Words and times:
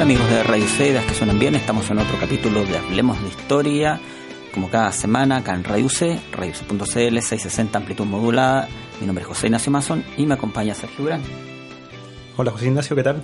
Hola 0.00 0.14
amigos 0.14 0.30
de 0.30 0.42
Radio 0.44 0.64
que 1.06 1.14
suenan 1.14 1.38
bien, 1.38 1.54
estamos 1.54 1.90
en 1.90 1.98
otro 1.98 2.18
capítulo 2.18 2.64
de 2.64 2.78
Hablemos 2.78 3.20
de 3.20 3.28
Historia, 3.28 4.00
como 4.50 4.70
cada 4.70 4.92
semana 4.92 5.36
acá 5.36 5.54
en 5.54 5.62
Radio 5.62 5.84
UC, 5.84 6.32
radioc.cl, 6.32 6.86
660 6.86 7.76
amplitud 7.76 8.06
modulada. 8.06 8.66
Mi 8.98 9.06
nombre 9.06 9.24
es 9.24 9.28
José 9.28 9.48
Ignacio 9.48 9.70
Mason 9.70 10.02
y 10.16 10.24
me 10.24 10.32
acompaña 10.32 10.74
Sergio 10.74 11.04
Durán. 11.04 11.20
Hola 12.38 12.50
José 12.50 12.68
Ignacio, 12.68 12.96
¿qué 12.96 13.02
tal? 13.02 13.22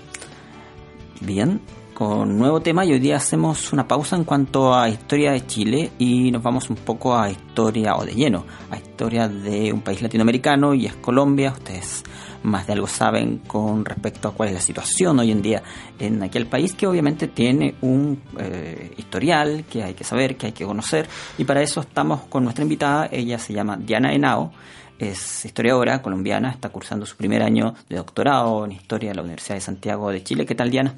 Bien, 1.23 1.63
con 1.97 2.37
nuevo 2.37 2.61
tema 2.61 2.85
y 2.85 2.93
hoy 2.93 2.99
día 2.99 3.17
hacemos 3.17 3.73
una 3.73 3.89
pausa 3.89 4.17
en 4.17 4.25
cuanto 4.25 4.75
a 4.75 4.87
historia 4.87 5.33
de 5.33 5.47
Chile 5.47 5.93
y 5.99 6.31
nos 6.31 6.43
vamos 6.43 6.69
un 6.69 6.77
poco 6.77 7.17
a 7.17 7.31
historia, 7.31 7.97
o 7.97 8.05
de 8.05 8.13
lleno, 8.13 8.45
a 8.71 8.77
historia 8.77 9.31
de 9.31 9.73
un 9.73 9.81
país 9.81 10.03
latinoamericano 10.03 10.75
y 10.75 10.85
es 10.85 10.95
Colombia. 10.97 11.53
Ustedes 11.53 12.05
más 12.43 12.67
de 12.67 12.75
algo 12.75 12.87
saben 12.87 13.39
con 13.47 13.83
respecto 13.87 14.29
a 14.29 14.35
cuál 14.35 14.51
es 14.51 14.57
la 14.57 14.61
situación 14.61 15.19
hoy 15.21 15.31
en 15.31 15.41
día 15.41 15.63
en 15.99 16.23
aquel 16.23 16.47
país 16.47 16.75
que 16.75 16.87
obviamente 16.87 17.29
tiene 17.29 17.77
un 17.81 18.21
eh, 18.39 18.93
historial 18.99 19.65
que 19.65 19.83
hay 19.83 19.95
que 19.95 20.05
saber, 20.05 20.37
que 20.37 20.49
hay 20.49 20.53
que 20.53 20.67
conocer 20.67 21.09
y 21.39 21.45
para 21.45 21.63
eso 21.63 21.81
estamos 21.81 22.27
con 22.27 22.45
nuestra 22.45 22.63
invitada, 22.63 23.09
ella 23.11 23.39
se 23.39 23.55
llama 23.55 23.79
Diana 23.79 24.13
Henao 24.13 24.53
es 24.99 25.47
historiadora 25.47 26.03
colombiana, 26.03 26.51
está 26.51 26.69
cursando 26.69 27.07
su 27.07 27.17
primer 27.17 27.43
año 27.43 27.75
de 27.89 27.97
doctorado 27.97 28.67
en 28.67 28.73
historia 28.73 29.11
de 29.11 29.15
la 29.17 29.23
Universidad 29.23 29.57
de 29.57 29.61
Santiago 29.61 30.11
de 30.11 30.23
Chile. 30.23 30.47
¿Qué 30.47 30.55
tal, 30.55 30.71
Diana? 30.71 30.95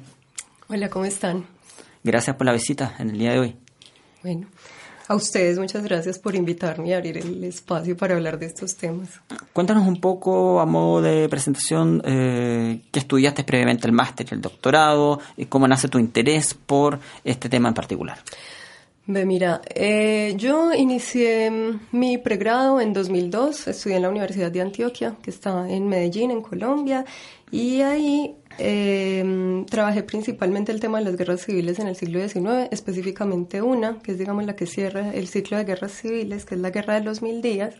Hola, 0.71 0.87
¿cómo 0.87 1.05
están? 1.05 1.47
Gracias 2.03 2.35
por 2.35 2.45
la 2.45 2.53
visita 2.53 2.93
en 2.99 3.09
el 3.09 3.17
día 3.17 3.31
de 3.31 3.39
hoy. 3.39 3.55
Bueno, 4.21 4.45
a 5.07 5.15
ustedes 5.15 5.57
muchas 5.57 5.83
gracias 5.83 6.19
por 6.19 6.35
invitarme 6.35 6.93
a 6.93 6.97
abrir 6.97 7.17
el 7.17 7.43
espacio 7.43 7.97
para 7.97 8.13
hablar 8.13 8.37
de 8.37 8.45
estos 8.45 8.75
temas. 8.77 9.09
Cuéntanos 9.51 9.87
un 9.87 9.99
poco, 9.99 10.59
a 10.59 10.67
modo 10.67 11.01
de 11.01 11.27
presentación, 11.27 12.03
eh, 12.05 12.83
qué 12.91 12.99
estudiaste 12.99 13.43
previamente 13.43 13.87
el 13.87 13.93
máster 13.93 14.27
y 14.29 14.35
el 14.35 14.41
doctorado, 14.41 15.19
y 15.37 15.45
cómo 15.45 15.67
nace 15.67 15.87
tu 15.87 15.97
interés 15.97 16.53
por 16.53 16.99
este 17.23 17.49
tema 17.49 17.69
en 17.69 17.73
particular. 17.73 18.19
Ve, 19.11 19.25
mira, 19.25 19.59
eh, 19.73 20.35
yo 20.37 20.71
inicié 20.71 21.49
mi 21.91 22.19
pregrado 22.19 22.79
en 22.79 22.93
2002, 22.93 23.67
estudié 23.67 23.95
en 23.95 24.03
la 24.03 24.09
Universidad 24.09 24.51
de 24.51 24.61
Antioquia, 24.61 25.15
que 25.23 25.31
está 25.31 25.67
en 25.67 25.87
Medellín, 25.87 26.29
en 26.29 26.43
Colombia, 26.43 27.05
y 27.49 27.81
ahí 27.81 28.35
eh, 28.59 29.65
trabajé 29.67 30.03
principalmente 30.03 30.71
el 30.71 30.79
tema 30.79 30.99
de 30.99 31.05
las 31.05 31.15
guerras 31.15 31.41
civiles 31.43 31.79
en 31.79 31.87
el 31.87 31.95
siglo 31.95 32.19
XIX, 32.19 32.67
específicamente 32.69 33.63
una, 33.63 33.97
que 33.97 34.11
es 34.11 34.19
digamos 34.19 34.45
la 34.45 34.55
que 34.55 34.67
cierra 34.67 35.11
el 35.11 35.27
ciclo 35.27 35.57
de 35.57 35.63
guerras 35.63 35.93
civiles, 35.93 36.45
que 36.45 36.53
es 36.53 36.61
la 36.61 36.69
Guerra 36.69 36.93
de 36.93 37.01
los 37.01 37.23
Mil 37.23 37.41
Días, 37.41 37.73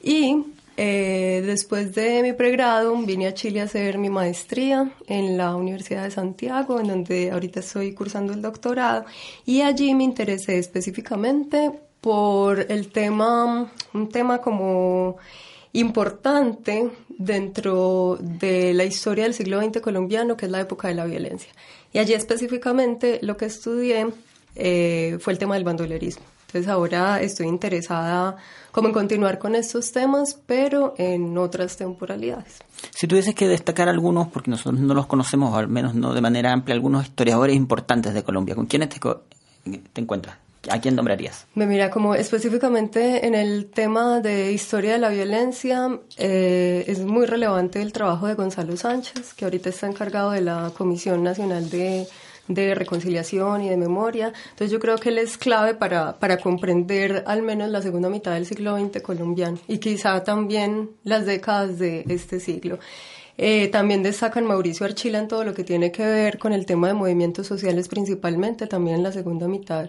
y 0.00 0.44
eh, 0.76 1.42
después 1.44 1.94
de 1.94 2.22
mi 2.22 2.32
pregrado 2.32 2.96
vine 2.96 3.26
a 3.26 3.34
Chile 3.34 3.60
a 3.60 3.64
hacer 3.64 3.98
mi 3.98 4.08
maestría 4.08 4.90
en 5.06 5.36
la 5.36 5.54
Universidad 5.54 6.04
de 6.04 6.10
Santiago, 6.10 6.80
en 6.80 6.88
donde 6.88 7.30
ahorita 7.30 7.60
estoy 7.60 7.92
cursando 7.92 8.32
el 8.32 8.40
doctorado, 8.40 9.04
y 9.44 9.60
allí 9.60 9.94
me 9.94 10.04
interesé 10.04 10.58
específicamente 10.58 11.72
por 12.00 12.66
el 12.70 12.88
tema, 12.88 13.70
un 13.94 14.08
tema 14.08 14.38
como 14.38 15.16
importante 15.72 16.90
dentro 17.08 18.18
de 18.20 18.74
la 18.74 18.84
historia 18.84 19.24
del 19.24 19.34
siglo 19.34 19.62
XX 19.62 19.80
colombiano, 19.80 20.36
que 20.36 20.46
es 20.46 20.52
la 20.52 20.60
época 20.60 20.88
de 20.88 20.94
la 20.94 21.04
violencia. 21.04 21.52
Y 21.92 21.98
allí 21.98 22.14
específicamente 22.14 23.18
lo 23.22 23.36
que 23.36 23.46
estudié 23.46 24.08
eh, 24.54 25.18
fue 25.20 25.32
el 25.32 25.38
tema 25.38 25.54
del 25.54 25.64
bandolerismo. 25.64 26.24
Entonces 26.52 26.70
ahora 26.70 27.18
estoy 27.22 27.46
interesada 27.46 28.36
como 28.72 28.88
en 28.88 28.92
continuar 28.92 29.38
con 29.38 29.54
estos 29.54 29.90
temas, 29.90 30.38
pero 30.44 30.92
en 30.98 31.38
otras 31.38 31.78
temporalidades. 31.78 32.58
Si 32.90 33.06
tuvieses 33.06 33.34
que 33.34 33.48
destacar 33.48 33.88
algunos, 33.88 34.28
porque 34.28 34.50
nosotros 34.50 34.78
no 34.78 34.92
los 34.92 35.06
conocemos, 35.06 35.56
al 35.56 35.68
menos 35.68 35.94
no 35.94 36.12
de 36.12 36.20
manera 36.20 36.52
amplia, 36.52 36.74
algunos 36.74 37.04
historiadores 37.04 37.56
importantes 37.56 38.12
de 38.12 38.22
Colombia, 38.22 38.54
¿con 38.54 38.66
quiénes 38.66 38.90
te, 38.90 39.00
te 39.00 40.00
encuentras? 40.02 40.36
¿A 40.70 40.78
quién 40.78 40.94
nombrarías? 40.94 41.46
Me 41.54 41.66
mira, 41.66 41.90
como 41.90 42.14
específicamente 42.14 43.26
en 43.26 43.34
el 43.34 43.70
tema 43.70 44.20
de 44.20 44.52
historia 44.52 44.92
de 44.92 44.98
la 44.98 45.08
violencia, 45.08 45.98
eh, 46.18 46.84
es 46.86 47.00
muy 47.00 47.24
relevante 47.24 47.80
el 47.80 47.94
trabajo 47.94 48.26
de 48.26 48.34
Gonzalo 48.34 48.76
Sánchez, 48.76 49.32
que 49.32 49.46
ahorita 49.46 49.70
está 49.70 49.86
encargado 49.86 50.32
de 50.32 50.42
la 50.42 50.70
Comisión 50.76 51.24
Nacional 51.24 51.70
de 51.70 52.06
de 52.48 52.74
reconciliación 52.74 53.62
y 53.62 53.68
de 53.68 53.76
memoria. 53.76 54.32
Entonces 54.50 54.70
yo 54.70 54.78
creo 54.78 54.96
que 54.98 55.10
él 55.10 55.18
es 55.18 55.38
clave 55.38 55.74
para, 55.74 56.18
para 56.18 56.38
comprender 56.38 57.24
al 57.26 57.42
menos 57.42 57.70
la 57.70 57.82
segunda 57.82 58.08
mitad 58.08 58.34
del 58.34 58.46
siglo 58.46 58.78
XX 58.78 59.02
colombiano 59.02 59.58
y 59.68 59.78
quizá 59.78 60.22
también 60.24 60.90
las 61.04 61.26
décadas 61.26 61.78
de 61.78 62.04
este 62.08 62.40
siglo. 62.40 62.78
Eh, 63.38 63.68
también 63.68 64.02
destacan 64.02 64.44
Mauricio 64.44 64.84
Archila 64.84 65.18
en 65.18 65.28
todo 65.28 65.44
lo 65.44 65.54
que 65.54 65.64
tiene 65.64 65.90
que 65.90 66.04
ver 66.04 66.38
con 66.38 66.52
el 66.52 66.66
tema 66.66 66.88
de 66.88 66.94
movimientos 66.94 67.46
sociales 67.46 67.88
principalmente, 67.88 68.66
también 68.66 68.96
en 68.96 69.02
la 69.02 69.12
segunda 69.12 69.48
mitad 69.48 69.88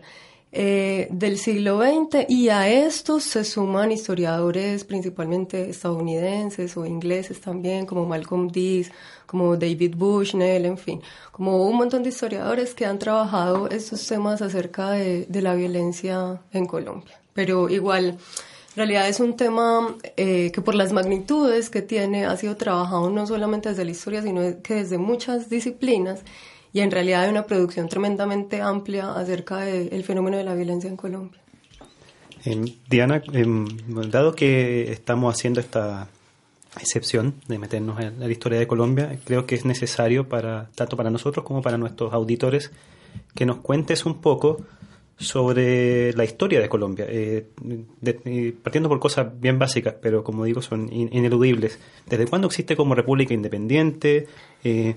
eh, 0.56 1.08
del 1.10 1.40
siglo 1.40 1.80
XX 1.82 2.30
y 2.30 2.50
a 2.50 2.70
estos 2.70 3.24
se 3.24 3.44
suman 3.44 3.92
historiadores 3.92 4.84
principalmente 4.84 5.72
estadounidenses 5.72 6.78
o 6.78 6.86
ingleses 6.86 7.42
también, 7.42 7.88
como 7.88 8.06
Malcolm 8.06 8.50
Dees, 8.50 8.92
como 9.34 9.58
David 9.58 9.96
Bushnell, 9.98 10.64
en 10.68 10.78
fin, 10.78 11.02
como 11.32 11.66
un 11.66 11.76
montón 11.76 12.04
de 12.04 12.10
historiadores 12.10 12.76
que 12.76 12.86
han 12.86 13.00
trabajado 13.00 13.68
estos 13.68 14.06
temas 14.06 14.44
acerca 14.44 14.92
de, 14.92 15.26
la 15.42 15.56
violencia 15.56 16.40
en 16.52 16.68
Colombia. 16.68 17.20
Pero 17.34 17.68
igual, 17.68 18.10
en 18.10 18.76
realidad 18.76 19.10
es 19.10 19.20
un 19.20 19.36
tema 19.36 19.98
eh, 20.18 20.52
que 20.52 20.62
por 20.62 20.76
las 20.76 20.94
magnitudes 20.94 21.72
que 21.72 21.82
tiene 21.82 22.28
ha 22.28 22.38
sido 22.38 22.56
trabajado 22.58 23.10
no 23.10 23.26
solamente 23.26 23.70
desde 23.70 23.86
la 23.86 23.90
historia, 23.90 24.22
sino 24.22 24.42
que 24.62 24.76
desde 24.76 25.00
muchas 25.00 25.50
disciplinas 25.50 26.20
y 26.72 26.82
en 26.82 26.92
realidad 26.92 27.24
hay 27.24 27.32
una 27.32 27.48
producción 27.48 27.90
tremendamente 27.90 28.62
amplia 28.62 29.14
acerca 29.14 29.62
del 29.62 30.04
fenómeno 30.04 30.38
de 30.38 30.44
la 30.44 30.54
violencia 30.54 30.92
en 30.92 30.96
Colombia. 30.96 31.42
Diana, 32.88 33.24
em, 33.34 33.66
dado 34.12 34.36
que 34.36 34.92
estamos 34.92 35.34
haciendo 35.34 35.60
esta 35.60 36.08
excepción 36.80 37.36
de 37.48 37.60
meternos 37.60 38.00
en 38.00 38.20
la 38.20 38.30
historia 38.30 38.60
de 38.60 38.68
Colombia, 38.68 39.20
creo 39.26 39.46
que 39.46 39.56
es 39.56 39.66
necesario 39.66 40.28
para 40.28 40.70
tanto 40.76 40.98
para 40.98 41.10
nosotros 41.10 41.46
como 41.46 41.62
para 41.62 41.78
nuestros 41.78 42.14
auditores 42.14 42.72
que 43.36 43.46
nos 43.46 43.58
cuentes 43.58 44.06
un 44.06 44.22
poco 44.22 44.58
sobre 45.18 46.14
la 46.14 46.24
historia 46.24 46.60
de 46.60 46.70
Colombia, 46.70 47.06
eh, 47.08 47.46
partiendo 48.62 48.90
por 48.90 49.00
cosas 49.00 49.28
bien 49.40 49.60
básicas, 49.60 49.96
pero 50.02 50.24
como 50.24 50.46
digo 50.46 50.62
son 50.62 50.92
ineludibles. 50.92 51.80
¿Desde 52.08 52.26
cuándo 52.26 52.48
existe 52.48 52.76
como 52.76 52.96
república 52.96 53.34
independiente? 53.34 54.28
Eh, 54.64 54.96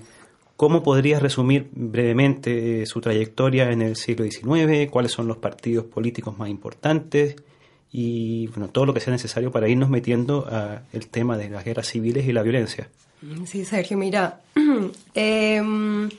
¿Cómo 0.55 0.81
podrías 0.81 1.21
resumir 1.21 1.69
brevemente 1.71 2.81
eh, 2.81 2.85
su 2.87 2.99
trayectoria 2.99 3.71
en 3.71 3.83
el 3.83 3.95
siglo 3.95 4.25
XIX? 4.25 4.89
¿Cuáles 4.89 5.11
son 5.11 5.27
los 5.27 5.37
partidos 5.37 5.85
políticos 5.85 6.37
más 6.37 6.49
importantes? 6.49 7.35
Y 7.91 8.47
bueno, 8.47 8.67
todo 8.69 8.85
lo 8.85 8.93
que 8.93 8.99
sea 8.99 9.13
necesario 9.13 9.51
para 9.51 9.67
irnos 9.67 9.89
metiendo 9.89 10.47
al 10.47 11.07
tema 11.07 11.37
de 11.37 11.49
las 11.49 11.63
guerras 11.63 11.87
civiles 11.87 12.27
y 12.27 12.33
la 12.33 12.43
violencia. 12.43 12.89
Sí, 13.45 13.65
Sergio, 13.65 13.97
mira, 13.97 14.41
em, 15.15 16.09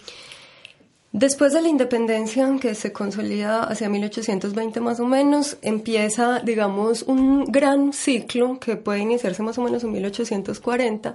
después 1.12 1.52
de 1.52 1.62
la 1.62 1.68
independencia 1.68 2.48
que 2.60 2.74
se 2.74 2.92
consolida 2.92 3.62
hacia 3.62 3.88
1820 3.88 4.80
más 4.80 4.98
o 4.98 5.06
menos, 5.06 5.58
empieza, 5.62 6.40
digamos, 6.40 7.02
un 7.02 7.44
gran 7.44 7.92
ciclo 7.92 8.58
que 8.58 8.76
puede 8.76 9.00
iniciarse 9.00 9.42
más 9.42 9.58
o 9.58 9.62
menos 9.62 9.84
en 9.84 9.92
1840 9.92 11.14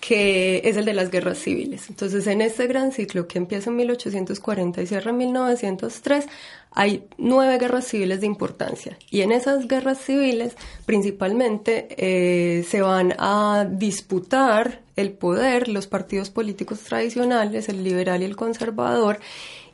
que 0.00 0.62
es 0.64 0.76
el 0.78 0.86
de 0.86 0.94
las 0.94 1.10
guerras 1.10 1.38
civiles. 1.38 1.90
Entonces, 1.90 2.26
en 2.26 2.40
este 2.40 2.66
gran 2.66 2.90
ciclo 2.90 3.28
que 3.28 3.38
empieza 3.38 3.68
en 3.68 3.76
1840 3.76 4.80
y 4.82 4.86
cierra 4.86 5.10
en 5.10 5.18
1903, 5.18 6.26
hay 6.72 7.04
nueve 7.18 7.58
guerras 7.58 7.86
civiles 7.86 8.20
de 8.20 8.26
importancia. 8.26 8.98
Y 9.10 9.20
en 9.20 9.32
esas 9.32 9.68
guerras 9.68 9.98
civiles, 9.98 10.56
principalmente, 10.86 11.88
eh, 11.98 12.64
se 12.64 12.80
van 12.80 13.14
a 13.18 13.66
disputar 13.70 14.80
el 14.96 15.12
poder 15.12 15.68
los 15.68 15.86
partidos 15.86 16.30
políticos 16.30 16.80
tradicionales, 16.80 17.68
el 17.68 17.84
liberal 17.84 18.22
y 18.22 18.24
el 18.24 18.36
conservador, 18.36 19.20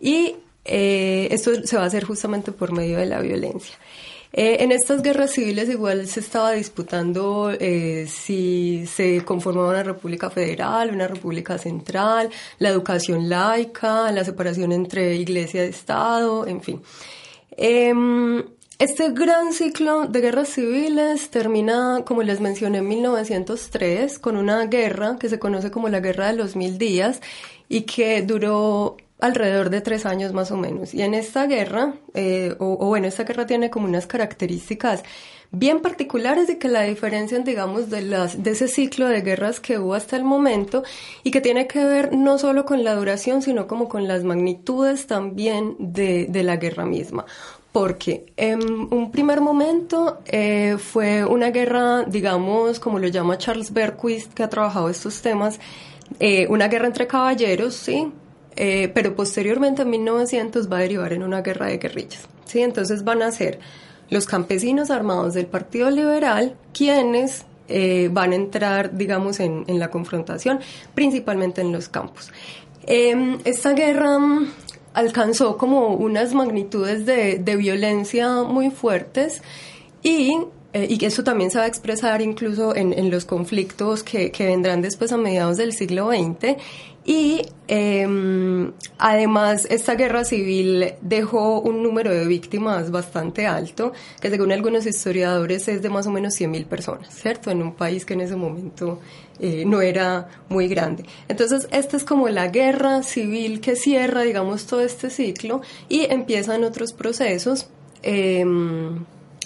y 0.00 0.37
eh, 0.64 1.29
esto 1.31 1.64
se 1.64 1.76
va 1.76 1.84
a 1.84 1.87
hacer 1.87 2.05
justamente 2.05 2.50
por 2.50 2.72
medio 2.72 2.99
de 2.99 3.06
la 3.06 3.20
violencia. 3.20 3.76
Eh, 4.38 4.62
en 4.62 4.71
estas 4.71 5.00
guerras 5.00 5.31
civiles 5.31 5.71
igual 5.71 6.06
se 6.09 6.21
estaba 6.21 6.53
disputando 6.53 7.50
eh, 7.59 8.06
si 8.06 8.85
se 8.87 9.25
conformaba 9.25 9.71
una 9.71 9.83
república 9.83 10.29
federal, 10.29 10.91
una 10.91 11.09
república 11.09 11.56
central, 11.56 12.29
la 12.59 12.69
educación 12.69 13.31
laica, 13.31 14.12
la 14.12 14.25
separación 14.25 14.73
entre 14.73 15.15
iglesia 15.17 15.65
y 15.65 15.71
Estado, 15.71 16.47
en 16.47 16.61
fin. 16.61 16.83
Em, 17.56 18.44
este 18.79 19.11
gran 19.12 19.55
ciclo 19.55 20.06
de 20.06 20.21
guerras 20.21 20.50
civiles 20.50 21.31
termina, 21.31 22.03
como 22.05 22.23
les 22.23 22.39
mencioné, 22.39 22.79
en 22.79 22.89
1903 22.89 24.19
con 24.19 24.37
una 24.37 24.67
guerra 24.67 25.17
que 25.19 25.31
se 25.31 25.39
conoce 25.39 25.71
como 25.71 25.89
la 25.89 26.00
Guerra 26.00 26.27
de 26.27 26.35
los 26.35 26.56
Mil 26.56 26.77
Días 26.77 27.23
y 27.71 27.82
que 27.82 28.21
duró 28.21 28.99
alrededor 29.19 29.71
de 29.71 29.81
tres 29.81 30.05
años 30.07 30.33
más 30.33 30.51
o 30.51 30.57
menos. 30.57 30.93
Y 30.95 31.03
en 31.03 31.15
esta 31.15 31.47
guerra, 31.47 31.95
eh, 32.15 32.55
o, 32.59 32.77
bueno, 32.87 33.07
esta 33.07 33.25
guerra 33.25 33.47
tiene 33.47 33.71
como 33.71 33.87
unas 33.87 34.07
características 34.07 35.03
bien 35.53 35.81
particulares 35.81 36.49
de 36.49 36.59
que 36.59 36.69
la 36.69 36.83
diferencian, 36.83 37.45
digamos, 37.45 37.89
de, 37.89 38.03
las, 38.03 38.43
de 38.43 38.51
ese 38.51 38.69
ciclo 38.69 39.09
de 39.09 39.23
guerras 39.23 39.61
que 39.61 39.79
hubo 39.79 39.95
hasta 39.95 40.17
el 40.17 40.25
momento 40.25 40.83
y 41.23 41.31
que 41.31 41.41
tiene 41.41 41.67
que 41.67 41.85
ver 41.85 42.15
no 42.15 42.37
solo 42.39 42.65
con 42.67 42.85
la 42.85 42.95
duración, 42.95 43.43
sino 43.43 43.67
como 43.67 43.89
con 43.89 44.07
las 44.07 44.25
magnitudes 44.25 45.07
también 45.07 45.77
de, 45.79 46.29
la 46.47 46.57
guerra 46.57 46.85
misma 46.85 47.25
porque 47.73 48.33
en 48.39 48.61
un 48.63 49.11
primer 49.11 49.43
momento 49.43 50.21
eh, 50.25 50.77
fue 50.79 51.27
una 51.27 51.51
guerra, 51.51 52.05
digamos, 52.05 52.81
como 52.81 52.99
lo 52.99 53.09
llama 53.09 53.37
Charles 53.37 53.71
Berquist, 53.71 54.33
que 54.33 54.43
ha 54.43 54.49
trabajado 54.49 54.89
estos 54.89 55.21
temas, 55.21 55.61
eh, 56.19 56.47
una 56.49 56.69
guerra 56.69 56.87
entre 56.87 57.07
caballeros, 57.07 57.75
sí, 57.75 58.11
eh, 58.56 58.91
pero 58.94 59.14
posteriormente 59.14 59.82
en 59.82 59.91
1900 59.91 60.70
va 60.70 60.79
a 60.79 60.81
derivar 60.81 61.12
en 61.12 61.23
una 61.23 61.43
guerra 61.43 61.67
de 61.67 61.79
guerrillas, 61.79 62.26
sí, 62.44 62.61
entonces 62.61 63.05
van 63.05 63.23
a 63.23 63.31
ser 63.31 63.58
los 64.11 64.26
campesinos 64.26 64.91
armados 64.91 65.35
del 65.35 65.47
Partido 65.47 65.91
Liberal 65.91 66.55
quienes 66.73 67.44
van 68.12 68.31
a 68.31 68.37
entrar, 68.37 68.97
digamos, 68.97 69.41
en, 69.41 69.64
la 69.67 69.91
confrontación, 69.91 70.61
principalmente 70.94 71.62
en 71.62 71.73
los 71.73 71.88
campos. 71.88 72.31
esta 72.87 73.73
guerra 73.73 74.19
alcanzó 74.97 75.58
como 75.58 75.88
unas 75.88 76.32
magnitudes 76.32 77.05
de, 77.05 77.56
violencia 77.56 78.43
muy 78.43 78.70
fuertes 78.70 79.43
y 80.03 80.38
eh, 80.73 80.88
y 80.91 81.03
eso 81.06 81.25
también 81.25 81.50
se 81.50 81.58
va 81.58 81.64
a 81.64 81.69
expresar 81.69 82.20
incluso 82.20 82.76
en, 82.76 82.93
en 82.93 83.11
los 83.11 83.25
conflictos 83.25 84.03
que, 84.03 84.31
que, 84.31 84.44
vendrán 84.47 84.82
después 84.82 85.11
a 85.11 85.17
mediados 85.17 85.56
del 85.56 85.73
siglo 85.73 86.11
XX. 86.11 86.56
Y 87.08 87.43
eh, 87.69 88.73
además 88.99 89.64
esta 89.70 89.94
guerra 89.94 90.25
civil 90.25 90.94
dejó 91.00 91.61
un 91.61 91.85
número 91.85 92.12
de 92.12 92.26
víctimas 92.26 92.91
bastante 92.91 93.47
alto, 93.47 93.93
que 94.20 94.29
según 94.29 94.50
algunos 94.50 94.87
historiadores 94.87 95.69
es 95.69 95.82
de 95.82 95.88
más 95.88 96.08
o 96.08 96.11
menos 96.11 96.35
100.000 96.35 96.67
personas, 96.67 97.14
¿cierto? 97.14 97.53
En 97.53 97.62
un 97.62 97.75
país 97.75 98.05
que 98.05 98.14
en 98.14 98.23
ese 98.23 98.35
momento 98.35 98.99
eh, 99.38 99.64
no 99.64 99.82
era 99.82 100.26
muy 100.49 100.67
grande. 100.67 101.05
Entonces, 101.29 101.69
esta 101.70 101.97
es 101.97 102.03
como 102.03 102.29
la 102.29 102.49
guerra 102.49 103.05
civil 103.05 103.61
que 103.61 103.76
cierra, 103.76 104.23
digamos, 104.23 104.67
todo 104.67 104.81
este 104.81 105.08
ciclo 105.08 105.61
y 105.88 106.06
empiezan 106.11 106.64
otros 106.64 106.93
procesos. 106.93 107.69
Eh, 108.03 108.44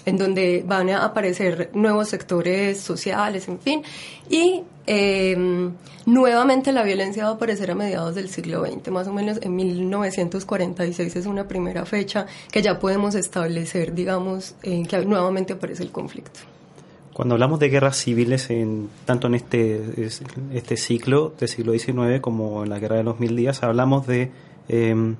en 0.06 0.16
donde 0.16 0.64
van 0.66 0.88
a 0.88 1.04
aparecer 1.04 1.70
nuevos 1.74 2.08
sectores 2.08 2.80
sociales, 2.80 3.48
en 3.48 3.60
fin, 3.60 3.82
y 4.30 4.62
em, 4.86 5.72
nuevamente 6.06 6.72
la 6.72 6.82
violencia 6.82 7.24
va 7.24 7.30
a 7.30 7.34
aparecer 7.34 7.70
a 7.70 7.74
mediados 7.74 8.14
del 8.14 8.28
siglo 8.28 8.64
XX, 8.64 8.90
más 8.90 9.06
o 9.08 9.12
menos 9.12 9.38
en 9.42 9.54
1946 9.56 11.16
es 11.16 11.26
una 11.26 11.46
primera 11.46 11.84
fecha 11.84 12.26
que 12.50 12.62
ya 12.62 12.78
podemos 12.78 13.14
establecer, 13.14 13.94
digamos, 13.94 14.54
que 14.62 15.04
nuevamente 15.06 15.54
aparece 15.54 15.82
el 15.82 15.90
conflicto. 15.90 16.40
Cuando 17.12 17.34
hablamos 17.34 17.60
de 17.60 17.68
guerras 17.68 17.96
civiles, 17.96 18.48
en, 18.50 18.88
tanto 19.04 19.26
en 19.26 19.34
este, 19.34 20.08
este 20.54 20.76
ciclo 20.76 21.34
del 21.38 21.48
siglo 21.48 21.72
XIX 21.72 22.20
como 22.20 22.62
en 22.62 22.70
la 22.70 22.78
Guerra 22.78 22.96
de 22.96 23.02
los 23.02 23.20
Mil 23.20 23.36
Días, 23.36 23.62
hablamos 23.62 24.06
de 24.06 24.30
eh, 24.68 25.14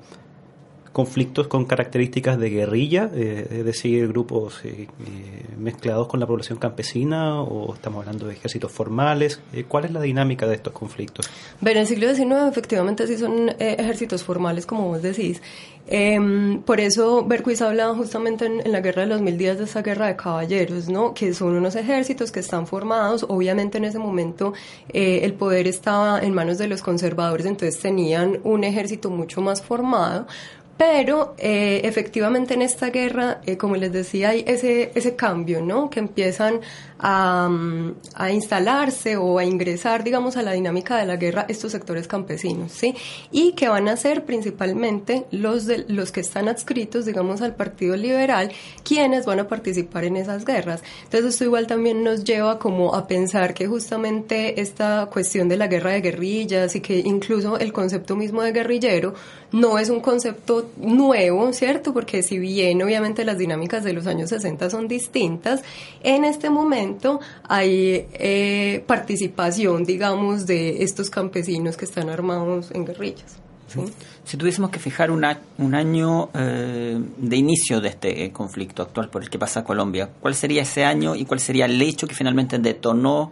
conflictos 0.93 1.47
con 1.47 1.67
características 1.67 2.39
de 2.39 2.51
guerrilla, 2.51 3.11
eh, 3.15 3.47
es 3.51 3.65
decir, 3.65 4.09
grupos 4.09 4.61
eh, 4.65 4.89
eh, 4.89 5.47
mezclados 5.57 6.09
con 6.09 6.19
la 6.19 6.27
población 6.27 6.59
campesina 6.59 7.41
o 7.41 7.73
estamos 7.75 8.01
hablando 8.01 8.27
de 8.27 8.35
ejércitos 8.35 8.73
formales. 8.73 9.41
¿Cuál 9.69 9.85
es 9.85 9.93
la 9.93 10.01
dinámica 10.01 10.49
de 10.49 10.57
estos 10.57 10.73
conflictos? 10.73 11.31
Bueno, 11.61 11.79
en 11.79 11.83
el 11.83 11.87
siglo 11.87 12.13
XIX 12.13 12.49
efectivamente 12.49 13.07
sí 13.07 13.17
son 13.17 13.51
ejércitos 13.59 14.25
formales, 14.25 14.67
como 14.67 14.89
vos 14.89 15.03
decís. 15.03 15.41
Em, 15.87 16.63
por 16.63 16.79
eso 16.79 17.25
Berquist 17.25 17.63
hablaba 17.63 17.95
justamente 17.97 18.47
en, 18.47 18.71
la 18.71 18.81
Guerra 18.81 19.03
de 19.03 19.09
los 19.09 19.23
Mil 19.23 19.37
Días 19.39 19.59
de 19.59 19.65
esa 19.65 19.83
guerra 19.83 20.07
de 20.07 20.15
caballeros, 20.15 20.89
¿no? 20.89 21.15
que 21.15 21.35
son 21.35 21.55
unos 21.57 21.75
ejércitos 21.75 22.31
que 22.31 22.41
están 22.41 22.67
formados. 22.67 23.25
Obviamente 23.29 23.79
en 23.79 23.85
ese 23.85 23.99
momento 23.99 24.53
el 24.89 25.33
poder 25.35 25.67
estaba 25.67 26.21
en 26.21 26.35
manos 26.35 26.59
de 26.59 26.69
los 26.69 26.83
conservadores, 26.83 27.47
entonces 27.47 27.81
tenían 27.81 28.41
un 28.45 28.65
ejército 28.65 29.11
mucho 29.11 29.41
más 29.41 29.63
formado 29.63 30.27
pero 30.81 31.35
eh, 31.37 31.83
efectivamente 31.85 32.55
en 32.55 32.63
esta 32.63 32.89
guerra, 32.89 33.43
eh, 33.45 33.59
como 33.59 33.77
les 33.77 33.93
decía, 33.93 34.31
hay 34.31 34.45
ese, 34.47 34.93
ese 34.95 35.15
cambio, 35.15 35.61
¿no? 35.61 35.91
Que 35.91 36.01
empiezan 36.01 36.61
a, 36.99 37.51
a, 38.15 38.31
instalarse 38.33 39.19
o 39.19 39.39
a 39.39 39.45
ingresar, 39.45 40.05
digamos, 40.05 40.39
a 40.39 40.43
la 40.43 40.53
dinámica 40.53 40.97
de 40.97 41.05
la 41.05 41.17
guerra 41.17 41.45
estos 41.51 41.73
sectores 41.73 42.09
campesinos, 42.09 42.73
¿sí? 42.73 42.95
Y 43.31 43.53
que 43.53 43.69
van 43.69 43.89
a 43.89 43.97
ser 43.99 44.25
principalmente 44.25 45.27
los, 45.31 45.67
de, 45.67 45.85
los 45.89 46.13
que 46.13 46.21
están 46.21 46.49
adscritos, 46.49 47.05
digamos, 47.05 47.43
al 47.43 47.55
Partido 47.55 47.95
Liberal, 47.95 48.51
quienes 48.83 49.27
van 49.27 49.41
a 49.41 49.49
participar 49.49 50.05
en 50.05 50.17
esas 50.17 50.47
guerras. 50.47 50.83
Entonces 51.05 51.35
esto 51.35 51.45
igual 51.45 51.67
también 51.67 52.03
nos 52.03 52.25
lleva 52.25 52.59
como 52.59 52.95
a 52.95 53.07
pensar 53.07 53.53
que 53.53 53.67
justamente 53.67 54.63
esta 54.63 55.11
cuestión 55.13 55.47
de 55.47 55.59
la 55.59 55.67
guerra 55.67 55.91
de 55.91 56.01
guerrillas 56.01 56.75
y 56.75 56.81
que 56.81 57.01
incluso 57.01 57.59
el 57.59 57.71
concepto 57.75 58.17
mismo 58.17 58.41
de 58.41 58.53
guerrillero 58.53 59.13
no 59.53 59.79
es 59.79 59.91
un 59.91 60.01
concepto 60.01 60.71
nuevo, 60.77 61.53
¿cierto? 61.53 61.93
Porque 61.93 62.23
si 62.23 62.39
bien 62.39 62.83
obviamente 62.83 63.25
las 63.25 63.39
dinámicas 63.39 63.85
de 63.85 63.93
los 63.93 64.07
años 64.07 64.31
60 64.31 64.71
son 64.71 64.89
distintas, 64.89 65.63
en 66.03 66.25
este 66.25 66.51
momento 66.51 67.21
hay 67.49 68.07
eh, 68.13 68.85
participación, 68.87 69.85
digamos, 69.85 70.47
de 70.47 70.83
estos 70.83 71.11
campesinos 71.11 71.77
que 71.77 71.85
están 71.85 72.09
armados 72.09 72.71
en 72.73 72.85
guerrillas. 72.85 73.41
Si 74.25 74.37
tuviésemos 74.37 74.71
que 74.71 74.81
fijar 74.81 75.11
un 75.11 75.25
año 75.25 76.31
eh, 76.35 77.01
de 77.17 77.37
inicio 77.37 77.81
de 77.81 77.89
este 77.91 78.33
conflicto 78.33 78.83
actual 78.83 79.09
por 79.09 79.23
el 79.23 79.31
que 79.31 79.39
pasa 79.39 79.63
Colombia, 79.63 80.11
¿cuál 80.21 80.35
sería 80.35 80.63
ese 80.63 80.85
año 80.85 81.15
y 81.15 81.25
cuál 81.25 81.41
sería 81.41 81.67
el 81.67 81.81
hecho 81.81 82.07
que 82.09 82.15
finalmente 82.15 82.59
detonó 82.59 83.31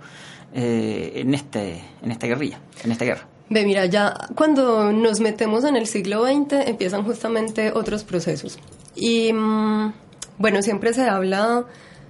eh, 0.54 1.12
en, 1.16 1.34
este, 1.34 1.82
en 2.02 2.10
esta 2.12 2.26
guerrilla, 2.26 2.60
en 2.84 2.92
esta 2.92 3.04
guerra? 3.04 3.26
Ve, 3.50 3.64
mira, 3.64 3.86
ya 3.86 4.14
cuando 4.34 4.92
nos 4.92 5.20
metemos 5.20 5.64
en 5.64 5.76
el 5.76 5.86
siglo 5.86 6.26
XX 6.26 6.66
empiezan 6.66 7.04
justamente 7.04 7.72
otros 7.72 8.04
procesos. 8.04 8.58
Y 8.94 9.32
mm, 9.32 9.92
bueno, 10.38 10.62
siempre 10.62 10.92
se 10.92 11.08
habla 11.08 11.64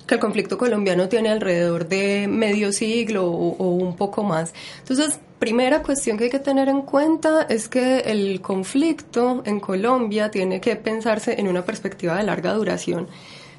que 0.09 0.15
el 0.15 0.21
conflicto 0.21 0.59
colombiano 0.59 1.09
tiene 1.09 1.29
alrededor 1.29 1.87
de 1.87 2.27
medio 2.29 2.73
siglo 2.73 3.27
o, 3.27 3.69
un 3.69 3.95
poco 3.95 4.25
más. 4.25 4.53
Entonces, 4.81 5.21
primera 5.39 5.83
cuestión 5.83 6.17
que 6.17 6.25
hay 6.25 6.31
que 6.31 6.41
tener 6.41 6.69
en 6.69 6.83
cuenta 6.83 7.43
es 7.43 7.69
que 7.69 7.99
el 8.01 8.41
conflicto 8.41 9.43
en 9.45 9.61
Colombia 9.61 10.31
tiene 10.31 10.61
que 10.61 10.75
pensarse 10.77 11.39
en 11.39 11.47
una 11.47 11.65
perspectiva 11.65 12.17
de 12.17 12.25
larga 12.25 12.55
duración. 12.55 13.07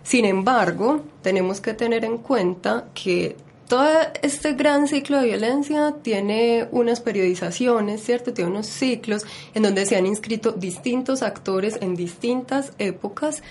Sin 0.04 0.26
embargo, 0.26 1.02
tenemos 1.22 1.62
que 1.62 1.74
tener 1.74 2.04
en 2.04 2.18
cuenta 2.18 2.88
que 2.94 3.38
todo 3.70 3.88
este 4.22 4.54
gran 4.54 4.88
ciclo 4.88 5.22
de 5.22 5.28
violencia 5.28 5.96
tiene 6.02 6.68
unas 6.72 7.00
periodizaciones, 7.00 8.04
¿cierto? 8.04 8.34
Tiene 8.34 8.52
unos 8.52 8.68
ciclos 8.68 9.26
en 9.54 9.64
donde 9.64 9.86
se 9.86 9.96
han 9.96 10.06
inscrito 10.06 10.52
distintos 10.52 11.22
actores 11.22 11.78
en 11.80 11.96
distintas 11.96 12.74
épocas 12.80 13.42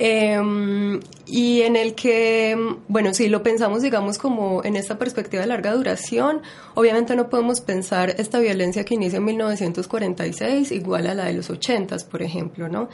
Em, 0.00 1.00
y 1.26 1.62
en 1.62 1.74
el 1.74 1.96
que, 1.96 2.56
bueno, 2.86 3.12
si 3.14 3.28
lo 3.28 3.42
pensamos, 3.42 3.82
digamos, 3.82 4.16
como 4.16 4.62
en 4.62 4.76
esta 4.76 4.96
perspectiva 4.96 5.42
de 5.42 5.48
larga 5.48 5.72
duración, 5.72 6.40
obviamente 6.76 7.16
no 7.16 7.28
podemos 7.28 7.60
pensar 7.60 8.14
esta 8.16 8.38
violencia 8.38 8.84
que 8.84 8.94
inicia 8.94 9.16
en 9.16 9.24
1946 9.24 10.70
igual 10.70 11.08
a 11.08 11.14
la 11.14 11.24
de 11.24 11.32
los 11.32 11.50
80, 11.50 11.96
por 12.08 12.22
ejemplo, 12.22 12.68
¿no? 12.68 12.88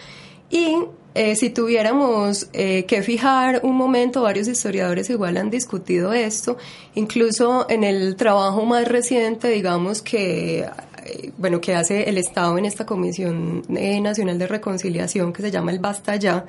Y 0.51 0.77
eh, 1.15 1.37
si 1.37 1.51
tuviéramos 1.51 2.49
eh, 2.53 2.85
que 2.87 3.03
fijar 3.03 3.61
un 3.63 3.77
momento, 3.77 4.23
varios 4.23 4.49
historiadores 4.49 5.11
igual 5.11 5.37
han 5.37 5.51
discutido 5.51 6.13
esto, 6.13 6.57
incluso 6.95 7.67
en 7.71 7.85
el 7.85 8.17
trabajo 8.17 8.65
más 8.65 8.87
reciente, 8.89 9.49
digamos 9.49 10.03
que 10.03 10.67
eh, 11.05 11.33
bueno, 11.37 11.61
que 11.61 11.75
hace 11.75 12.09
el 12.09 12.19
Estado 12.19 12.57
en 12.57 12.65
esta 12.65 12.87
Comisión 12.87 13.63
Nacional 13.69 14.39
de 14.39 14.47
Reconciliación 14.47 15.33
que 15.33 15.43
se 15.43 15.51
llama 15.51 15.71
el 15.71 15.79
Basta 15.79 16.17
Ya, 16.17 16.47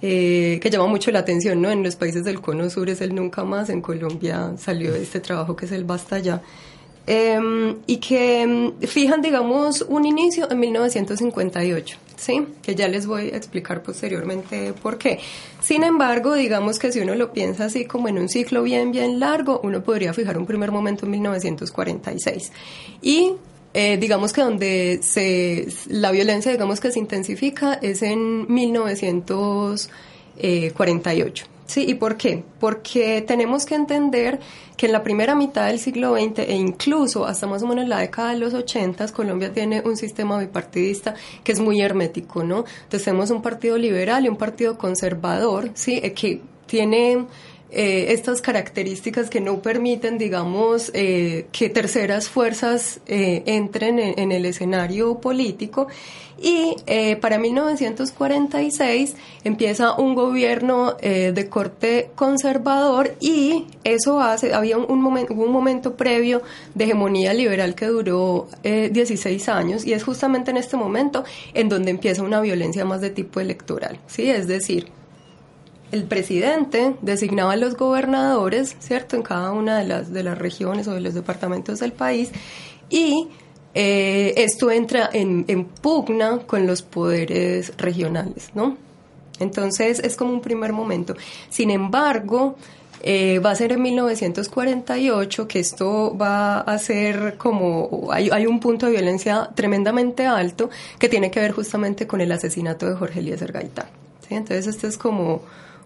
eh, 0.00 0.58
que 0.62 0.70
llama 0.70 0.86
mucho 0.86 1.10
la 1.10 1.20
atención, 1.20 1.60
¿no? 1.60 1.70
En 1.70 1.82
los 1.82 1.96
países 1.96 2.24
del 2.24 2.40
Cono 2.40 2.70
Sur 2.70 2.88
es 2.90 3.00
el 3.00 3.14
Nunca 3.14 3.44
Más, 3.44 3.70
en 3.70 3.80
Colombia 3.82 4.52
salió 4.56 4.94
este 4.94 5.20
trabajo 5.20 5.56
que 5.56 5.66
es 5.66 5.72
el 5.72 5.84
Basta 5.84 6.18
Ya. 6.18 6.42
Em, 7.06 7.76
y 7.86 7.96
que 7.96 8.42
em, 8.42 8.72
fijan, 8.80 9.22
digamos, 9.22 9.82
un 9.82 10.06
inicio 10.06 10.50
en 10.50 10.60
1958. 10.60 11.98
¿sí? 12.22 12.46
Que 12.62 12.74
ya 12.74 12.88
les 12.88 13.06
voy 13.06 13.30
a 13.30 13.36
explicar 13.36 13.82
posteriormente 13.82 14.72
por 14.72 14.96
qué. 14.98 15.18
Sin 15.60 15.82
embargo, 15.82 16.34
digamos 16.34 16.78
que 16.78 16.92
si 16.92 17.00
uno 17.00 17.16
lo 17.16 17.32
piensa 17.32 17.64
así 17.64 17.84
como 17.84 18.06
en 18.08 18.18
un 18.18 18.28
ciclo 18.28 18.62
bien, 18.62 18.92
bien 18.92 19.18
largo, 19.18 19.60
uno 19.64 19.82
podría 19.82 20.12
fijar 20.14 20.38
un 20.38 20.46
primer 20.46 20.70
momento 20.70 21.06
en 21.06 21.10
1946. 21.12 22.52
Y 23.02 23.32
eh, 23.74 23.96
digamos 23.96 24.32
que 24.32 24.42
donde 24.42 25.00
se, 25.02 25.66
la 25.88 26.12
violencia, 26.12 26.52
digamos 26.52 26.78
que 26.80 26.92
se 26.92 27.00
intensifica 27.00 27.74
es 27.74 28.02
en 28.02 28.52
1948. 28.52 31.46
Sí, 31.72 31.86
¿y 31.88 31.94
por 31.94 32.18
qué? 32.18 32.44
Porque 32.60 33.22
tenemos 33.22 33.64
que 33.64 33.74
entender 33.74 34.40
que 34.76 34.84
en 34.84 34.92
la 34.92 35.02
primera 35.02 35.34
mitad 35.34 35.68
del 35.68 35.78
siglo 35.78 36.14
XX 36.16 36.40
e 36.40 36.54
incluso 36.54 37.24
hasta 37.24 37.46
más 37.46 37.62
o 37.62 37.66
menos 37.66 37.88
la 37.88 38.00
década 38.00 38.32
de 38.32 38.40
los 38.40 38.52
80 38.52 39.08
Colombia 39.08 39.54
tiene 39.54 39.80
un 39.80 39.96
sistema 39.96 40.38
bipartidista 40.38 41.14
que 41.42 41.52
es 41.52 41.60
muy 41.60 41.80
hermético, 41.80 42.44
¿no? 42.44 42.66
Entonces 42.82 43.04
tenemos 43.04 43.30
un 43.30 43.40
partido 43.40 43.78
liberal 43.78 44.26
y 44.26 44.28
un 44.28 44.36
partido 44.36 44.76
conservador, 44.76 45.70
¿sí? 45.72 45.98
Eh, 46.02 46.12
que 46.12 46.42
tiene 46.66 47.24
eh, 47.74 48.12
estas 48.12 48.42
características 48.42 49.30
que 49.30 49.40
no 49.40 49.62
permiten, 49.62 50.18
digamos, 50.18 50.90
eh, 50.92 51.46
que 51.52 51.70
terceras 51.70 52.28
fuerzas 52.28 53.00
eh, 53.06 53.44
entren 53.46 53.98
en, 53.98 54.30
el 54.30 54.44
escenario 54.44 55.18
político. 55.20 55.88
Y 56.44 56.74
para 57.20 57.38
1946 57.38 59.14
empieza 59.44 59.94
un 59.94 60.16
gobierno 60.16 60.96
de 61.00 61.48
corte 61.48 62.10
conservador 62.16 63.14
y 63.20 63.66
eso 63.84 64.20
hace, 64.20 64.52
había 64.52 64.76
un, 64.76 65.00
momento, 65.00 65.34
un 65.34 65.52
momento 65.52 65.94
previo 65.94 66.42
de 66.74 66.84
hegemonía 66.84 67.32
liberal 67.32 67.76
que 67.76 67.86
duró 67.86 68.48
16 68.64 69.48
años 69.50 69.86
y 69.86 69.92
es 69.92 70.02
justamente 70.02 70.50
en 70.50 70.56
este 70.56 70.76
momento 70.76 71.22
en 71.54 71.68
donde 71.68 71.92
empieza 71.92 72.24
una 72.24 72.40
violencia 72.40 72.84
más 72.84 73.00
de 73.00 73.10
tipo 73.10 73.38
electoral, 73.38 74.00
¿sí? 74.08 74.28
Es 74.28 74.48
decir, 74.48 74.88
el 75.92 76.04
presidente 76.04 76.96
designaba 77.02 77.52
a 77.52 77.56
los 77.56 77.76
gobernadores, 77.76 78.76
¿cierto?, 78.80 79.14
en 79.14 79.22
cada 79.22 79.52
una 79.52 79.78
de 79.78 79.84
las, 79.84 80.12
de 80.12 80.22
las 80.22 80.38
regiones 80.38 80.88
o 80.88 80.94
de 80.94 81.00
los 81.00 81.14
departamentos 81.14 81.80
del 81.80 81.92
país 81.92 82.30
y 82.88 83.28
eh, 83.74 84.34
esto 84.36 84.70
entra 84.70 85.08
en, 85.12 85.64
pugna 85.80 86.40
con 86.46 86.66
los 86.66 86.82
poderes 86.82 87.74
regionales, 87.76 88.50
¿no? 88.54 88.76
Entonces 89.38 89.98
es 89.98 90.16
como 90.16 90.32
un 90.32 90.40
primer 90.40 90.72
momento. 90.72 91.14
Sin 91.48 91.70
embargo, 91.70 92.56
eh, 93.02 93.38
va 93.40 93.50
a 93.50 93.54
ser 93.54 93.72
en 93.72 93.82
1948 93.82 95.48
que 95.48 95.60
esto 95.60 96.16
va 96.16 96.60
a 96.60 96.78
ser 96.78 97.36
como, 97.36 98.08
hay, 98.12 98.30
hay, 98.30 98.46
un 98.46 98.60
punto 98.60 98.86
de 98.86 98.92
violencia 98.92 99.50
tremendamente 99.54 100.26
alto 100.26 100.70
que 100.98 101.08
tiene 101.08 101.30
que 101.30 101.40
ver 101.40 101.52
justamente 101.52 102.06
con 102.06 102.20
el 102.20 102.30
asesinato 102.30 102.86
de 102.88 102.94
Jorge 102.94 103.20
Eliezer 103.20 103.52
Gaitán. 103.52 103.86
¿sí? 104.26 104.34
Entonces 104.34 104.66
este 104.66 104.86
es 104.86 104.96
como 104.96 105.42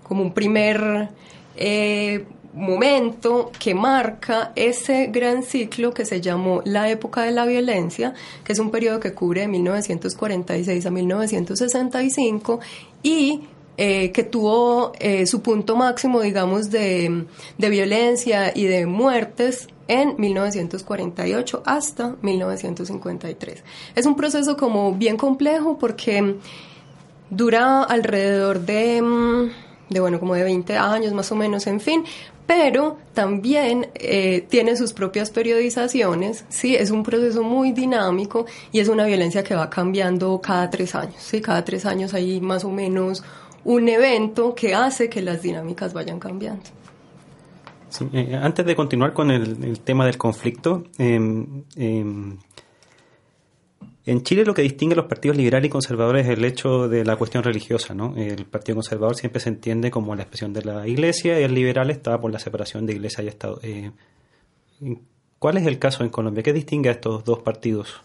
como 0.06 0.22
un 0.22 0.32
primer 0.32 1.08
eh, 1.56 2.24
momento 2.54 3.50
que 3.58 3.74
marca 3.74 4.52
ese 4.54 5.08
gran 5.08 5.42
ciclo 5.42 5.92
que 5.92 6.04
se 6.04 6.20
llamó 6.20 6.62
la 6.64 6.88
época 6.88 7.22
de 7.22 7.32
la 7.32 7.44
violencia, 7.44 8.14
que 8.44 8.52
es 8.52 8.60
un 8.60 8.70
periodo 8.70 9.00
que 9.00 9.12
cubre 9.12 9.40
de 9.40 9.48
1946 9.48 10.86
a 10.86 10.90
1965 10.90 12.60
y 13.02 13.40
eh, 13.76 14.12
que 14.12 14.22
tuvo 14.22 14.92
eh, 15.00 15.26
su 15.26 15.42
punto 15.42 15.74
máximo, 15.74 16.20
digamos, 16.20 16.70
de, 16.70 17.26
de 17.58 17.68
violencia 17.68 18.52
y 18.54 18.64
de 18.64 18.86
muertes 18.86 19.68
en 19.88 20.14
1948 20.16 21.62
hasta 21.66 22.14
1953. 22.22 23.64
Es 23.96 24.06
un 24.06 24.14
proceso 24.14 24.56
como 24.56 24.92
bien 24.92 25.16
complejo 25.16 25.78
porque 25.78 26.36
dura 27.28 27.82
alrededor 27.82 28.60
de 28.60 29.02
mm, 29.02 29.65
de 29.88 30.00
bueno, 30.00 30.18
como 30.18 30.34
de 30.34 30.42
20 30.42 30.76
años 30.76 31.12
más 31.12 31.30
o 31.32 31.36
menos, 31.36 31.66
en 31.66 31.80
fin, 31.80 32.04
pero 32.46 32.96
también 33.14 33.88
eh, 33.94 34.46
tiene 34.48 34.76
sus 34.76 34.92
propias 34.92 35.30
periodizaciones, 35.30 36.44
sí, 36.48 36.76
es 36.76 36.90
un 36.90 37.02
proceso 37.02 37.42
muy 37.42 37.72
dinámico 37.72 38.46
y 38.72 38.80
es 38.80 38.88
una 38.88 39.04
violencia 39.06 39.42
que 39.42 39.54
va 39.54 39.68
cambiando 39.70 40.40
cada 40.40 40.70
tres 40.70 40.94
años, 40.94 41.16
sí, 41.18 41.40
cada 41.40 41.64
tres 41.64 41.86
años 41.86 42.14
hay 42.14 42.40
más 42.40 42.64
o 42.64 42.70
menos 42.70 43.22
un 43.64 43.88
evento 43.88 44.54
que 44.54 44.74
hace 44.74 45.08
que 45.08 45.22
las 45.22 45.42
dinámicas 45.42 45.92
vayan 45.92 46.20
cambiando. 46.20 46.62
Eh, 48.12 48.38
antes 48.40 48.66
de 48.66 48.76
continuar 48.76 49.12
con 49.12 49.30
el, 49.30 49.80
tema 49.80 50.04
del 50.04 50.18
conflicto, 50.18 50.84
em, 50.98 51.64
en 54.06 54.22
Chile 54.22 54.44
lo 54.44 54.54
que 54.54 54.62
distingue 54.62 54.94
a 54.94 54.96
los 54.96 55.06
partidos 55.06 55.36
liberales 55.36 55.66
y 55.66 55.70
conservadores 55.70 56.26
es 56.26 56.38
el 56.38 56.44
hecho 56.44 56.88
de 56.88 57.04
la 57.04 57.16
cuestión 57.16 57.42
religiosa, 57.42 57.92
¿no? 57.92 58.14
El 58.16 58.46
Partido 58.46 58.76
Conservador 58.76 59.16
siempre 59.16 59.40
se 59.40 59.48
entiende 59.48 59.90
como 59.90 60.14
la 60.14 60.22
expresión 60.22 60.52
de 60.52 60.64
la 60.64 60.86
Iglesia 60.86 61.40
y 61.40 61.42
el 61.42 61.52
liberal 61.52 61.90
está 61.90 62.20
por 62.20 62.30
la 62.30 62.38
separación 62.38 62.86
de 62.86 62.92
Iglesia 62.92 63.24
y 63.24 63.28
Estado. 63.28 63.58
Eh, 63.64 63.90
¿Cuál 65.40 65.56
es 65.56 65.66
el 65.66 65.80
caso 65.80 66.04
en 66.04 66.10
Colombia? 66.10 66.44
¿Qué 66.44 66.52
distingue 66.52 66.88
a 66.88 66.92
estos 66.92 67.24
dos 67.24 67.40
partidos? 67.40 68.00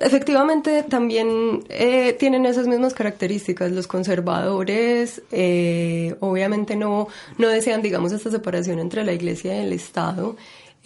Efectivamente, 0.00 0.82
también 0.82 1.64
eh, 1.68 2.14
tienen 2.14 2.44
esas 2.44 2.66
mismas 2.66 2.94
características. 2.94 3.70
Los 3.70 3.86
conservadores, 3.86 5.22
eh, 5.30 6.16
obviamente, 6.18 6.74
no, 6.74 7.06
no 7.36 7.48
desean, 7.48 7.80
digamos, 7.80 8.10
esta 8.10 8.28
separación 8.28 8.80
entre 8.80 9.04
la 9.04 9.12
Iglesia 9.12 9.54
y 9.56 9.66
el 9.66 9.72
Estado. 9.72 10.36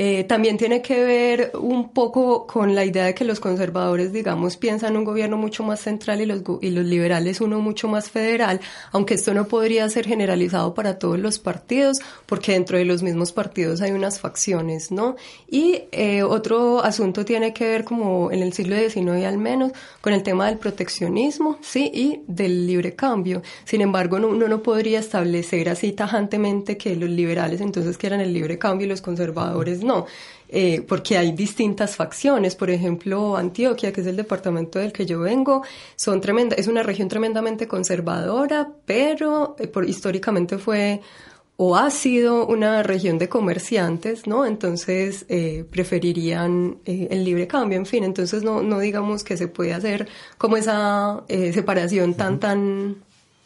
Eh, 0.04 0.25
también 0.25 0.59
tiene 0.59 0.82
que 0.82 1.04
ver 1.04 1.52
un 1.54 1.90
poco 1.90 2.44
con 2.44 2.75
la 2.75 2.85
idea 2.85 3.04
de 3.04 3.14
que 3.14 3.25
los 3.25 3.38
conservadores, 3.38 4.12
digamos, 4.12 4.56
piensan 4.56 4.97
un 4.97 5.04
gobierno 5.04 5.37
mucho 5.37 5.62
más 5.62 5.78
central 5.78 6.21
y 6.21 6.26
los, 6.26 6.42
y 6.61 6.71
los 6.71 6.85
liberales 6.85 7.40
uno 7.40 7.61
mucho 7.61 7.87
más 7.87 8.11
federal, 8.11 8.61
aunque 8.90 9.14
esto 9.14 9.32
no 9.32 9.47
podría 9.47 9.88
ser 9.88 10.09
generalizado 10.09 10.75
para 10.75 10.99
todos 10.99 11.21
los 11.21 11.38
partidos, 11.38 12.00
porque 12.26 12.50
dentro 12.50 12.78
de 12.78 12.85
los 12.85 13.04
mismos 13.04 13.30
partidos 13.30 13.80
hay 13.80 13.92
unas 13.92 14.18
facciones, 14.18 14.90
¿no? 14.90 15.14
Y 15.49 15.82
eh, 15.92 16.25
otro 16.25 16.82
asunto 16.82 17.25
tiene 17.25 17.54
que 17.54 17.68
ver, 17.68 17.85
como 17.85 18.32
en 18.32 18.42
el 18.42 18.52
siglo 18.54 18.75
XIX 18.75 19.25
al 19.25 19.38
menos, 19.38 19.71
con 20.00 20.14
el 20.14 20.25
tema 20.25 20.47
del 20.47 20.59
proteccionismo, 20.59 21.59
¿sí? 21.61 21.88
Y 21.94 22.23
del 22.26 22.66
libre 22.66 22.97
cambio. 22.97 23.42
Sin 23.64 23.80
embargo, 23.80 24.16
uno 24.16 24.49
no 24.49 24.62
podría 24.64 24.99
establecer 24.99 25.68
así 25.68 25.92
tajantemente 25.92 26.76
que 26.76 26.97
los 26.97 27.09
liberales 27.09 27.61
entonces 27.61 27.97
quieran 27.97 28.21
el 28.21 28.32
libre 28.32 28.59
cambio 28.59 28.87
y 28.87 28.90
los 28.90 29.00
conservadores 29.00 29.85
no. 29.85 29.91
Eh, 30.54 30.82
porque 30.87 31.16
hay 31.16 31.32
distintas 31.32 31.96
facciones. 31.96 32.54
Por 32.54 32.68
ejemplo, 32.68 33.38
Antioquia, 33.38 33.90
que 33.90 34.02
es 34.02 34.06
el 34.06 34.16
departamento 34.16 34.78
del 34.78 34.92
que 34.92 35.06
yo 35.06 35.20
vengo, 35.20 35.62
son 35.96 36.20
tremenda, 36.20 36.54
es 36.56 36.68
una 36.68 36.82
región 36.82 37.08
tremendamente 37.08 37.66
conservadora, 37.66 38.68
pero 38.84 39.56
eh, 39.58 39.66
por, 39.66 39.88
históricamente 39.88 40.58
fue 40.58 41.00
o 41.56 41.75
ha 41.75 41.90
sido 41.90 42.46
una 42.46 42.82
región 42.82 43.16
de 43.16 43.30
comerciantes, 43.30 44.26
¿no? 44.26 44.44
Entonces 44.44 45.25
eh, 45.30 45.64
preferirían 45.70 46.78
el 46.84 47.25
libre 47.25 47.46
cambio, 47.46 47.78
en 47.78 47.87
fin, 47.87 48.04
entonces 48.04 48.42
no, 48.42 48.62
no 48.62 48.78
digamos 48.78 49.25
que 49.25 49.38
se 49.38 49.49
puede 49.49 49.72
hacer 49.72 50.08
como 50.37 50.58
esa 50.58 51.22
separación 51.28 52.14
tan, 52.14 52.40
tan, 52.40 52.96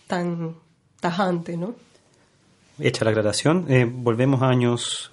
tan 0.06 0.54
tajante, 0.98 1.56
¿no? 1.56 1.74
Hecha 2.80 3.04
la 3.04 3.10
aclaración, 3.10 3.66
volvemos 4.02 4.40
a 4.40 4.48
años 4.48 5.12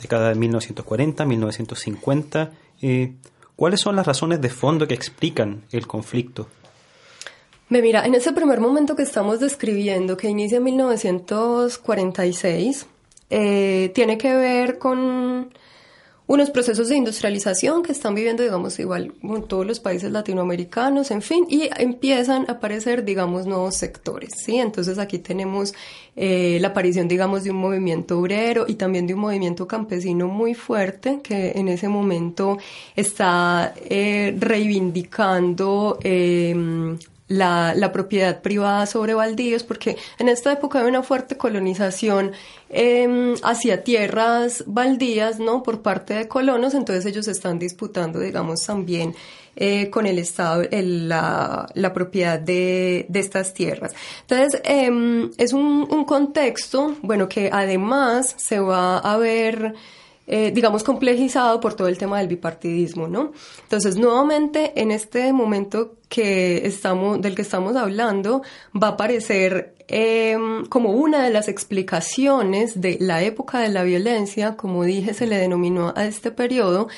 década 0.00 0.30
de 0.30 0.34
1940, 0.34 1.24
1950. 1.24 2.50
Eh, 2.82 3.12
¿Cuáles 3.56 3.80
son 3.80 3.96
las 3.96 4.06
razones 4.06 4.40
de 4.40 4.50
fondo 4.50 4.86
que 4.88 4.94
explican 4.94 5.62
el 5.70 5.86
conflicto? 5.86 6.48
Mira, 7.68 8.04
en 8.04 8.14
ese 8.14 8.32
primer 8.32 8.60
momento 8.60 8.94
que 8.94 9.02
estamos 9.02 9.40
describiendo, 9.40 10.16
que 10.16 10.28
inicia 10.28 10.58
en 10.58 10.64
1946, 10.64 12.86
eh, 13.30 13.90
tiene 13.94 14.18
que 14.18 14.36
ver 14.36 14.78
con 14.78 15.50
unos 16.26 16.50
procesos 16.50 16.88
de 16.88 16.96
industrialización 16.96 17.82
que 17.82 17.92
están 17.92 18.14
viviendo, 18.14 18.42
digamos, 18.42 18.78
igual 18.78 19.12
en 19.22 19.42
todos 19.42 19.66
los 19.66 19.78
países 19.78 20.10
latinoamericanos, 20.10 21.10
en 21.10 21.20
fin, 21.20 21.46
y 21.50 21.68
empiezan 21.76 22.46
a 22.48 22.52
aparecer, 22.52 23.04
digamos, 23.04 23.46
nuevos 23.46 23.76
sectores, 23.76 24.32
¿sí? 24.36 24.56
Entonces 24.56 24.98
aquí 24.98 25.18
tenemos 25.18 25.74
eh, 26.16 26.58
la 26.62 26.68
aparición, 26.68 27.08
digamos, 27.08 27.44
de 27.44 27.50
un 27.50 27.58
movimiento 27.58 28.18
obrero 28.18 28.64
y 28.66 28.76
también 28.76 29.06
de 29.06 29.12
un 29.12 29.20
movimiento 29.20 29.66
campesino 29.66 30.26
muy 30.28 30.54
fuerte 30.54 31.20
que 31.22 31.52
en 31.56 31.68
ese 31.68 31.88
momento 31.88 32.56
está 32.96 33.74
eh, 33.76 34.34
reivindicando 34.38 35.98
eh, 36.02 36.96
la, 37.28 37.74
la, 37.74 37.90
propiedad 37.90 38.42
privada 38.42 38.86
sobre 38.86 39.14
baldíos, 39.14 39.62
porque 39.62 39.96
en 40.18 40.28
esta 40.28 40.52
época 40.52 40.80
hay 40.80 40.86
una 40.86 41.02
fuerte 41.02 41.38
colonización 41.38 42.32
eh, 42.68 43.34
hacia 43.42 43.82
tierras 43.82 44.64
baldías, 44.66 45.38
¿no? 45.38 45.62
Por 45.62 45.80
parte 45.80 46.14
de 46.14 46.28
colonos, 46.28 46.74
entonces 46.74 47.06
ellos 47.06 47.26
están 47.28 47.58
disputando, 47.58 48.20
digamos, 48.20 48.64
también 48.66 49.14
eh, 49.56 49.88
con 49.88 50.04
el 50.06 50.18
Estado 50.18 50.64
la, 50.70 51.92
propiedad 51.94 52.38
de, 52.38 53.06
estas 53.14 53.54
tierras. 53.54 53.94
Entonces, 54.22 54.60
eh, 54.64 55.30
es 55.38 55.52
un, 55.52 56.04
contexto, 56.04 56.96
bueno, 57.02 57.28
que 57.28 57.48
además 57.52 58.34
se 58.36 58.58
va 58.58 58.98
a 58.98 59.16
ver 59.16 59.74
eh, 60.26 60.52
digamos, 60.54 60.82
complejizado 60.82 61.60
por 61.60 61.74
todo 61.74 61.88
el 61.88 61.98
tema 61.98 62.18
del 62.18 62.28
bipartidismo, 62.28 63.08
¿no? 63.08 63.32
Entonces, 63.64 63.96
nuevamente, 63.96 64.72
en 64.80 64.90
este 64.90 65.32
momento 65.34 65.96
que 66.08 66.66
estamos, 66.66 67.20
del 67.20 67.34
que 67.34 67.42
estamos 67.42 67.76
hablando, 67.76 68.42
va 68.74 68.88
a 68.88 68.90
aparecer 68.92 69.74
em, 69.86 70.64
como 70.66 70.92
una 70.92 71.22
de 71.22 71.30
las 71.30 71.48
explicaciones 71.48 72.80
de 72.80 72.96
la 73.00 73.22
época 73.22 73.58
de 73.60 73.68
la 73.68 73.82
violencia, 73.82 74.56
como 74.56 74.84
dije, 74.84 75.12
se 75.12 75.26
le 75.26 75.36
denominó 75.36 75.92
a 75.94 76.06
este 76.06 76.30
periodo, 76.30 76.88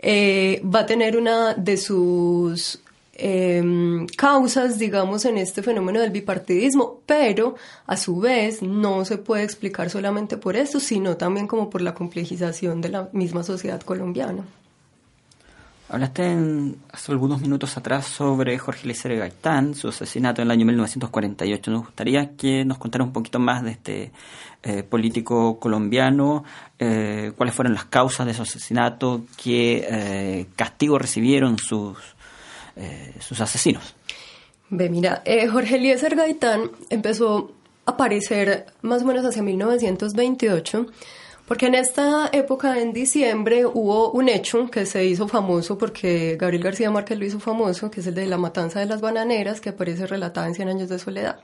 eh, 0.00 0.60
va 0.62 0.80
a 0.80 0.86
tener 0.86 1.16
una 1.16 1.54
de 1.54 1.78
sus 1.78 2.83
Em, 3.16 4.06
causas, 4.08 4.76
digamos, 4.76 5.24
en 5.24 5.38
este 5.38 5.62
fenómeno 5.62 6.00
del 6.00 6.10
bipartidismo, 6.10 7.00
pero 7.06 7.54
a 7.86 7.96
su 7.96 8.18
vez 8.18 8.60
no 8.60 9.04
se 9.04 9.18
puede 9.18 9.44
explicar 9.44 9.88
solamente 9.88 10.36
por 10.36 10.56
eso, 10.56 10.80
sino 10.80 11.16
también 11.16 11.46
como 11.46 11.70
por 11.70 11.80
la 11.80 11.94
complejización 11.94 12.80
de 12.80 12.88
la 12.88 13.08
misma 13.12 13.44
sociedad 13.44 13.80
colombiana. 13.82 14.44
Hablaste 15.88 16.36
hace 16.90 17.12
algunos 17.12 17.40
minutos 17.40 17.76
atrás 17.76 18.06
sobre 18.06 18.58
Jorge 18.58 18.82
Eliezer 18.82 19.16
Gaitán, 19.16 19.74
su 19.74 19.88
asesinato 19.88 20.42
en 20.42 20.48
el 20.48 20.52
año 20.52 20.66
1948. 20.66 21.70
Nos 21.70 21.84
gustaría 21.84 22.34
que 22.34 22.64
nos 22.64 22.78
contara 22.78 23.04
un 23.04 23.12
poquito 23.12 23.38
más 23.38 23.62
de 23.62 23.70
este 23.70 24.10
eh, 24.64 24.82
político 24.82 25.60
colombiano, 25.60 26.42
eh, 26.78 27.32
cuáles 27.36 27.54
fueron 27.54 27.74
las 27.74 27.84
causas 27.84 28.26
de 28.26 28.34
su 28.34 28.42
asesinato, 28.42 29.24
qué 29.40 29.86
eh, 29.88 30.46
castigo 30.56 30.98
recibieron 30.98 31.58
sus 31.58 31.98
eh, 32.76 33.14
sus 33.20 33.40
asesinos. 33.40 33.94
Ve, 34.70 34.88
mira, 34.88 35.22
eh, 35.24 35.46
Jorge 35.48 35.76
Eliezer 35.76 36.16
Gaitán 36.16 36.70
empezó 36.90 37.52
a 37.86 37.92
aparecer 37.92 38.66
más 38.82 39.02
o 39.02 39.04
menos 39.04 39.24
hacia 39.24 39.42
1928 39.42 40.86
porque 41.46 41.66
en 41.66 41.74
esta 41.74 42.30
época, 42.32 42.80
en 42.80 42.94
diciembre, 42.94 43.66
hubo 43.66 44.10
un 44.12 44.30
hecho 44.30 44.70
que 44.70 44.86
se 44.86 45.04
hizo 45.04 45.28
famoso 45.28 45.76
porque 45.76 46.36
Gabriel 46.40 46.62
García 46.64 46.90
Márquez 46.90 47.18
lo 47.18 47.26
hizo 47.26 47.38
famoso, 47.38 47.90
que 47.90 48.00
es 48.00 48.06
el 48.06 48.14
de 48.14 48.26
la 48.26 48.38
matanza 48.38 48.80
de 48.80 48.86
las 48.86 49.02
bananeras, 49.02 49.60
que 49.60 49.68
aparece 49.68 50.06
relatada 50.06 50.46
en 50.46 50.54
Cien 50.54 50.68
años 50.68 50.88
de 50.88 50.98
soledad. 50.98 51.40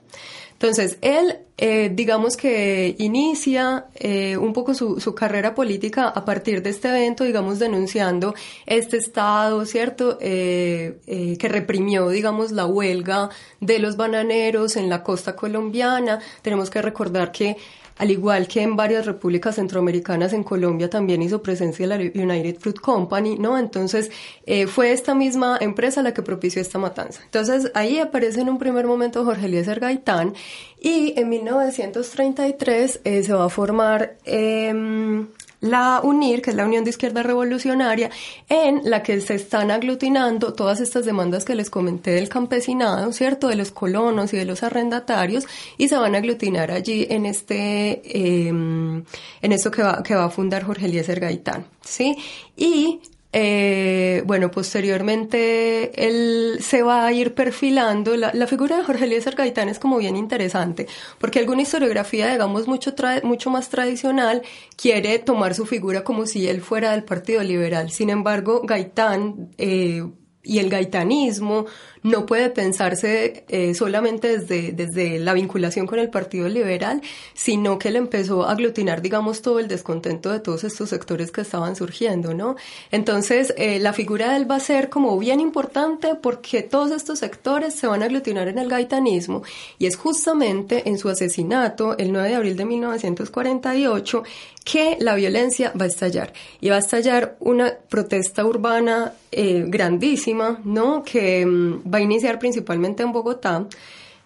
Entonces, 0.53 0.99
él, 1.01 1.39
eh, 1.59 1.91
digamos 1.93 2.37
que 2.37 2.95
inicia 2.99 3.87
eh, 3.95 4.37
un 4.37 4.53
poco 4.53 4.75
su, 4.75 5.01
su, 5.01 5.15
carrera 5.15 5.55
política 5.55 6.09
a 6.09 6.25
partir 6.25 6.63
de 6.63 6.71
este 6.71 6.89
evento, 6.89 7.25
digamos, 7.25 7.59
denunciando 7.59 8.35
este 8.67 8.97
Estado, 8.99 9.65
¿cierto?, 9.67 10.19
eh, 10.21 10.99
que 11.39 11.49
reprimió, 11.49 12.09
digamos, 12.09 12.53
la 12.53 12.67
huelga 12.67 13.31
de 13.61 13.79
los 13.79 13.97
bananeros 13.97 14.77
en 14.77 14.89
la 14.89 15.03
costa 15.03 15.37
colombiana. 15.37 16.21
Tenemos 16.43 16.71
que 16.71 16.83
recordar 16.83 17.33
que 17.33 17.57
al 18.01 18.11
igual 18.11 18.49
que 18.49 18.63
en 18.63 18.77
varias 18.77 19.05
repúblicas 19.05 19.57
centroamericanas, 19.57 20.33
en 20.33 20.43
Colombia 20.43 20.89
también 20.89 21.21
hizo 21.21 21.43
presencia 21.43 21.87
la 21.87 21.97
United 21.97 22.59
Fruit 22.59 22.81
Company, 22.81 23.37
¿no? 23.39 23.59
Entonces, 23.59 24.11
eh, 24.47 24.67
fue 24.67 24.93
esta 24.93 25.15
misma 25.15 25.59
empresa 25.61 26.03
la 26.03 26.15
que 26.15 26.23
propició 26.23 26.63
esta 26.63 26.79
matanza. 26.79 27.21
Entonces, 27.23 27.71
ahí 27.75 27.99
aparece 27.99 28.41
en 28.41 28.49
un 28.49 28.59
primer 28.59 28.87
momento 28.87 29.23
Jorge 29.23 29.45
Eliezer 29.45 29.81
Gaitán 29.81 30.33
y 30.81 31.13
en 31.21 31.29
1933 31.29 33.01
eh, 33.05 33.23
se 33.23 33.35
va 33.35 33.45
a 33.45 33.51
formar... 33.51 34.17
Eh, 34.25 35.27
la 35.61 36.01
UNIR, 36.03 36.43
que 36.43 36.51
es 36.51 36.57
la 36.57 36.65
Unión 36.65 36.85
de 36.85 36.91
Izquierda 36.91 37.23
Revolucionaria, 37.23 38.11
en 38.49 38.83
la 38.85 39.03
que 39.03 39.21
se 39.21 39.35
están 39.35 39.71
aglutinando 39.71 40.53
todas 40.55 40.81
estas 40.81 41.05
demandas 41.05 41.45
que 41.45 41.55
les 41.55 41.71
comenté 41.71 42.13
del 42.13 42.29
campesinado, 42.29 43.13
¿cierto? 43.13 43.49
De 43.49 43.57
los 43.57 43.71
colonos 43.71 44.33
y 44.33 44.37
de 44.37 44.45
los 44.45 44.63
arrendatarios, 44.63 45.47
y 45.77 45.89
se 45.89 45.97
van 45.97 46.15
a 46.15 46.19
aglutinar 46.19 46.71
allí 46.71 47.07
en 47.11 47.27
este, 47.27 48.01
em, 48.49 49.05
en 49.43 49.53
esto 49.53 49.71
que 49.71 49.83
va, 49.83 50.03
que 50.03 50.15
va 50.15 50.25
a 50.25 50.31
fundar 50.31 50.65
Jorge 50.65 50.87
Eliezer 50.87 51.21
Gaitán, 51.21 51.67
¿sí? 51.83 52.17
Y 52.57 53.01
eh, 53.33 54.23
bueno, 54.27 54.51
posteriormente 54.51 56.07
él 56.07 56.59
se 56.61 56.83
va 56.83 57.07
a 57.07 57.13
ir 57.13 57.35
perfilando. 57.35 58.17
La, 58.17 58.47
figura 58.47 58.77
de 58.77 58.85
Jorge 58.85 59.05
Eliezer 59.05 59.37
Gaitán 59.37 59.69
es 59.69 59.79
como 59.79 59.99
bien 59.99 60.17
interesante, 60.17 60.89
porque 61.19 61.39
alguna 61.39 61.63
historiografía, 61.63 62.33
digamos, 62.33 62.67
mucho, 62.67 62.93
mucho 63.23 63.51
más 63.51 63.69
tradicional, 63.69 64.43
quiere 64.77 65.19
tomar 65.21 65.55
su 65.55 65.65
figura 65.65 66.03
como 66.03 66.27
si 66.27 66.49
él 66.49 66.61
fuera 66.61 66.91
del 66.93 67.05
Partido 67.05 67.43
Liberal. 67.43 67.91
Sin 67.91 68.11
embargo, 68.11 68.63
Gaitán 68.65 69.51
eh, 69.59 70.03
y 70.43 70.59
el 70.59 70.69
gaitanismo 70.69 71.67
no 72.03 72.27
puede 72.27 72.51
pensarse 72.51 73.45
eh, 73.49 73.75
solamente 73.75 74.39
desde, 74.39 74.73
desde 74.73 75.19
la 75.19 75.35
vinculación 75.35 75.87
con 75.87 75.99
el 75.99 76.11
Partido 76.11 76.49
Liberal, 76.49 77.03
sino 77.35 77.79
que 77.79 77.89
él 77.89 77.97
empezó 77.97 78.45
a 78.45 78.53
aglutinar, 78.53 79.03
digamos, 79.03 79.43
todo 79.43 79.59
el 79.59 79.69
descontento 79.69 80.31
de 80.31 80.41
todos 80.41 80.65
estos 80.65 80.89
sectores 80.89 81.31
que 81.31 81.43
estaban 81.43 81.77
surgiendo, 81.77 82.35
¿no? 82.35 82.57
Entonces, 82.91 83.55
eh, 83.57 83.79
la 83.79 83.93
figura 83.93 84.31
de 84.31 84.37
él 84.37 84.51
va 84.51 84.57
a 84.57 84.61
ser 84.61 84.89
como 84.89 85.19
bien 85.19 85.41
importante 85.41 86.15
porque 86.15 86.63
todos 86.63 86.91
estos 86.91 87.19
sectores 87.19 87.75
se 87.75 87.87
van 87.87 88.03
a 88.03 88.07
aglutinar 88.07 88.49
en 88.49 88.59
el 88.59 88.69
gaitanismo 88.69 89.43
y 89.79 89.87
es 89.87 89.97
justamente 89.97 90.89
en 90.89 90.99
su 90.99 91.09
asesinato, 91.09 91.97
el 91.99 92.13
9 92.13 92.29
de 92.29 92.35
abril 92.35 92.57
de 92.57 92.65
1948, 92.65 94.23
que 94.65 94.97
la 95.01 95.15
violencia 95.15 95.73
va 95.79 95.85
a 95.85 95.89
estallar 95.89 96.33
y 96.61 96.69
va 96.69 96.77
a 96.77 96.81
estallar 96.81 97.37
una 97.41 97.73
protesta 97.89 98.45
urbana 98.45 99.15
eh, 99.33 99.65
grandísima, 99.67 100.61
¿no? 100.65 101.03
Que 101.03 101.47
mm, 101.47 101.90
va 101.93 101.99
a 101.99 102.01
iniciar 102.01 102.39
principalmente 102.39 103.03
en 103.03 103.13
Bogotá. 103.13 103.67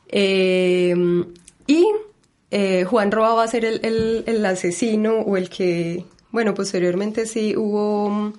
Eh, 0.09 0.95
y 1.67 1.87
eh, 2.51 2.85
Juan 2.85 3.11
Roa 3.11 3.35
va 3.35 3.43
a 3.45 3.49
ser 3.49 3.65
el, 3.65 4.47
asesino 4.47 5.21
o 5.21 5.37
el 5.37 5.49
que, 5.49 6.05
bueno, 6.31 6.55
posteriormente 6.55 7.27
sí 7.27 7.57
hubo... 7.57 8.33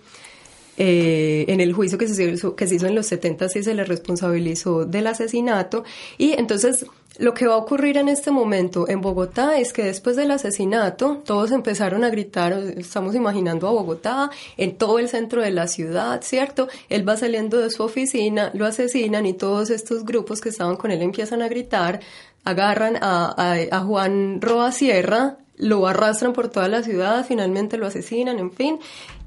Eh, 0.77 1.45
en 1.47 1.61
el 1.61 1.71
juicio 1.71 1.97
que 1.97 2.05
se, 2.05 2.31
hizo, 2.31 2.57
que 2.57 2.67
se 2.67 2.75
hizo 2.75 2.85
en 2.85 2.95
los 2.95 3.07
70 3.07 3.47
sí 3.47 3.63
se 3.63 3.73
le 3.73 3.85
responsabilizó 3.85 4.83
del 4.83 5.07
asesinato 5.07 5.85
y 6.17 6.33
entonces 6.33 6.85
lo 7.17 7.33
que 7.33 7.47
va 7.47 7.53
a 7.53 7.57
ocurrir 7.57 7.97
en 7.97 8.09
este 8.09 8.31
momento 8.31 8.89
en 8.89 9.01
Bogotá 9.01 9.57
es 9.57 9.71
que 9.71 9.83
después 9.83 10.15
del 10.15 10.31
asesinato 10.31 11.21
todos 11.25 11.51
empezaron 11.51 12.03
a 12.03 12.09
gritar, 12.09 12.53
estamos 12.77 13.15
imaginando 13.15 13.67
a 13.67 13.71
Bogotá, 13.71 14.29
en 14.57 14.77
todo 14.77 14.99
el 14.99 15.07
centro 15.07 15.41
de 15.41 15.51
la 15.51 15.67
ciudad, 15.67 16.21
¿cierto? 16.21 16.67
Él 16.89 17.07
va 17.07 17.15
saliendo 17.15 17.57
de 17.57 17.69
su 17.69 17.83
oficina, 17.83 18.51
lo 18.53 18.65
asesinan 18.65 19.25
y 19.25 19.33
todos 19.33 19.69
estos 19.69 20.03
grupos 20.03 20.41
que 20.41 20.49
estaban 20.49 20.75
con 20.75 20.91
él 20.91 21.01
empiezan 21.01 21.41
a 21.41 21.47
gritar, 21.47 22.01
agarran 22.43 22.97
a, 23.01 23.33
a, 23.71 23.79
Juan 23.79 24.41
Roa 24.41 24.71
Sierra, 24.71 25.37
lo 25.57 25.87
arrastran 25.87 26.33
por 26.33 26.49
toda 26.49 26.67
la 26.67 26.83
ciudad, 26.83 27.25
finalmente 27.25 27.77
lo 27.77 27.87
asesinan, 27.87 28.39
en 28.39 28.51
fin, 28.51 28.79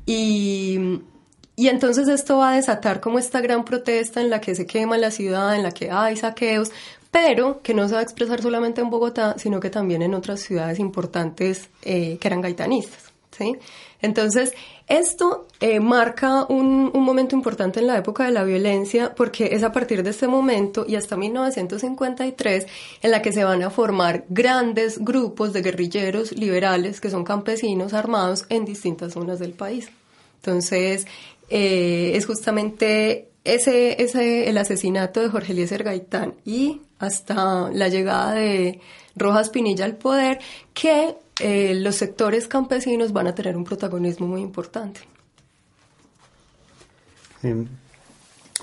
y... 0.05 1.01
Y 1.61 1.67
entonces 1.67 2.07
esto 2.07 2.37
va 2.37 2.53
a 2.53 2.55
desatar 2.55 3.01
como 3.01 3.19
esta 3.19 3.41
gran 3.41 3.65
protesta 3.65 4.21
en 4.21 4.31
la 4.31 4.41
que 4.41 4.55
se 4.55 4.65
quema 4.65 4.97
la 4.97 5.11
ciudad, 5.11 5.57
en 5.57 5.65
la 5.65 5.73
que 5.73 5.91
hay 5.91 6.15
saqueos, 6.15 6.71
pero 7.11 7.61
que 7.63 7.75
no 7.75 7.89
se 7.89 7.95
va 7.95 8.01
a 8.01 8.03
expresar 8.03 8.43
solamente 8.43 8.81
en 8.81 8.91
Bogotá, 8.91 9.35
sino 9.39 9.61
que 9.61 9.71
también 9.71 10.03
en 10.03 10.15
otras 10.15 10.41
ciudades 10.41 10.79
importantes 10.79 11.69
eh, 11.83 12.19
que 12.21 12.29
eran 12.29 12.41
gaitanistas. 12.41 13.13
¿sí? 13.31 13.57
Entonces, 14.01 14.53
esto 14.87 15.47
eh, 15.61 15.81
marca 15.81 16.45
un, 16.49 16.91
un, 16.93 17.03
momento 17.03 17.35
importante 17.35 17.81
en 17.81 17.87
la 17.87 17.99
época 17.99 18.25
de 18.25 18.33
la 18.33 18.45
violencia 18.45 19.15
porque 19.15 19.51
es 19.53 19.63
a 19.63 19.73
partir 19.73 20.03
de 20.03 20.11
este 20.11 20.29
momento 20.29 20.85
y 20.87 20.97
hasta 20.97 21.17
1953 21.17 22.67
en 23.03 23.11
la 23.11 23.23
que 23.23 23.33
se 23.33 23.45
van 23.45 23.63
a 23.63 23.71
formar 23.71 24.25
grandes 24.29 24.99
grupos 24.99 25.53
de 25.53 25.63
guerrilleros 25.63 26.33
liberales 26.33 27.01
que 27.01 27.11
son 27.11 27.25
campesinos 27.25 27.93
armados 27.93 28.45
en 28.49 28.65
distintas 28.65 29.15
zonas 29.15 29.39
del 29.39 29.53
país. 29.53 29.89
Entonces, 30.37 31.07
eh, 31.51 32.13
es 32.15 32.27
justamente 32.27 33.28
ese, 33.45 34.03
ese, 34.03 34.49
el 34.49 34.59
asesinato 34.59 35.21
de 35.21 35.29
Jorge 35.29 35.53
Eliezer 35.53 35.83
Gaitán 35.83 36.35
y 36.45 36.83
hasta 36.99 37.71
la 37.71 37.89
llegada 37.89 38.33
de 38.35 38.81
Rojas 39.17 39.51
Pinilla 39.51 39.85
al 39.85 39.97
poder, 39.97 40.39
que 40.75 41.17
eh, 41.41 41.75
los 41.75 41.97
sectores 41.97 42.49
campesinos 42.49 43.13
van 43.13 43.29
a 43.29 43.35
tener 43.35 43.57
un 43.57 43.65
protagonismo 43.65 44.27
muy 44.27 44.41
importante. 44.41 45.01
Eh, 47.43 47.67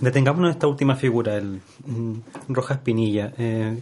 detengámonos 0.02 0.50
en 0.50 0.54
esta 0.54 0.68
última 0.68 0.96
figura, 0.96 1.36
el 1.38 1.62
mm, 1.86 2.14
Rojas 2.50 2.80
Pinilla. 2.80 3.34
Eh, 3.38 3.80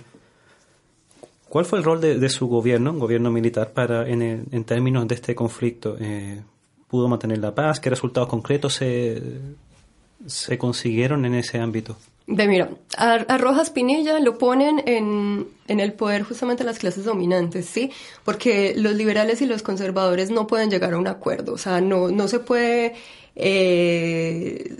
¿Cuál 1.49 1.65
fue 1.65 1.77
el 1.77 1.86
rol 1.86 2.01
de, 2.01 2.29
su 2.29 2.47
gobierno, 2.47 2.93
gobierno 2.93 3.29
militar, 3.29 3.73
para 3.73 4.08
en, 4.10 4.47
en 4.51 4.63
términos 4.63 5.08
de 5.08 5.15
este 5.15 5.36
conflicto? 5.36 5.95
Eh, 5.99 6.41
¿Pudo 6.88 7.08
mantener 7.08 7.38
la 7.38 7.53
paz? 7.53 7.79
¿Qué 7.79 7.91
resultados 7.91 8.27
concretos 8.27 8.73
se, 8.73 9.21
se 10.25 10.57
consiguieron 10.57 11.25
en 11.25 11.36
ese 11.36 11.59
ámbito? 11.59 11.97
De 12.25 12.47
mira, 12.47 12.69
a, 12.97 13.38
Rojas 13.38 13.69
Pinilla 13.69 14.17
lo 14.19 14.38
ponen 14.38 14.81
en, 14.86 15.47
en, 15.67 15.79
el 15.81 15.91
poder 15.91 16.23
justamente 16.23 16.63
las 16.63 16.79
clases 16.79 17.03
dominantes, 17.03 17.65
¿sí? 17.65 17.91
Porque 18.23 18.73
los 18.77 18.95
liberales 18.95 19.41
y 19.41 19.45
los 19.45 19.62
conservadores 19.62 20.29
no 20.29 20.47
pueden 20.47 20.69
llegar 20.69 20.93
a 20.93 20.97
un 20.97 21.07
acuerdo, 21.07 21.53
o 21.53 21.57
sea, 21.57 21.81
no, 21.81 22.12
no 22.12 22.29
se 22.29 22.39
puede, 22.39 22.93
eh, 23.36 24.77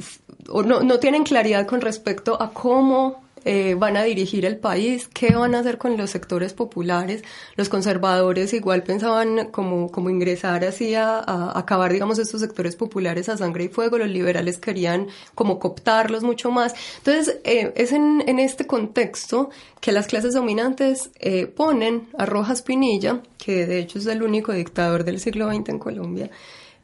o 0.48 0.64
no, 0.64 0.84
no 0.84 1.00
tienen 1.00 1.24
claridad 1.24 1.68
con 1.68 1.82
respecto 1.82 2.42
a 2.42 2.54
cómo 2.54 3.23
eh, 3.46 3.76
van 3.78 3.98
a 3.98 4.04
dirigir 4.04 4.46
el 4.46 4.58
país, 4.58 5.10
qué 5.14 5.36
van 5.36 5.56
a 5.56 5.60
hacer 5.60 5.78
con 5.78 5.98
los 5.98 6.10
sectores 6.10 6.54
populares. 6.54 7.24
Los 7.56 7.70
conservadores 7.70 8.54
igual 8.54 8.84
pensaban 8.84 9.50
como, 9.52 9.92
como 9.92 10.10
ingresar 10.10 10.64
así 10.64 10.96
a, 10.96 11.58
acabar, 11.58 11.92
digamos, 11.92 12.20
estos 12.20 12.42
sectores 12.42 12.76
populares 12.76 13.30
a 13.30 13.38
sangre 13.38 13.66
y 13.66 13.68
fuego. 13.70 13.98
Los 13.98 14.10
liberales 14.10 14.58
querían 14.58 15.08
como 15.36 15.60
cooptarlos 15.60 16.24
mucho 16.24 16.52
más. 16.52 16.74
Entonces, 16.98 17.40
eh, 17.44 17.74
es 17.76 17.92
en, 17.92 18.22
este 18.40 18.66
contexto 18.66 19.50
que 19.80 19.92
las 19.92 20.08
clases 20.08 20.34
dominantes 20.34 21.12
eh, 21.20 21.48
ponen 21.48 22.08
a 22.18 22.26
Rojas 22.26 22.62
Pinilla, 22.62 23.22
que 23.38 23.66
de 23.66 23.80
hecho 23.80 24.00
es 24.00 24.08
el 24.08 24.24
único 24.24 24.52
dictador 24.54 25.04
del 25.04 25.20
siglo 25.20 25.52
XX 25.52 25.70
en 25.70 25.80
Colombia, 25.80 26.30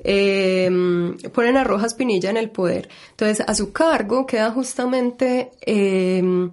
eh, 0.03 0.69
ponen 1.33 1.57
a 1.57 1.63
Rojas 1.63 1.93
Pinilla 1.93 2.29
en 2.29 2.37
el 2.37 2.49
poder. 2.49 2.89
Entonces, 3.11 3.45
a 3.47 3.53
su 3.55 3.71
cargo 3.71 4.25
queda 4.25 4.51
justamente 4.51 5.51
eh, 5.61 6.49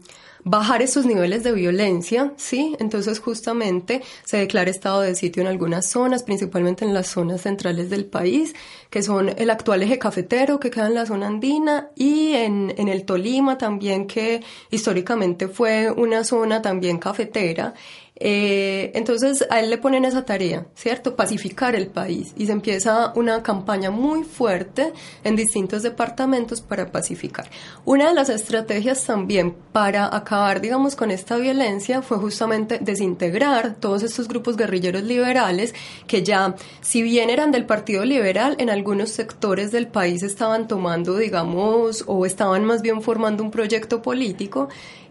bajar 0.48 0.80
esos 0.80 1.06
niveles 1.06 1.42
de 1.42 1.50
violencia, 1.50 2.32
¿sí? 2.37 2.76
Entonces, 2.78 3.18
justamente 3.18 4.02
se 4.24 4.37
declara 4.37 4.70
estado 4.70 5.00
de 5.00 5.16
sitio 5.16 5.42
en 5.42 5.48
algunas 5.48 5.87
zonas, 5.87 6.22
principalmente 6.22 6.85
en 6.85 6.94
las 6.94 7.09
zonas 7.09 7.40
centrales 7.40 7.90
del 7.90 8.04
país, 8.04 8.54
que 8.88 9.02
son 9.02 9.28
el 9.28 9.50
actual 9.50 9.82
eje 9.82 9.98
cafetero 9.98 10.61
que 10.61 10.70
queda 10.70 10.87
en 10.87 10.94
la 10.94 11.04
zona 11.04 11.26
andina 11.26 11.90
y 11.96 12.35
en, 12.35 12.72
en 12.76 12.87
el 12.87 13.04
Tolima 13.04 13.59
también, 13.59 14.06
que 14.06 14.40
históricamente 14.70 15.48
fue 15.48 15.90
una 15.90 16.22
zona 16.22 16.62
también 16.62 16.98
cafetera. 16.98 17.74
Eh, 18.18 18.92
entonces 18.94 19.44
a 19.50 19.61
él 19.61 19.68
le 19.68 19.76
ponen 19.76 20.07
esa 20.07 20.24
tarea, 20.24 20.66
¿cierto? 20.74 21.16
Pacificar 21.16 21.74
el 21.74 21.88
país 21.88 22.33
y 22.37 22.46
se 22.46 22.52
empieza 22.52 23.12
una 23.14 23.42
campaña 23.42 23.90
muy 23.90 24.24
fuerte 24.24 24.94
en 25.22 25.37
distintos 25.37 25.83
departamentos 25.83 26.62
para 26.62 26.90
pacificar. 26.90 27.50
Una 27.85 28.09
de 28.09 28.14
las 28.14 28.31
estrategias 28.31 29.05
también 29.05 29.55
para 29.72 30.14
acabar, 30.16 30.62
digamos, 30.62 30.96
con 30.96 31.11
esta 31.11 31.37
violencia 31.37 32.00
fue 32.00 32.16
justamente 32.16 32.79
desintegrar 32.81 33.74
todos 33.74 34.02
estos 34.02 34.29
grupos 34.29 34.57
guerrilleros 34.57 35.02
liberales 35.02 35.74
que 36.07 36.22
ya, 36.22 36.55
si 36.81 37.02
bien 37.02 37.29
eran 37.29 37.52
del 37.52 37.66
Partido 37.66 38.07
Liberal, 38.07 38.57
en 38.59 38.70
algunos 38.70 39.11
sectores 39.11 39.72
del 39.72 39.88
país 39.88 40.22
estaban 40.22 40.68
tomando, 40.68 41.18
digamos, 41.18 42.02
o 42.07 42.24
estaban 42.24 42.64
más 42.64 42.81
bien 42.81 43.02
formando 43.02 43.42
un 43.42 43.50
proyecto 43.50 44.00
político 44.00 44.68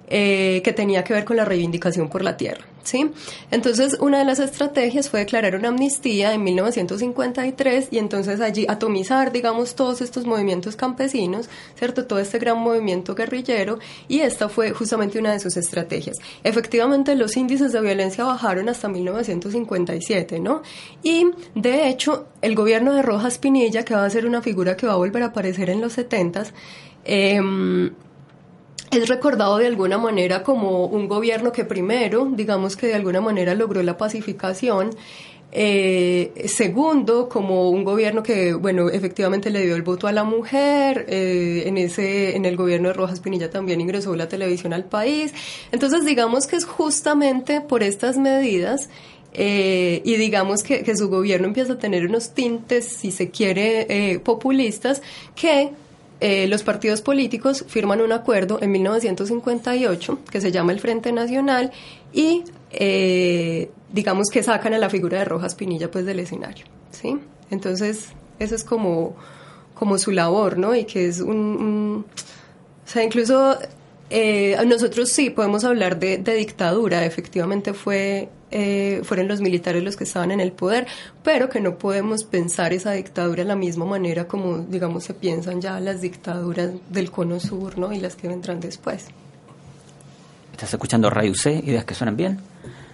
eh, 0.08 0.62
que 0.64 0.74
tenía 0.74 1.04
que 1.04 1.14
ver 1.14 1.26
con 1.26 1.38
la 1.38 1.46
reivindicación 1.46 2.10
por 2.10 2.24
la 2.24 2.36
tierra. 2.36 2.66
¿Sí? 2.86 3.12
Entonces, 3.52 3.98
una 4.00 4.20
de 4.20 4.26
las 4.26 4.40
estrategias 4.40 5.10
fue 5.10 5.20
declarar 5.20 5.56
una 5.56 5.70
amnistía 5.70 6.34
en 6.34 6.44
1953 6.44 7.90
y 7.92 7.98
entonces 7.98 8.40
allí 8.40 8.66
atomizar, 8.70 9.32
digamos, 9.32 9.76
todos 9.76 10.02
estos 10.02 10.26
movimientos 10.26 10.76
campesinos, 10.76 11.50
¿cierto? 11.78 12.06
Todo 12.06 12.20
este 12.20 12.40
gran 12.40 12.60
movimiento 12.60 13.16
guerrillero 13.16 13.80
y 14.08 14.22
esta 14.22 14.48
fue 14.48 14.72
justamente 14.72 15.20
una 15.20 15.34
de 15.34 15.40
sus 15.40 15.58
estrategias. 15.58 16.18
Efectivamente, 16.44 17.16
los 17.16 17.36
índices 17.36 17.74
de 17.74 17.82
violencia 17.82 18.24
bajaron 18.24 18.70
hasta 18.70 18.88
1957, 18.88 20.40
¿no? 20.40 20.62
Y, 21.04 21.28
de 21.56 21.90
hecho, 21.90 22.28
el 22.42 22.56
gobierno 22.56 22.94
de 22.94 23.02
Rojas 23.02 23.38
Pinilla, 23.40 23.84
que 23.84 23.96
va 23.96 24.06
a 24.06 24.10
ser 24.10 24.26
una 24.26 24.42
figura 24.42 24.78
que 24.78 24.88
va 24.88 24.94
a 24.94 24.98
volver 24.98 25.24
a 25.24 25.28
aparecer 25.28 25.70
en 25.70 25.82
los 25.82 25.98
70s, 25.98 26.52
eh, 27.04 27.42
es 28.98 29.10
recordado 29.10 29.58
de 29.58 29.68
alguna 29.68 29.98
manera 29.98 30.44
como 30.44 30.86
un 30.86 31.08
gobierno 31.08 31.52
que 31.52 31.66
primero, 31.66 32.28
digamos 32.32 32.76
que 32.76 32.88
de 32.88 32.96
alguna 32.96 33.22
manera 33.22 33.56
logró 33.56 33.82
la 33.84 33.98
pacificación, 33.98 34.92
eh, 35.58 36.48
segundo, 36.50 37.30
como 37.30 37.70
un 37.70 37.86
gobierno 37.86 38.24
que, 38.24 38.54
bueno, 38.54 38.90
efectivamente 38.90 39.50
le 39.50 39.66
dio 39.66 39.78
el 39.78 39.84
voto 39.84 40.08
a 40.08 40.12
la 40.12 40.26
mujer, 40.26 41.06
eh, 41.08 41.64
en, 41.66 41.78
ese, 41.78 42.36
en 42.36 42.44
el 42.44 42.58
gobierno 42.58 42.90
de 42.90 42.94
Rojas 42.94 43.22
Pinilla 43.22 43.50
también 43.50 43.80
ingresó 43.80 44.14
la 44.18 44.28
televisión 44.28 44.74
al 44.74 44.84
país. 44.84 45.34
Entonces, 45.72 46.04
digamos 46.04 46.46
que 46.46 46.58
es 46.58 46.66
justamente 46.66 47.62
por 47.62 47.84
estas 47.84 48.18
medidas 48.18 48.90
eh, 49.34 50.02
y 50.04 50.16
digamos 50.18 50.62
que, 50.62 50.84
que, 50.84 50.98
su 50.98 51.08
gobierno 51.08 51.48
empieza 51.48 51.74
a 51.74 51.80
tener 51.80 52.06
unos 52.06 52.32
tintes, 52.32 52.86
si 52.86 53.12
se 53.12 53.30
quiere, 53.30 54.20
populistas, 54.26 55.02
que 55.36 55.72
eh, 56.22 56.48
los 56.48 56.64
partidos 56.64 57.02
políticos 57.02 57.66
firman 57.68 58.02
un 58.02 58.14
acuerdo 58.14 58.60
en 58.62 58.72
1958 58.72 60.20
que 60.32 60.40
se 60.40 60.52
llama 60.52 60.72
el 60.72 60.80
Frente 60.80 61.12
Nacional 61.12 61.72
y 62.14 62.44
eh, 62.72 63.70
digamos 63.92 64.30
que 64.32 64.42
sacan 64.42 64.74
a 64.74 64.78
la 64.78 64.90
figura 64.90 65.20
de 65.20 65.26
Rojas 65.26 65.56
Pinilla 65.56 65.92
pues 65.92 66.06
del 66.06 66.20
escenario, 66.20 66.66
¿sí? 66.92 67.20
Entonces, 67.52 68.08
eso 68.40 68.56
es 68.56 68.64
como, 68.64 69.16
como 69.74 69.98
su 69.98 70.12
labor, 70.12 70.58
¿no? 70.58 70.74
Y 70.74 70.86
que 70.86 71.08
es 71.08 71.20
un, 71.20 72.06
o 72.86 72.90
sea, 72.90 73.04
incluso 73.04 73.58
eh, 74.10 74.58
nosotros 74.66 75.10
sí 75.10 75.30
podemos 75.30 75.66
hablar 75.66 76.00
de 76.00 76.18
dictadura, 76.18 77.06
efectivamente 77.06 77.74
fue 77.74 78.30
eh, 78.52 79.02
fueron 79.04 79.28
los 79.28 79.42
militares 79.42 79.84
los 79.84 79.96
que 79.96 80.04
estaban 80.04 80.32
en 80.32 80.40
el 80.40 80.52
poder, 80.52 80.88
pero 81.24 81.50
que 81.50 81.60
no 81.60 81.78
podemos 81.78 82.24
pensar 82.24 82.74
esa 82.74 82.92
dictadura 82.92 83.44
de 83.44 83.50
la 83.50 83.56
misma 83.56 83.86
manera 83.86 84.28
como, 84.28 84.60
digamos, 84.60 85.04
se 85.04 85.14
piensan 85.14 85.62
ya 85.62 85.80
las 85.80 86.02
dictaduras 86.02 86.72
del 86.90 87.12
cono 87.12 87.40
sur, 87.40 87.78
¿no? 87.78 87.92
Y 87.92 88.00
las 88.00 88.16
que 88.16 88.28
vendrán 88.28 88.60
después. 88.60 89.08
Estás 90.52 90.74
escuchando 90.74 91.10
Radio 91.10 91.34
C, 91.36 91.62
ideas 91.66 91.86
que 91.86 91.94
suenan 91.94 92.16
bien. 92.16 92.40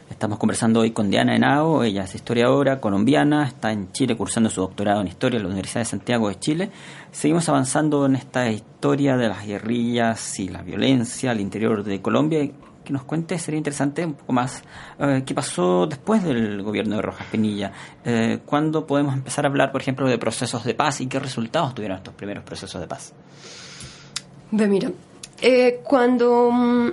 Estamos 0.09 0.37
conversando 0.37 0.81
hoy 0.81 0.91
con 0.91 1.09
Diana 1.09 1.35
Henao, 1.35 1.83
ella 1.83 2.03
es 2.03 2.13
historiadora 2.13 2.79
colombiana, 2.79 3.47
está 3.47 3.71
en 3.71 3.91
Chile 3.91 4.15
cursando 4.15 4.49
su 4.49 4.61
doctorado 4.61 5.01
en 5.01 5.07
historia 5.07 5.37
en 5.37 5.43
la 5.43 5.49
Universidad 5.49 5.81
de 5.81 5.85
Santiago 5.85 6.29
de 6.29 6.37
Chile. 6.37 6.69
Seguimos 7.11 7.49
avanzando 7.49 8.05
en 8.05 8.15
esta 8.15 8.51
historia 8.51 9.17
de 9.17 9.29
las 9.29 9.47
guerrillas 9.47 10.39
y 10.39 10.47
la 10.47 10.61
violencia 10.61 11.31
al 11.31 11.39
interior 11.39 11.83
de 11.83 12.01
Colombia 12.01 12.47
que 12.83 12.93
nos 12.93 13.03
cuente, 13.03 13.37
sería 13.37 13.57
interesante 13.57 14.05
un 14.05 14.13
poco 14.13 14.33
más 14.33 14.63
eh, 14.99 15.23
qué 15.25 15.33
pasó 15.33 15.85
después 15.87 16.23
del 16.23 16.61
gobierno 16.63 16.95
de 16.95 17.01
Rojas 17.01 17.27
Pinilla. 17.31 17.71
Eh, 18.03 18.39
¿Cuándo 18.45 18.85
podemos 18.85 19.13
empezar 19.13 19.45
a 19.45 19.49
hablar, 19.49 19.71
por 19.71 19.81
ejemplo, 19.81 20.07
de 20.07 20.17
procesos 20.17 20.63
de 20.63 20.73
paz 20.73 21.01
y 21.01 21.07
qué 21.07 21.19
resultados 21.19 21.75
tuvieron 21.75 21.97
estos 21.97 22.13
primeros 22.13 22.43
procesos 22.43 22.79
de 22.81 22.87
paz? 22.87 23.13
Ve, 24.51 24.67
mira, 24.67 24.91
eh, 25.41 25.79
cuando 25.83 26.51
mm, 26.51 26.89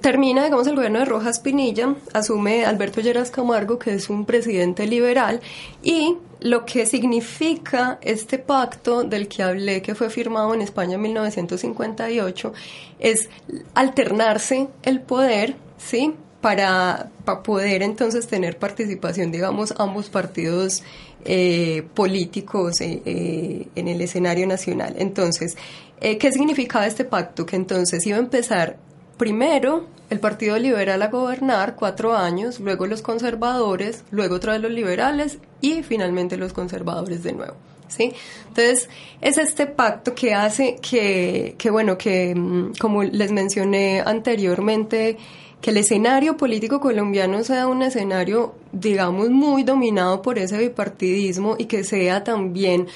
termina, 0.00 0.44
digamos, 0.44 0.66
el 0.66 0.76
gobierno 0.76 1.00
de 1.00 1.04
Rojas 1.04 1.40
Pinilla, 1.40 1.94
asume 2.12 2.64
Alberto 2.64 3.00
Lleras 3.00 3.30
Camargo, 3.30 3.78
que 3.78 3.94
es 3.94 4.10
un 4.10 4.24
presidente 4.24 4.86
liberal, 4.86 5.40
y 5.82 6.16
lo 6.44 6.66
que 6.66 6.84
significa 6.84 7.98
este 8.02 8.38
pacto 8.38 9.02
del 9.02 9.28
que 9.28 9.42
hablé, 9.42 9.80
que 9.80 9.94
fue 9.94 10.10
firmado 10.10 10.52
en 10.52 10.60
España 10.60 10.96
en 10.96 11.00
1958, 11.00 12.52
es 12.98 13.30
alternarse 13.72 14.68
el 14.82 15.00
poder, 15.00 15.56
¿sí? 15.78 16.12
Para, 16.42 17.10
para 17.24 17.42
poder 17.42 17.82
entonces 17.82 18.26
tener 18.26 18.58
participación, 18.58 19.32
digamos, 19.32 19.72
ambos 19.78 20.10
partidos 20.10 20.82
eh, 21.24 21.82
políticos 21.94 22.82
eh, 22.82 23.00
eh, 23.06 23.68
en 23.74 23.88
el 23.88 24.02
escenario 24.02 24.46
nacional. 24.46 24.96
Entonces, 24.98 25.56
¿qué 25.98 26.30
significaba 26.30 26.86
este 26.86 27.06
pacto? 27.06 27.46
Que 27.46 27.56
entonces 27.56 28.06
iba 28.06 28.18
a 28.18 28.20
empezar 28.20 28.76
primero 29.16 29.86
el 30.10 30.20
Partido 30.20 30.58
Liberal 30.58 31.02
a 31.02 31.08
gobernar 31.08 31.76
cuatro 31.76 32.14
años, 32.14 32.60
luego 32.60 32.86
los 32.86 33.02
conservadores, 33.02 34.04
luego 34.10 34.36
otra 34.36 34.52
vez 34.52 34.62
los 34.62 34.72
liberales 34.72 35.38
y 35.60 35.82
finalmente 35.82 36.36
los 36.36 36.52
conservadores 36.52 37.22
de 37.22 37.32
nuevo. 37.32 37.54
¿sí? 37.88 38.12
Entonces, 38.48 38.88
es 39.20 39.38
este 39.38 39.66
pacto 39.66 40.14
que 40.14 40.34
hace 40.34 40.76
que, 40.76 41.54
que, 41.58 41.70
bueno, 41.70 41.96
que 41.96 42.34
mm, 42.34 42.72
como 42.78 43.02
les 43.02 43.32
mencioné 43.32 44.02
anteriormente, 44.04 45.16
que 45.60 45.70
el 45.70 45.78
escenario 45.78 46.36
político 46.36 46.78
colombiano 46.78 47.42
sea 47.42 47.66
un 47.66 47.82
escenario, 47.82 48.54
digamos, 48.72 49.30
muy 49.30 49.62
dominado 49.62 50.20
por 50.20 50.38
ese 50.38 50.58
bipartidismo 50.58 51.56
y 51.58 51.64
que 51.64 51.84
sea 51.84 52.22
también 52.22 52.86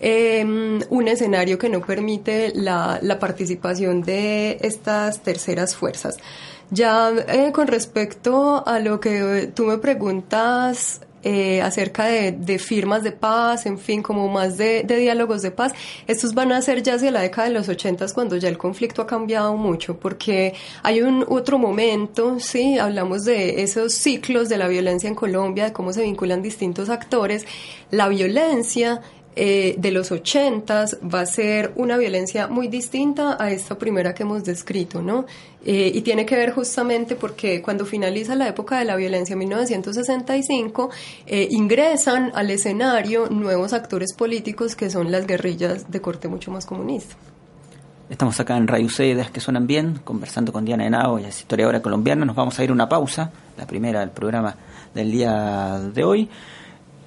eh, 0.00 0.44
un 0.90 1.08
escenario 1.08 1.58
que 1.58 1.68
no 1.68 1.80
permite 1.80 2.52
la, 2.54 2.98
la, 3.02 3.18
participación 3.18 4.02
de 4.02 4.58
estas 4.60 5.22
terceras 5.22 5.74
fuerzas. 5.74 6.18
Ya 6.70 7.10
eh, 7.10 7.50
con 7.52 7.66
respecto 7.66 8.66
a 8.66 8.78
lo 8.78 9.00
que 9.00 9.50
tú 9.54 9.64
me 9.64 9.78
preguntas 9.78 11.00
eh, 11.24 11.60
acerca 11.62 12.04
de, 12.04 12.58
firmas 12.60 13.02
de 13.02 13.10
paz, 13.10 13.66
en 13.66 13.78
fin, 13.78 14.02
como 14.02 14.28
más 14.28 14.56
de, 14.56 14.84
de, 14.84 14.96
diálogos 14.98 15.42
de 15.42 15.50
paz. 15.50 15.72
Estos 16.06 16.32
van 16.32 16.52
a 16.52 16.62
ser 16.62 16.82
ya 16.82 16.94
hacia 16.94 17.10
la 17.10 17.22
década 17.22 17.48
de 17.48 17.54
los 17.54 17.68
ochentas 17.68 18.12
cuando 18.12 18.36
ya 18.36 18.48
el 18.48 18.56
conflicto 18.56 19.02
ha 19.02 19.06
cambiado 19.06 19.56
mucho, 19.56 19.98
porque 19.98 20.54
hay 20.82 21.00
un 21.00 21.24
otro 21.28 21.58
momento, 21.58 22.38
sí, 22.38 22.78
hablamos 22.78 23.24
de 23.24 23.62
esos 23.62 23.94
ciclos 23.94 24.48
de 24.48 24.58
la 24.58 24.68
violencia 24.68 25.08
en 25.08 25.16
Colombia, 25.16 25.64
de 25.64 25.72
cómo 25.72 25.92
se 25.92 26.02
vinculan 26.02 26.40
distintos 26.40 26.88
actores. 26.88 27.46
La 27.90 28.08
violencia 28.08 29.00
eh, 29.36 29.76
de 29.78 29.90
los 29.92 30.10
ochentas 30.10 30.98
va 31.02 31.20
a 31.20 31.26
ser 31.26 31.72
una 31.76 31.96
violencia 31.96 32.48
muy 32.48 32.68
distinta 32.68 33.36
a 33.38 33.50
esta 33.50 33.78
primera 33.78 34.12
que 34.14 34.24
hemos 34.24 34.42
descrito, 34.44 35.00
¿no? 35.00 35.26
Eh, 35.64 35.92
y 35.94 36.00
tiene 36.02 36.26
que 36.26 36.36
ver 36.36 36.52
justamente 36.52 37.14
porque 37.14 37.62
cuando 37.62 37.84
finaliza 37.84 38.34
la 38.34 38.48
época 38.48 38.78
de 38.78 38.84
la 38.84 38.96
violencia 38.96 39.34
en 39.34 39.40
1965, 39.40 40.90
eh, 41.26 41.48
ingresan 41.50 42.32
al 42.34 42.50
escenario 42.50 43.28
nuevos 43.28 43.72
actores 43.72 44.12
políticos 44.12 44.74
que 44.74 44.90
son 44.90 45.12
las 45.12 45.26
guerrillas 45.26 45.90
de 45.90 46.00
corte 46.00 46.26
mucho 46.26 46.50
más 46.50 46.66
comunista. 46.66 47.14
Estamos 48.10 48.40
acá 48.40 48.56
en 48.56 48.66
Radio 48.66 48.88
que 49.32 49.40
suenan 49.40 49.66
bien, 49.66 50.00
conversando 50.02 50.50
con 50.50 50.64
Diana 50.64 50.86
Henao, 50.86 51.18
ella 51.18 51.28
es 51.28 51.40
historiadora 51.40 51.82
colombiana. 51.82 52.24
Nos 52.24 52.34
vamos 52.34 52.58
a 52.58 52.64
ir 52.64 52.70
a 52.70 52.72
una 52.72 52.88
pausa, 52.88 53.30
la 53.58 53.66
primera 53.66 54.00
del 54.00 54.10
programa 54.10 54.56
del 54.94 55.12
día 55.12 55.78
de 55.92 56.04
hoy. 56.04 56.28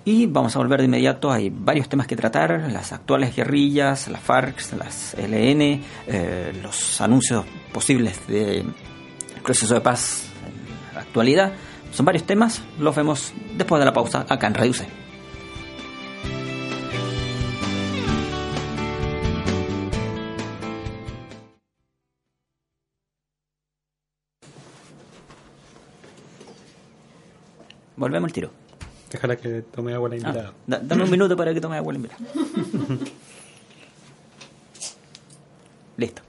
Y 0.04 0.26
vamos 0.26 0.56
a 0.56 0.60
volver 0.60 0.80
de 0.80 0.86
inmediato. 0.86 1.32
Hay 1.32 1.50
varios 1.50 1.88
temas 1.88 2.08
que 2.08 2.16
tratar: 2.16 2.70
las 2.72 2.92
actuales 2.92 3.36
guerrillas, 3.36 4.08
las 4.08 4.22
FARC, 4.22 4.74
las 4.78 5.16
LN, 5.16 5.82
eh, 6.08 6.54
los 6.62 7.00
anuncios 7.02 7.46
posibles 7.72 8.28
de 8.28 8.66
proceso 9.44 9.74
de 9.76 9.82
paz 9.82 10.30
en 10.46 10.96
la 10.96 11.02
actualidad. 11.02 11.54
Son 11.92 12.06
varios 12.06 12.24
temas. 12.24 12.62
Los 12.80 12.96
vemos 12.96 13.34
después 13.56 13.80
de 13.80 13.86
la 13.86 13.94
pausa 13.94 14.26
acá 14.28 14.48
en 14.48 14.74
C. 14.74 14.88
Volvemos 27.98 28.30
al 28.30 28.34
tiro. 28.34 28.71
Déjala 29.12 29.36
que 29.36 29.62
tome 29.64 29.94
agua 29.94 30.10
la 30.10 30.16
Ah, 30.16 30.18
invitada. 30.20 30.54
da- 30.68 30.80
dame 30.80 31.04
un 31.04 31.12
minuto 31.12 31.36
para 31.36 31.54
que 31.54 31.62
tome 31.62 31.78
agua 31.78 31.94
la 31.94 31.98
invitada. 32.00 32.22
Listo. 35.98 36.22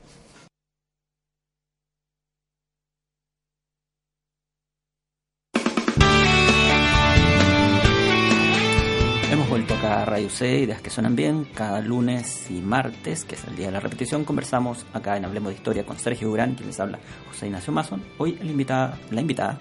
Hemos 9.30 9.48
vuelto 9.48 9.74
acá 9.74 10.02
a 10.02 10.04
Radio 10.04 10.28
C, 10.28 10.58
ideas 10.60 10.82
que 10.82 10.90
suenan 10.90 11.16
bien, 11.16 11.46
cada 11.54 11.80
lunes 11.80 12.50
y 12.50 12.60
martes, 12.60 13.24
que 13.24 13.34
es 13.36 13.44
el 13.44 13.56
día 13.56 13.66
de 13.66 13.72
la 13.72 13.80
repetición, 13.80 14.24
conversamos 14.24 14.84
acá 14.92 15.16
en 15.16 15.24
Hablemos 15.24 15.50
de 15.52 15.56
Historia 15.56 15.86
con 15.86 15.98
Sergio 15.98 16.28
Durán, 16.28 16.54
quien 16.54 16.66
les 16.68 16.78
habla 16.78 16.98
José 17.28 17.46
Ignacio 17.46 17.72
Mason. 17.72 18.02
Hoy 18.18 18.34
la 18.42 18.50
invitada, 18.50 18.98
la 19.10 19.20
invitada 19.22 19.58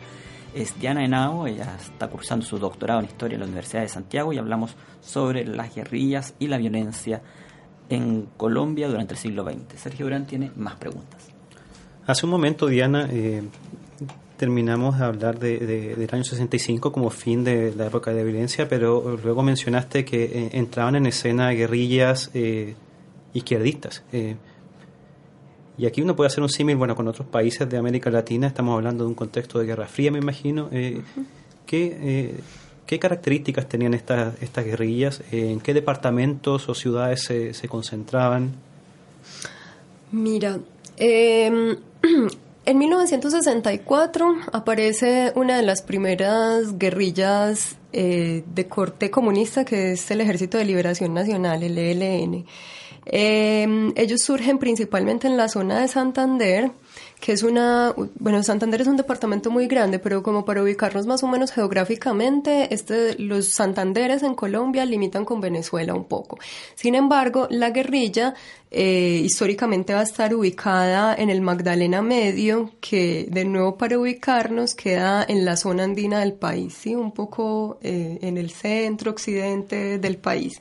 es 0.53 0.79
Diana 0.79 1.03
Henao, 1.05 1.47
ella 1.47 1.75
está 1.79 2.07
cursando 2.07 2.45
su 2.45 2.57
doctorado 2.59 2.99
en 2.99 3.05
Historia 3.07 3.35
en 3.35 3.39
la 3.41 3.45
Universidad 3.45 3.81
de 3.81 3.89
Santiago 3.89 4.33
y 4.33 4.37
hablamos 4.37 4.75
sobre 5.01 5.45
las 5.45 5.73
guerrillas 5.75 6.33
y 6.39 6.47
la 6.47 6.57
violencia 6.57 7.21
en 7.89 8.27
Colombia 8.37 8.87
durante 8.87 9.13
el 9.13 9.19
siglo 9.19 9.43
XX. 9.43 9.79
Sergio 9.79 10.05
Durán 10.05 10.25
tiene 10.25 10.51
más 10.55 10.75
preguntas. 10.75 11.27
Hace 12.07 12.25
un 12.25 12.31
momento, 12.31 12.67
Diana, 12.67 13.07
eh, 13.11 13.43
terminamos 14.37 14.97
de 14.97 15.05
hablar 15.05 15.39
de, 15.39 15.59
de- 15.59 15.95
del 15.95 16.09
año 16.11 16.23
65 16.23 16.91
como 16.91 17.09
fin 17.09 17.43
de 17.43 17.73
la 17.75 17.87
época 17.87 18.11
de 18.13 18.23
violencia, 18.23 18.67
pero 18.67 19.17
luego 19.23 19.43
mencionaste 19.43 20.03
que 20.03 20.23
eh, 20.23 20.49
entraban 20.53 20.95
en 20.95 21.05
escena 21.05 21.49
guerrillas 21.51 22.31
eh, 22.33 22.75
izquierdistas. 23.33 24.03
Y 25.81 25.87
aquí 25.87 25.99
uno 26.03 26.15
puede 26.15 26.27
hacer 26.27 26.43
un 26.43 26.49
símil, 26.49 26.75
bueno, 26.75 26.95
con 26.95 27.07
otros 27.07 27.27
países 27.27 27.67
de 27.67 27.75
América 27.75 28.11
Latina, 28.11 28.45
estamos 28.45 28.75
hablando 28.75 29.03
de 29.03 29.09
un 29.09 29.15
contexto 29.15 29.57
de 29.57 29.65
Guerra 29.65 29.87
Fría, 29.87 30.11
me 30.11 30.19
imagino. 30.19 30.69
Eh, 30.71 31.01
¿qué, 31.65 31.97
eh, 31.99 32.39
¿Qué 32.85 32.99
características 32.99 33.67
tenían 33.67 33.95
estas, 33.95 34.39
estas 34.43 34.63
guerrillas? 34.63 35.21
Eh, 35.31 35.49
¿En 35.49 35.59
qué 35.59 35.73
departamentos 35.73 36.69
o 36.69 36.75
ciudades 36.75 37.23
se, 37.23 37.55
se 37.55 37.67
concentraban? 37.67 38.51
Mira, 40.11 40.59
eh, 40.97 41.47
en 42.65 42.77
1964 42.77 44.35
aparece 44.53 45.33
una 45.33 45.57
de 45.57 45.63
las 45.63 45.81
primeras 45.81 46.77
guerrillas 46.77 47.75
eh, 47.91 48.43
de 48.53 48.67
corte 48.67 49.09
comunista, 49.09 49.65
que 49.65 49.93
es 49.93 50.11
el 50.11 50.21
Ejército 50.21 50.59
de 50.59 50.65
Liberación 50.65 51.15
Nacional, 51.15 51.63
el 51.63 51.75
ELN. 51.75 52.45
Eh, 53.05 53.91
ellos 53.95 54.21
surgen 54.21 54.59
principalmente 54.59 55.27
en 55.27 55.37
la 55.37 55.49
zona 55.49 55.79
de 55.79 55.87
Santander, 55.87 56.71
que 57.19 57.33
es 57.33 57.43
una, 57.43 57.93
bueno, 58.19 58.43
Santander 58.43 58.81
es 58.81 58.87
un 58.87 58.97
departamento 58.97 59.51
muy 59.51 59.67
grande, 59.67 59.99
pero 59.99 60.23
como 60.23 60.43
para 60.43 60.63
ubicarnos 60.63 61.05
más 61.05 61.23
o 61.23 61.27
menos 61.27 61.51
geográficamente, 61.51 62.73
este, 62.73 63.15
los 63.19 63.47
Santanderes 63.47 64.23
en 64.23 64.35
Colombia 64.35 64.85
limitan 64.85 65.25
con 65.25 65.39
Venezuela 65.39 65.93
un 65.93 66.05
poco. 66.05 66.39
Sin 66.75 66.95
embargo, 66.95 67.47
la 67.49 67.69
guerrilla 67.69 68.33
eh, 68.71 69.21
históricamente 69.23 69.93
va 69.93 69.99
a 69.99 70.03
estar 70.03 70.33
ubicada 70.33 71.13
en 71.15 71.29
el 71.29 71.41
Magdalena 71.41 72.01
Medio, 72.01 72.71
que 72.79 73.27
de 73.29 73.45
nuevo 73.45 73.77
para 73.77 73.99
ubicarnos 73.99 74.73
queda 74.73 75.23
en 75.27 75.45
la 75.45 75.57
zona 75.57 75.83
andina 75.83 76.21
del 76.21 76.33
país, 76.33 76.73
¿sí? 76.73 76.95
un 76.95 77.11
poco 77.11 77.77
eh, 77.81 78.17
en 78.21 78.37
el 78.37 78.49
centro 78.51 79.11
occidente 79.11 79.99
del 79.99 80.17
país. 80.17 80.59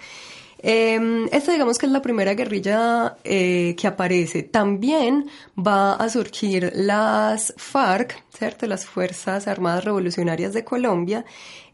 Eh, 0.63 1.27
esta 1.33 1.53
digamos 1.53 1.79
que 1.79 1.87
es 1.87 1.93
la 1.93 2.03
primera 2.03 2.35
guerrilla 2.35 3.17
eh, 3.25 3.75
que 3.79 3.87
aparece. 3.87 4.43
También 4.43 5.29
va 5.57 5.95
a 5.95 6.09
surgir 6.09 6.73
las 6.75 7.55
FARC, 7.57 8.23
¿cierto? 8.37 8.67
Las 8.67 8.87
Fuerzas 8.87 9.49
Armadas 9.49 9.85
Revolucionarias 9.85 10.53
de 10.53 10.65
Colombia. 10.65 11.25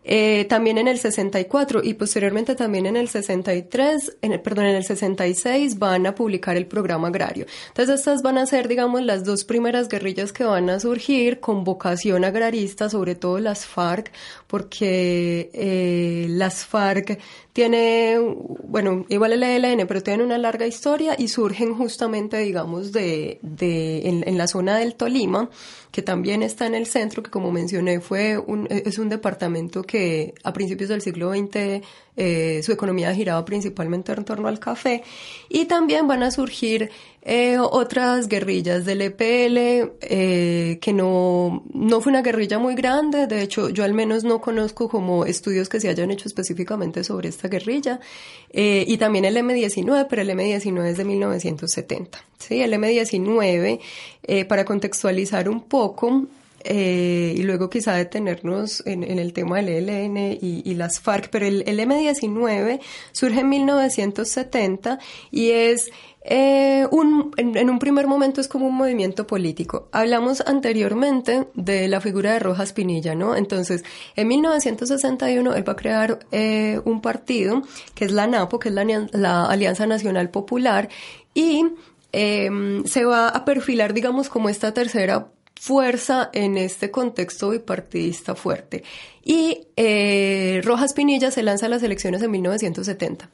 eh, 0.08 0.44
también 0.48 0.78
en 0.78 0.86
el 0.86 0.98
64 1.00 1.80
y 1.82 1.94
posteriormente 1.94 2.54
también 2.54 2.86
en 2.86 2.96
el 2.96 3.08
63, 3.08 4.18
en 4.22 4.32
el, 4.32 4.40
perdón, 4.40 4.66
en 4.66 4.76
el 4.76 4.84
66 4.84 5.80
van 5.80 6.06
a 6.06 6.14
publicar 6.14 6.56
el 6.56 6.66
programa 6.66 7.08
agrario. 7.08 7.46
Entonces 7.68 7.98
estas 7.98 8.22
van 8.22 8.38
a 8.38 8.46
ser, 8.46 8.68
digamos, 8.68 9.02
las 9.02 9.24
dos 9.24 9.42
primeras 9.44 9.88
guerrillas 9.88 10.32
que 10.32 10.44
van 10.44 10.70
a 10.70 10.78
surgir 10.78 11.40
con 11.40 11.64
vocación 11.64 12.24
agrarista, 12.24 12.88
sobre 12.88 13.16
todo 13.16 13.40
las 13.40 13.66
FARC, 13.66 14.12
porque 14.46 15.50
eh, 15.52 16.26
las 16.28 16.64
FARC 16.64 17.18
tiene, 17.52 18.18
bueno, 18.64 19.06
igual 19.08 19.32
el 19.32 19.42
ELN, 19.42 19.86
pero 19.86 20.02
tienen 20.02 20.26
una 20.26 20.38
larga 20.38 20.66
historia 20.66 21.14
y 21.18 21.28
surgen 21.28 21.74
justamente, 21.74 22.38
digamos, 22.38 22.92
de, 22.92 23.38
de 23.42 24.08
en, 24.08 24.38
la 24.38 24.46
zona 24.46 24.76
del 24.76 24.94
Tolima, 24.94 25.48
que 25.90 26.02
también 26.02 26.42
está 26.42 26.66
en 26.66 26.74
el 26.74 26.86
centro, 26.86 27.22
que 27.22 27.30
como 27.30 27.50
mencioné 27.50 28.00
fue 28.00 28.36
un, 28.36 28.66
es 28.68 28.98
un 28.98 29.08
departamento 29.08 29.82
que 29.82 30.34
a 30.44 30.52
principios 30.52 30.90
del 30.90 31.00
siglo 31.00 31.32
XX 31.32 31.82
eh, 32.16 32.60
su 32.62 32.72
economía 32.72 33.14
giraba 33.14 33.44
principalmente 33.44 34.12
en 34.12 34.24
torno 34.24 34.48
al 34.48 34.58
café. 34.58 35.02
Y 35.48 35.64
también 35.64 36.06
van 36.06 36.22
a 36.22 36.30
surgir 36.30 36.90
eh, 37.28 37.58
otras 37.58 38.28
guerrillas 38.28 38.84
del 38.84 39.02
EPL 39.02 39.96
eh, 40.00 40.78
que 40.80 40.92
no, 40.92 41.64
no 41.74 42.00
fue 42.00 42.12
una 42.12 42.22
guerrilla 42.22 42.60
muy 42.60 42.76
grande, 42.76 43.26
de 43.26 43.42
hecho 43.42 43.68
yo 43.68 43.82
al 43.82 43.94
menos 43.94 44.22
no 44.22 44.40
conozco 44.40 44.88
como 44.88 45.26
estudios 45.26 45.68
que 45.68 45.80
se 45.80 45.88
hayan 45.88 46.12
hecho 46.12 46.28
específicamente 46.28 47.02
sobre 47.02 47.28
esta 47.28 47.48
guerrilla 47.48 47.98
eh, 48.50 48.84
y 48.86 48.96
también 48.98 49.24
el 49.24 49.36
M19, 49.36 50.06
pero 50.08 50.22
el 50.22 50.30
M19 50.30 50.86
es 50.86 50.98
de 50.98 51.04
1970. 51.04 52.24
¿sí? 52.38 52.62
El 52.62 52.72
M19, 52.72 53.80
eh, 54.22 54.44
para 54.44 54.64
contextualizar 54.64 55.48
un 55.48 55.62
poco, 55.62 56.26
eh, 56.68 57.34
y 57.36 57.42
luego 57.42 57.70
quizá 57.70 57.94
detenernos 57.94 58.82
en, 58.86 59.02
el 59.04 59.32
tema 59.32 59.62
del 59.62 59.88
ELN 59.88 60.38
y, 60.40 60.74
las 60.74 61.00
FARC, 61.00 61.30
pero 61.30 61.46
el, 61.46 61.62
el, 61.66 61.78
M19 61.80 62.80
surge 63.12 63.40
en 63.40 63.48
1970 63.48 64.98
y 65.30 65.50
es 65.50 65.90
eh, 66.28 66.88
un, 66.90 67.30
en, 67.36 67.70
un 67.70 67.78
primer 67.78 68.08
momento 68.08 68.40
es 68.40 68.48
como 68.48 68.66
un 68.66 68.74
movimiento 68.74 69.28
político. 69.28 69.88
Hablamos 69.92 70.40
anteriormente 70.40 71.46
de 71.54 71.86
la 71.86 72.00
figura 72.00 72.32
de 72.32 72.40
Rojas 72.40 72.72
Pinilla, 72.72 73.14
¿no? 73.14 73.36
Entonces, 73.36 73.84
en 74.16 74.26
1961 74.26 75.54
él 75.54 75.68
va 75.68 75.72
a 75.74 75.76
crear 75.76 76.18
eh, 76.32 76.80
un 76.84 77.00
partido 77.00 77.62
que 77.94 78.06
es 78.06 78.10
la 78.10 78.26
NAPO, 78.26 78.58
que 78.58 78.70
es 78.70 78.74
la, 78.74 79.46
Alianza 79.46 79.86
Nacional 79.86 80.30
Popular, 80.30 80.88
y 81.32 81.64
eh, 82.12 82.50
se 82.86 83.04
va 83.04 83.28
a 83.28 83.44
perfilar, 83.44 83.94
digamos, 83.94 84.28
como 84.28 84.48
esta 84.48 84.74
tercera 84.74 85.28
fuerza 85.58 86.30
en 86.32 86.56
este 86.56 86.90
contexto 86.90 87.50
bipartidista 87.50 88.34
fuerte. 88.34 88.84
Y 89.24 89.66
eh, 89.76 90.60
Rojas 90.64 90.92
Pinilla 90.92 91.30
se 91.30 91.42
lanza 91.42 91.66
a 91.66 91.68
las 91.68 91.82
elecciones 91.82 92.22
en 92.22 92.30
1970. 92.30 93.28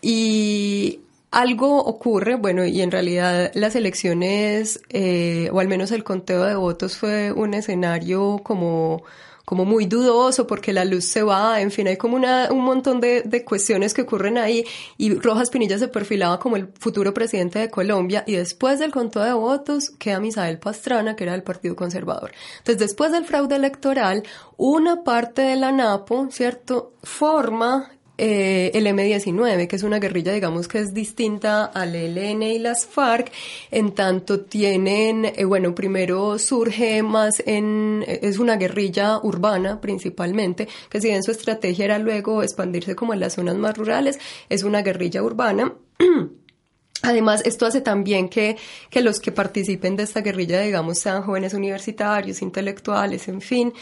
Y 0.00 1.00
algo 1.30 1.78
ocurre, 1.78 2.34
bueno, 2.34 2.64
y 2.66 2.82
en 2.82 2.90
realidad 2.90 3.52
las 3.54 3.76
elecciones, 3.76 4.80
eh, 4.90 5.48
o 5.52 5.60
al 5.60 5.68
menos 5.68 5.92
el 5.92 6.04
conteo 6.04 6.44
de 6.44 6.56
votos 6.56 6.96
fue 6.96 7.32
un 7.32 7.54
escenario 7.54 8.40
como 8.42 9.02
como 9.44 9.64
muy 9.64 9.86
dudoso 9.86 10.46
porque 10.46 10.72
la 10.72 10.84
luz 10.84 11.04
se 11.04 11.22
va, 11.22 11.60
en 11.60 11.70
fin, 11.70 11.88
hay 11.88 11.96
como 11.96 12.16
una, 12.16 12.48
un 12.50 12.62
montón 12.62 13.00
de, 13.00 13.22
de, 13.22 13.44
cuestiones 13.44 13.94
que 13.94 14.02
ocurren 14.02 14.38
ahí 14.38 14.64
y 14.96 15.14
Rojas 15.14 15.50
Pinilla 15.50 15.78
se 15.78 15.88
perfilaba 15.88 16.38
como 16.38 16.56
el 16.56 16.68
futuro 16.78 17.12
presidente 17.12 17.58
de 17.58 17.70
Colombia 17.70 18.24
y 18.26 18.36
después 18.36 18.78
del 18.78 18.92
conteo 18.92 19.22
de 19.22 19.32
votos 19.32 19.90
queda 19.90 20.20
Misael 20.20 20.58
Pastrana, 20.58 21.16
que 21.16 21.24
era 21.24 21.32
del 21.32 21.42
Partido 21.42 21.76
Conservador. 21.76 22.32
Entonces, 22.58 22.78
después 22.78 23.12
del 23.12 23.24
fraude 23.24 23.56
electoral, 23.56 24.22
una 24.56 25.02
parte 25.02 25.42
de 25.42 25.56
la 25.56 25.72
NAPO, 25.72 26.28
¿cierto?, 26.30 26.92
forma 27.02 27.90
eh, 28.24 28.70
el 28.74 28.86
M-19, 28.86 29.66
que 29.66 29.74
es 29.74 29.82
una 29.82 29.98
guerrilla, 29.98 30.32
digamos, 30.32 30.68
que 30.68 30.78
es 30.78 30.94
distinta 30.94 31.64
al 31.64 31.96
ELN 31.96 32.44
y 32.44 32.58
las 32.60 32.86
FARC, 32.86 33.32
en 33.72 33.96
tanto 33.96 34.42
tienen, 34.42 35.24
eh, 35.24 35.44
bueno, 35.44 35.74
primero 35.74 36.38
surge 36.38 37.02
más 37.02 37.42
en, 37.44 38.04
es 38.06 38.38
una 38.38 38.54
guerrilla 38.54 39.18
urbana 39.20 39.80
principalmente, 39.80 40.68
que 40.88 41.00
si 41.00 41.08
bien 41.08 41.24
su 41.24 41.32
estrategia 41.32 41.84
era 41.84 41.98
luego 41.98 42.44
expandirse 42.44 42.94
como 42.94 43.12
en 43.12 43.18
las 43.18 43.32
zonas 43.32 43.56
más 43.56 43.76
rurales, 43.76 44.20
es 44.48 44.62
una 44.62 44.82
guerrilla 44.82 45.20
urbana. 45.20 45.72
Además, 47.02 47.42
esto 47.44 47.66
hace 47.66 47.80
también 47.80 48.28
que, 48.28 48.56
que 48.88 49.00
los 49.00 49.18
que 49.18 49.32
participen 49.32 49.96
de 49.96 50.04
esta 50.04 50.20
guerrilla, 50.20 50.60
digamos, 50.60 51.00
sean 51.00 51.24
jóvenes 51.24 51.54
universitarios, 51.54 52.40
intelectuales, 52.40 53.26
en 53.26 53.40
fin. 53.40 53.72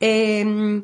Eh, 0.00 0.82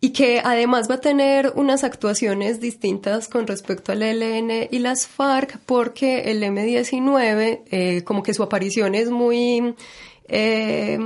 y 0.00 0.10
que 0.10 0.40
además 0.42 0.88
va 0.90 0.94
a 0.94 1.00
tener 1.00 1.52
unas 1.56 1.84
actuaciones 1.84 2.60
distintas 2.60 3.28
con 3.28 3.46
respecto 3.46 3.92
al 3.92 4.02
ELN 4.02 4.68
y 4.70 4.78
las 4.78 5.06
FARC 5.06 5.58
porque 5.66 6.30
el 6.30 6.42
M19 6.42 7.62
eh, 7.70 8.02
como 8.04 8.22
que 8.22 8.32
su 8.32 8.42
aparición 8.42 8.94
es 8.94 9.10
muy 9.10 9.74
eh, 10.28 10.98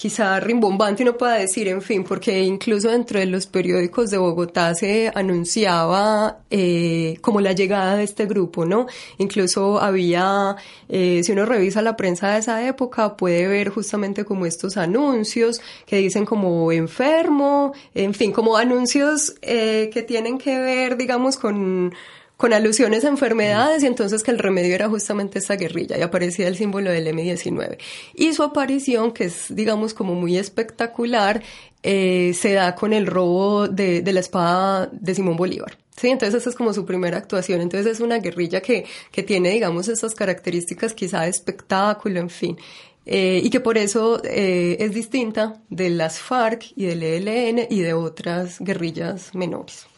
quizá 0.00 0.40
rimbombante 0.40 1.02
uno 1.02 1.18
pueda 1.18 1.34
decir, 1.34 1.68
en 1.68 1.82
fin, 1.82 2.04
porque 2.04 2.40
incluso 2.40 2.88
dentro 2.88 3.18
de 3.18 3.26
los 3.26 3.46
periódicos 3.46 4.08
de 4.08 4.16
Bogotá 4.16 4.74
se 4.74 5.12
anunciaba 5.14 6.38
eh, 6.48 7.18
como 7.20 7.42
la 7.42 7.52
llegada 7.52 7.96
de 7.96 8.04
este 8.04 8.24
grupo, 8.24 8.64
¿no? 8.64 8.86
Incluso 9.18 9.78
había, 9.78 10.56
eh, 10.88 11.20
si 11.22 11.32
uno 11.32 11.44
revisa 11.44 11.82
la 11.82 11.96
prensa 11.96 12.32
de 12.32 12.38
esa 12.38 12.66
época, 12.66 13.14
puede 13.14 13.46
ver 13.46 13.68
justamente 13.68 14.24
como 14.24 14.46
estos 14.46 14.78
anuncios 14.78 15.60
que 15.84 15.96
dicen 15.96 16.24
como 16.24 16.72
enfermo, 16.72 17.74
en 17.94 18.14
fin, 18.14 18.32
como 18.32 18.56
anuncios 18.56 19.34
eh, 19.42 19.90
que 19.92 20.00
tienen 20.00 20.38
que 20.38 20.58
ver, 20.58 20.96
digamos, 20.96 21.36
con 21.36 21.92
con 22.40 22.54
alusiones 22.54 23.04
a 23.04 23.08
enfermedades 23.08 23.82
y 23.82 23.86
entonces 23.86 24.22
que 24.22 24.30
el 24.30 24.38
remedio 24.38 24.74
era 24.74 24.88
justamente 24.88 25.40
esa 25.40 25.56
guerrilla 25.56 25.98
y 25.98 26.00
aparecía 26.00 26.48
el 26.48 26.56
símbolo 26.56 26.90
del 26.90 27.06
M19. 27.08 27.76
Y 28.14 28.32
su 28.32 28.42
aparición, 28.42 29.12
que 29.12 29.24
es 29.24 29.54
digamos 29.54 29.92
como 29.92 30.14
muy 30.14 30.38
espectacular, 30.38 31.42
eh, 31.82 32.32
se 32.34 32.54
da 32.54 32.74
con 32.74 32.94
el 32.94 33.06
robo 33.06 33.68
de, 33.68 34.00
de 34.00 34.12
la 34.14 34.20
espada 34.20 34.88
de 34.90 35.14
Simón 35.14 35.36
Bolívar. 35.36 35.76
Sí, 35.98 36.08
entonces 36.08 36.40
esa 36.40 36.48
es 36.48 36.56
como 36.56 36.72
su 36.72 36.86
primera 36.86 37.18
actuación. 37.18 37.60
Entonces 37.60 37.92
es 37.92 38.00
una 38.00 38.20
guerrilla 38.20 38.62
que, 38.62 38.86
que 39.12 39.22
tiene, 39.22 39.50
digamos, 39.50 39.88
esas 39.88 40.14
características 40.14 40.94
quizá 40.94 41.20
de 41.20 41.28
espectáculo, 41.28 42.20
en 42.20 42.30
fin. 42.30 42.56
Eh, 43.04 43.42
y 43.44 43.50
que 43.50 43.60
por 43.60 43.76
eso 43.76 44.22
eh, 44.24 44.78
es 44.80 44.94
distinta 44.94 45.60
de 45.68 45.90
las 45.90 46.18
FARC 46.18 46.72
y 46.74 46.86
del 46.86 47.02
ELN 47.02 47.66
y 47.68 47.80
de 47.80 47.92
otras 47.92 48.60
guerrillas 48.60 49.34
menores. 49.34 49.89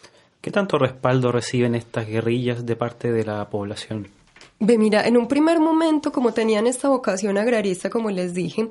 ¿Qué 0.42 0.50
tanto 0.50 0.76
respaldo 0.76 1.30
reciben 1.30 1.76
estas 1.76 2.08
guerrillas 2.08 2.66
de 2.66 2.74
parte 2.74 3.12
de 3.12 3.24
la 3.24 3.48
población? 3.48 4.08
Ve, 4.58 4.76
mira, 4.76 5.06
en 5.06 5.16
un 5.16 5.28
primer 5.28 5.60
momento, 5.60 6.10
como 6.10 6.32
tenían 6.32 6.66
esta 6.66 6.88
vocación 6.88 7.38
agrarista, 7.38 7.88
como 7.88 8.10
les 8.10 8.34
dije, 8.34 8.68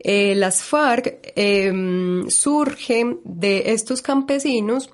eh, 0.00 0.34
las 0.34 0.64
FARC 0.64 1.32
eh, 1.36 1.72
surgen 2.28 3.20
de 3.24 3.72
estos 3.72 4.02
campesinos 4.02 4.90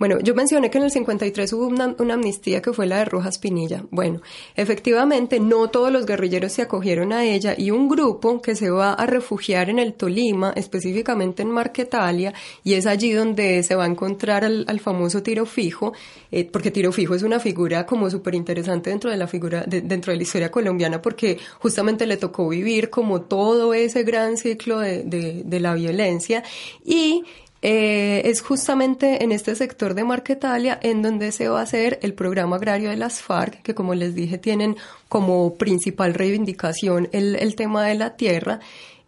bueno, 0.00 0.18
yo 0.18 0.34
mencioné 0.34 0.70
que 0.70 0.78
en 0.78 0.84
el 0.84 0.90
53 0.90 1.52
hubo 1.52 1.66
una, 1.66 1.94
amnistía 2.14 2.62
que 2.62 2.72
fue 2.72 2.86
la 2.86 3.00
de 3.00 3.04
Rojas 3.04 3.36
Pinilla. 3.36 3.84
Bueno, 3.90 4.22
efectivamente 4.56 5.40
no 5.40 5.68
todos 5.68 5.92
los 5.92 6.06
guerrilleros 6.06 6.52
se 6.52 6.62
acogieron 6.62 7.12
a 7.12 7.26
ella 7.26 7.54
y 7.54 7.70
un 7.70 7.86
grupo 7.86 8.40
que 8.40 8.56
se 8.56 8.70
va 8.70 8.94
a 8.94 9.04
refugiar 9.04 9.68
en 9.68 9.78
el 9.78 9.92
Tolima, 9.92 10.54
específicamente 10.56 11.42
en 11.42 11.50
Marquetalia, 11.50 12.32
y 12.64 12.74
es 12.74 12.86
allí 12.86 13.12
donde 13.12 13.62
se 13.62 13.74
va 13.74 13.84
a 13.84 13.88
encontrar 13.88 14.42
al, 14.42 14.80
famoso 14.80 15.22
tiro 15.22 15.44
fijo, 15.44 15.92
eh, 16.32 16.48
porque 16.50 16.70
tiro 16.70 16.92
fijo 16.92 17.14
es 17.14 17.22
una 17.22 17.38
figura 17.38 17.84
como 17.84 18.08
súper 18.08 18.34
interesante 18.34 18.88
dentro 18.88 19.10
de 19.10 19.18
la 19.18 19.26
figura, 19.26 19.64
dentro 19.66 20.12
de 20.12 20.16
la 20.16 20.22
historia 20.22 20.50
colombiana, 20.50 21.02
porque 21.02 21.36
justamente 21.58 22.06
le 22.06 22.16
tocó 22.16 22.48
vivir 22.48 22.88
como 22.88 23.20
todo 23.20 23.74
ese 23.74 24.02
gran 24.04 24.38
ciclo 24.38 24.78
de, 24.78 25.02
de 25.44 25.60
la 25.60 25.74
violencia 25.74 26.42
y 26.86 27.22
eh, 27.62 28.22
es 28.24 28.40
justamente 28.40 29.22
en 29.22 29.32
este 29.32 29.54
sector 29.54 29.94
de 29.94 30.04
Marquetalia 30.04 30.78
en 30.82 31.02
donde 31.02 31.30
se 31.30 31.48
va 31.48 31.60
a 31.60 31.64
hacer 31.64 31.98
el 32.02 32.14
programa 32.14 32.56
agrario 32.56 32.88
de 32.88 32.96
las 32.96 33.20
FARC, 33.20 33.62
que 33.62 33.74
como 33.74 33.94
les 33.94 34.14
dije 34.14 34.38
tienen 34.38 34.76
como 35.08 35.54
principal 35.56 36.14
reivindicación 36.14 37.08
el, 37.12 37.54
tema 37.56 37.84
de 37.84 37.94
la 37.96 38.16
tierra. 38.16 38.60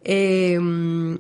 Em, 0.04 1.18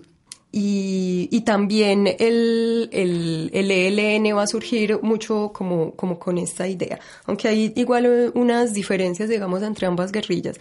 y, 0.54 1.40
también 1.46 2.06
el, 2.06 2.90
el, 2.92 3.50
el, 3.54 3.70
ELN 3.70 4.36
va 4.36 4.42
a 4.42 4.46
surgir 4.46 5.00
mucho 5.02 5.50
como, 5.52 5.92
como 5.92 6.18
con 6.18 6.36
esta 6.36 6.68
idea, 6.68 7.00
aunque 7.24 7.48
hay 7.48 7.72
igual 7.74 8.30
unas 8.34 8.74
diferencias, 8.74 9.30
digamos, 9.30 9.62
entre 9.62 9.86
ambas 9.86 10.12
guerrillas. 10.12 10.58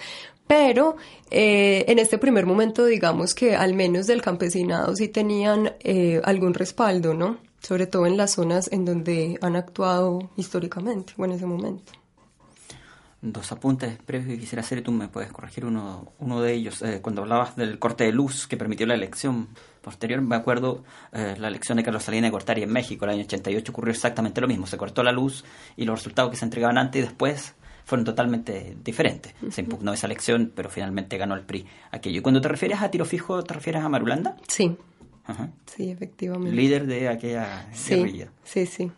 Pero 0.47 0.95
eh, 1.29 1.85
en 1.87 1.99
este 1.99 2.17
primer 2.17 2.45
momento, 2.45 2.85
digamos 2.85 3.35
que 3.35 3.55
al 3.55 3.73
menos 3.73 4.07
del 4.07 4.21
campesinado 4.21 4.95
sí 4.95 5.07
tenían 5.07 5.73
eh, 5.81 6.21
algún 6.23 6.53
respaldo, 6.53 7.13
¿no? 7.13 7.37
Sobre 7.61 7.85
todo 7.85 8.05
en 8.05 8.17
las 8.17 8.31
zonas 8.31 8.71
en 8.71 8.85
donde 8.85 9.37
han 9.41 9.55
actuado 9.55 10.29
históricamente 10.35 11.13
o 11.17 11.25
en 11.25 11.31
ese 11.31 11.45
momento. 11.45 11.93
Dos 13.21 13.51
apuntes 13.51 13.97
previos 14.03 14.29
que 14.29 14.39
quisiera 14.39 14.61
hacer 14.61 14.79
y 14.79 14.81
tú 14.81 14.91
me 14.91 15.07
puedes 15.07 15.31
corregir 15.31 15.65
uno, 15.65 16.11
uno 16.19 16.41
de 16.41 16.53
ellos. 16.53 16.81
Eh, 16.81 16.99
cuando 17.01 17.21
hablabas 17.21 17.55
del 17.55 17.77
corte 17.77 18.03
de 18.03 18.11
luz 18.11 18.47
que 18.47 18.57
permitió 18.57 18.87
la 18.87 18.95
elección 18.95 19.49
posterior, 19.81 20.21
me 20.21 20.35
acuerdo 20.35 20.83
la 21.11 21.47
elección 21.47 21.77
de 21.77 21.83
Carlos 21.83 22.03
Salinas 22.03 22.27
de 22.27 22.31
Gortari 22.31 22.63
en 22.63 22.71
México, 22.71 23.05
el 23.05 23.11
año 23.11 23.21
88 23.21 23.71
ocurrió 23.71 23.91
exactamente 23.91 24.41
lo 24.41 24.47
mismo. 24.47 24.67
Se 24.67 24.77
cortó 24.77 25.03
la 25.03 25.11
luz 25.11 25.43
y 25.75 25.85
los 25.85 25.99
resultados 25.99 26.31
que 26.31 26.37
se 26.37 26.45
entregaban 26.45 26.77
antes 26.77 26.99
y 26.99 27.05
después 27.05 27.55
fueron 27.83 28.05
totalmente 28.05 28.77
diferentes. 28.83 29.33
Se 29.49 29.61
impugnó 29.61 29.93
esa 29.93 30.07
elección, 30.07 30.51
pero 30.55 30.69
finalmente 30.69 31.17
ganó 31.17 31.35
el 31.35 31.41
PRI 31.41 31.65
aquello. 31.91 32.19
Y 32.19 32.21
cuando 32.21 32.41
te 32.41 32.47
refieres 32.47 32.81
a 32.81 32.89
tiro 32.89 33.05
fijo, 33.05 33.43
¿te 33.43 33.53
refieres 33.53 33.83
a 33.83 33.89
Marulanda? 33.89 34.37
Sí. 34.47 34.77
Sí, 35.65 35.91
efectivamente. 35.91 36.55
Líder 36.55 36.85
de 36.87 37.07
aquella 37.07 37.67
sí, 37.73 37.95
guerrilla. 37.95 38.29
Sí, 38.43 38.65
sí. 38.65 38.91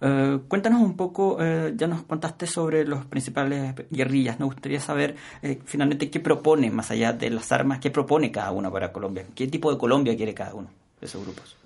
Eh, 0.00 0.38
cuéntanos 0.48 0.80
un 0.80 0.96
poco, 0.96 1.36
eh, 1.40 1.74
ya 1.76 1.86
nos 1.86 2.02
contaste 2.04 2.46
sobre 2.46 2.84
los 2.84 3.04
principales 3.04 3.74
guerrillas, 3.90 4.40
nos 4.40 4.48
gustaría 4.48 4.80
saber 4.80 5.16
eh, 5.42 5.60
finalmente 5.64 6.10
qué 6.10 6.20
propone, 6.20 6.70
más 6.70 6.90
allá 6.90 7.12
de 7.12 7.30
las 7.30 7.52
armas, 7.52 7.80
qué 7.80 7.90
propone 7.90 8.32
cada 8.32 8.50
uno 8.50 8.72
para 8.72 8.92
Colombia, 8.92 9.26
qué 9.34 9.46
tipo 9.46 9.70
de 9.70 9.78
Colombia 9.78 10.16
quiere 10.16 10.32
cada 10.32 10.54
uno 10.54 10.68
de 11.00 11.06
esos 11.06 11.22
grupos. 11.22 11.56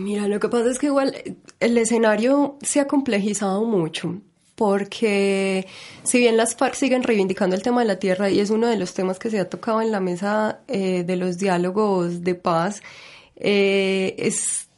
mira, 0.00 0.28
lo 0.28 0.38
que 0.38 0.48
pasa 0.48 0.70
es 0.70 0.78
que 0.78 0.86
igual 0.86 1.14
el 1.58 1.78
escenario 1.78 2.56
se 2.62 2.80
ha 2.80 2.86
complejizado 2.86 3.64
mucho 3.64 4.20
porque 4.60 5.66
si 6.02 6.18
bien 6.18 6.36
las 6.36 6.54
FARC 6.54 6.74
siguen 6.74 7.02
reivindicando 7.02 7.56
el 7.56 7.62
tema 7.62 7.80
de 7.80 7.86
la 7.86 7.98
tierra 7.98 8.28
y 8.28 8.40
es 8.40 8.50
uno 8.50 8.66
de 8.66 8.76
los 8.76 8.92
temas 8.92 9.18
que 9.18 9.30
se 9.30 9.40
ha 9.40 9.48
tocado 9.48 9.80
en 9.80 9.90
la 9.90 10.00
mesa 10.00 10.60
eh, 10.68 11.02
de 11.02 11.16
los 11.16 11.38
diálogos 11.38 12.22
de 12.22 12.34
paz, 12.34 12.82
eh, 13.36 14.14
es, 14.18 14.68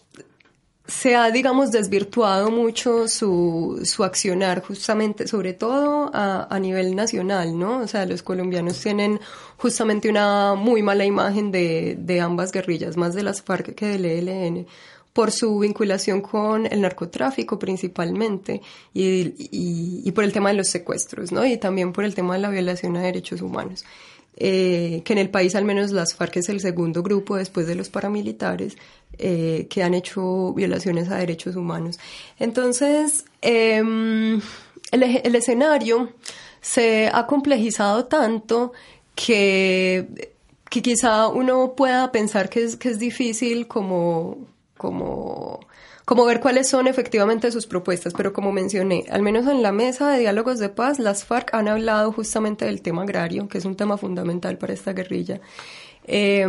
se 0.92 1.16
ha, 1.16 1.30
digamos, 1.30 1.72
desvirtuado 1.72 2.50
mucho 2.50 3.08
su, 3.08 3.80
su 3.84 4.04
accionar 4.04 4.62
justamente, 4.62 5.26
sobre 5.26 5.54
todo 5.54 6.10
a, 6.12 6.46
a, 6.54 6.60
nivel 6.60 6.94
nacional, 6.94 7.58
¿no? 7.58 7.78
O 7.78 7.88
sea, 7.88 8.04
los 8.04 8.22
colombianos 8.22 8.78
tienen 8.80 9.18
justamente 9.56 10.10
una 10.10 10.54
muy 10.54 10.82
mala 10.82 11.04
imagen 11.06 11.50
de, 11.50 11.96
de 11.98 12.20
ambas 12.20 12.52
guerrillas, 12.52 12.96
más 12.96 13.14
de 13.14 13.22
las 13.22 13.42
FARC 13.42 13.74
que 13.74 13.86
del 13.86 14.04
ELN 14.04 14.66
por 15.12 15.30
su 15.30 15.58
vinculación 15.58 16.20
con 16.20 16.66
el 16.66 16.80
narcotráfico 16.80 17.58
principalmente 17.58 18.62
y, 18.94 20.10
por 20.12 20.24
el 20.24 20.32
tema 20.32 20.50
de 20.50 20.56
los 20.56 20.68
secuestros, 20.68 21.32
¿no? 21.32 21.44
Y 21.44 21.56
también 21.58 21.92
por 21.92 22.04
el 22.04 22.14
tema 22.14 22.34
de 22.34 22.40
la 22.40 22.50
violación 22.50 22.96
a 22.96 23.02
derechos 23.02 23.42
humanos. 23.42 23.84
Eh, 24.36 25.02
que 25.04 25.12
en 25.12 25.18
el 25.18 25.28
país 25.28 25.54
al 25.54 25.64
menos 25.66 25.90
las 25.90 26.14
FARC 26.14 26.38
es 26.38 26.48
el 26.48 26.60
segundo 26.60 27.02
grupo 27.02 27.36
después 27.36 27.66
de 27.66 27.74
los 27.74 27.90
paramilitares 27.90 28.78
eh, 29.18 29.66
que 29.68 29.82
han 29.82 29.92
hecho 29.92 30.54
violaciones 30.54 31.10
a 31.10 31.16
derechos 31.16 31.54
humanos. 31.54 31.98
Entonces, 32.38 33.26
em, 33.42 34.40
el, 34.90 35.02
el 35.02 35.34
escenario 35.34 36.14
se 36.62 37.10
ha 37.12 37.26
complejizado 37.26 38.06
tanto 38.06 38.72
que, 39.14 40.30
que 40.70 40.82
quizá 40.82 41.28
uno 41.28 41.74
pueda 41.76 42.10
pensar 42.10 42.48
que 42.48 42.64
es, 42.64 42.76
que 42.76 42.88
es 42.88 42.98
difícil 42.98 43.68
como 43.68 44.52
como, 44.82 45.60
como 46.04 46.24
ver 46.24 46.40
cuáles 46.40 46.68
son 46.68 46.86
efectivamente 46.86 47.50
sus 47.50 47.66
propuestas, 47.66 48.12
pero 48.16 48.32
como 48.32 48.52
mencioné, 48.52 49.04
al 49.10 49.22
menos 49.22 49.46
en 49.46 49.62
la 49.62 49.72
mesa 49.72 50.10
de 50.10 50.18
diálogos 50.20 50.58
de 50.58 50.68
paz, 50.68 50.98
las 50.98 51.24
FARC 51.24 51.54
han 51.54 51.68
hablado 51.68 52.12
justamente 52.12 52.64
del 52.64 52.82
tema 52.82 53.02
agrario, 53.02 53.48
que 53.48 53.58
es 53.58 53.64
un 53.64 53.76
tema 53.76 53.96
fundamental 53.96 54.58
para 54.58 54.72
esta 54.72 54.92
guerrilla. 54.92 55.40
Eh, 56.04 56.46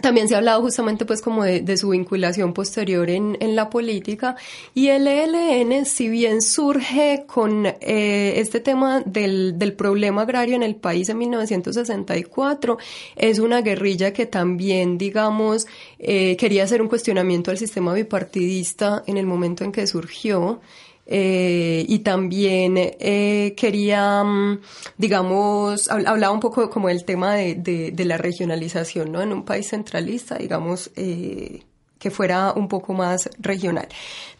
también 0.00 0.26
se 0.26 0.34
ha 0.34 0.38
hablado 0.38 0.62
justamente 0.62 1.04
pues 1.04 1.20
como 1.20 1.44
de, 1.44 1.76
su 1.76 1.90
vinculación 1.90 2.54
posterior 2.54 3.10
en, 3.10 3.36
en, 3.40 3.54
la 3.54 3.68
política. 3.68 4.36
Y 4.74 4.88
el 4.88 5.06
ELN 5.06 5.84
si 5.84 6.08
bien 6.08 6.40
surge 6.40 7.24
con 7.26 7.66
eh, 7.66 8.34
este 8.36 8.60
tema 8.60 9.02
del, 9.04 9.58
del, 9.58 9.74
problema 9.74 10.22
agrario 10.22 10.56
en 10.56 10.62
el 10.62 10.76
país 10.76 11.08
en 11.08 11.18
1964 11.18 12.78
es 13.16 13.38
una 13.38 13.60
guerrilla 13.60 14.12
que 14.12 14.26
también 14.26 14.96
digamos 14.96 15.66
eh, 15.98 16.36
quería 16.36 16.64
hacer 16.64 16.80
un 16.80 16.88
cuestionamiento 16.88 17.50
al 17.50 17.58
sistema 17.58 17.92
bipartidista 17.92 19.02
en 19.06 19.16
el 19.18 19.26
momento 19.26 19.64
en 19.64 19.72
que 19.72 19.86
surgió 19.86 20.60
eh, 21.06 21.84
y 21.88 21.98
también 22.00 22.76
eh, 22.78 23.54
quería, 23.56 24.22
mm, 24.22 24.60
digamos, 24.98 25.88
hablaba 25.88 26.32
un 26.32 26.40
poco 26.40 26.70
como 26.70 26.88
del 26.88 27.04
tema 27.04 27.34
de, 27.34 27.54
de, 27.92 28.04
la 28.04 28.18
regionalización, 28.18 29.10
¿no? 29.10 29.20
En 29.20 29.32
un 29.32 29.44
país 29.44 29.68
centralista, 29.68 30.36
digamos, 30.36 30.90
eh, 30.96 31.64
que 31.98 32.10
fuera 32.10 32.52
un 32.52 32.68
poco 32.68 32.94
más 32.94 33.28
regional. 33.38 33.88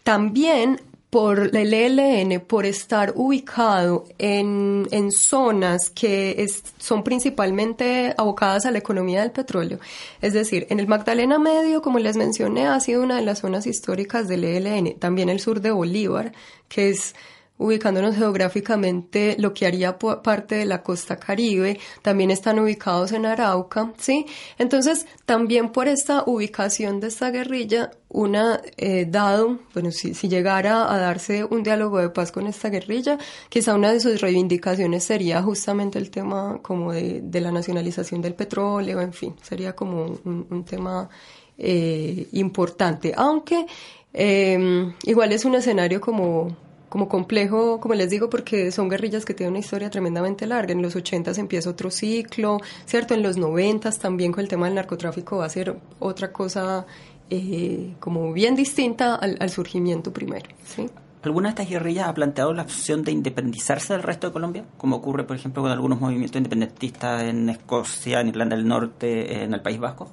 También 0.03 0.79
por 1.13 1.55
el 1.55 1.71
ELN, 1.75 2.41
por 2.41 2.65
estar 2.65 3.13
ubicado 3.15 4.05
en, 4.17 4.87
en 4.89 5.11
zonas 5.11 5.91
que 5.91 6.43
son 6.79 7.03
principalmente 7.03 8.15
abocadas 8.17 8.65
a 8.65 8.71
la 8.71 8.79
economía 8.79 9.21
del 9.21 9.29
petróleo. 9.29 9.77
Es 10.23 10.33
decir, 10.33 10.65
en 10.71 10.79
el 10.79 10.87
Magdalena 10.87 11.37
Medio, 11.37 11.83
como 11.83 11.99
les 11.99 12.17
mencioné, 12.17 12.65
ha 12.65 12.79
sido 12.79 13.03
una 13.03 13.17
de 13.17 13.21
las 13.21 13.41
zonas 13.41 13.67
históricas 13.67 14.27
del 14.27 14.43
ELN. 14.43 14.97
También 14.97 15.29
el 15.29 15.39
sur 15.39 15.61
de 15.61 15.69
Bolívar, 15.69 16.31
que 16.67 16.89
es 16.89 17.13
ubicándonos 17.57 18.15
geográficamente 18.15 19.35
lo 19.37 19.53
que 19.53 19.65
haría 19.65 19.97
parte 19.97 20.55
de 20.55 20.65
la 20.65 20.81
costa 20.81 21.17
caribe, 21.17 21.79
también 22.01 22.31
están 22.31 22.59
ubicados 22.59 23.11
en 23.11 23.25
Arauca, 23.25 23.93
¿sí? 23.97 24.25
Entonces, 24.57 25.05
también 25.25 25.69
por 25.69 25.87
esta 25.87 26.23
ubicación 26.25 26.99
de 26.99 27.07
esta 27.07 27.29
guerrilla, 27.29 27.91
una, 28.09 28.59
eh, 28.77 29.05
dado, 29.07 29.59
bueno, 29.73 29.91
si, 29.91 30.13
si 30.13 30.27
llegara 30.29 30.91
a 30.91 30.97
darse 30.97 31.43
un 31.43 31.63
diálogo 31.63 31.99
de 31.99 32.09
paz 32.09 32.31
con 32.31 32.47
esta 32.47 32.69
guerrilla, 32.69 33.17
quizá 33.49 33.75
una 33.75 33.91
de 33.91 33.99
sus 33.99 34.19
reivindicaciones 34.19 35.03
sería 35.03 35.41
justamente 35.41 35.99
el 35.99 36.09
tema 36.09 36.59
como 36.61 36.91
de, 36.91 37.21
de 37.21 37.41
la 37.41 37.51
nacionalización 37.51 38.21
del 38.21 38.33
petróleo, 38.35 38.99
en 38.99 39.13
fin, 39.13 39.35
sería 39.41 39.75
como 39.75 40.05
un, 40.25 40.65
tema 40.65 41.09
eh, 41.57 42.27
importante, 42.33 43.13
aunque 43.15 43.65
eh, 44.13 44.93
igual 45.03 45.31
es 45.31 45.45
un 45.45 45.55
escenario 45.55 46.01
como 46.01 46.55
como 46.93 47.09
complejo, 47.09 47.79
como 47.79 47.95
les 47.95 48.07
digo, 48.07 48.29
porque 48.29 48.71
son 48.71 48.87
guerrillas 48.87 49.25
que 49.25 49.33
tienen 49.33 49.53
una 49.53 49.61
historia 49.61 49.89
tremendamente 49.89 50.45
larga. 50.45 50.73
En 50.73 50.83
los 50.83 50.95
80 50.95 51.31
empieza 51.37 51.71
otro 51.71 51.89
ciclo, 51.89 52.59
¿cierto? 52.85 53.15
En 53.15 53.23
los 53.23 53.35
90 53.35 53.89
también 53.93 54.31
con 54.31 54.41
el 54.41 54.47
tema 54.47 54.67
del 54.67 54.75
narcotráfico 54.75 55.37
va 55.37 55.45
a 55.45 55.49
ser 55.49 55.75
otra 55.97 56.31
cosa 56.31 56.85
eh, 57.31 57.95
como 57.99 58.31
bien 58.31 58.55
distinta 58.55 59.15
al, 59.15 59.49
surgimiento 59.49 60.13
primero, 60.13 60.47
¿sí? 60.67 60.87
¿Alguna 61.23 61.49
de 61.49 61.53
estas 61.53 61.69
guerrillas 61.69 62.07
ha 62.07 62.13
planteado 62.13 62.53
la 62.53 62.61
opción 62.61 63.03
de 63.03 63.11
independizarse 63.11 63.93
del 63.93 64.03
resto 64.03 64.27
de 64.27 64.33
Colombia? 64.33 64.63
Como 64.77 64.97
ocurre, 64.97 65.23
por 65.23 65.35
ejemplo, 65.35 65.63
con 65.63 65.71
algunos 65.71 65.99
movimientos 65.99 66.37
independentistas 66.37 67.23
en 67.23 67.49
Escocia, 67.49 68.21
en 68.21 68.27
Irlanda 68.27 68.55
del 68.55 68.67
Norte, 68.67 69.43
en 69.43 69.55
el 69.55 69.61
País 69.63 69.79
Vasco. 69.79 70.11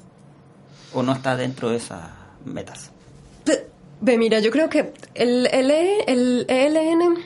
¿O 0.95 1.03
no 1.03 1.13
está 1.13 1.37
dentro 1.37 1.69
de 1.69 1.77
esas 1.77 2.09
metas? 2.47 2.91
Ve, 4.01 4.17
mira, 4.17 4.39
yo 4.41 4.51
creo 4.51 4.69
que 4.71 4.93
el, 5.15 5.47
el, 5.53 5.71
el 6.07 6.47
ELN, 6.49 7.19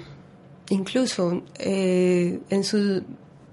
incluso 0.70 1.42
eh, 1.58 2.40
en 2.50 2.64
su, 2.64 3.02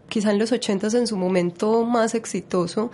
quizá 0.10 0.32
en 0.32 0.40
los 0.40 0.52
ochentas, 0.52 0.96
en 0.96 1.06
su 1.06 1.18
momento 1.18 1.86
más 1.86 2.16
exitoso, 2.16 2.92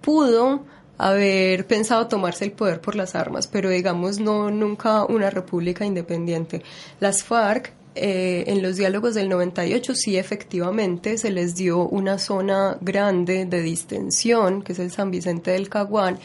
pudo 0.00 0.64
haber 0.98 1.64
pensado 1.66 2.08
tomarse 2.08 2.44
el 2.44 2.52
poder 2.52 2.80
por 2.80 2.96
las 2.96 3.14
armas, 3.14 3.46
pero 3.46 3.70
digamos 3.70 4.18
no 4.18 4.50
nunca 4.50 5.04
una 5.04 5.30
república 5.30 5.86
independiente. 5.86 6.62
Las 6.98 7.22
FARC 7.22 7.72
eh, 7.94 8.44
en 8.48 8.62
los 8.62 8.76
diálogos 8.76 9.14
del 9.14 9.28
98 9.28 9.94
sí 9.94 10.16
efectivamente 10.16 11.18
se 11.18 11.30
les 11.30 11.56
dio 11.56 11.80
una 11.88 12.18
zona 12.18 12.78
grande 12.80 13.44
de 13.44 13.62
distensión, 13.62 14.62
que 14.62 14.72
es 14.72 14.78
el 14.78 14.90
San 14.90 15.10
Vicente 15.10 15.52
del 15.52 15.68
Caguán, 15.68 16.18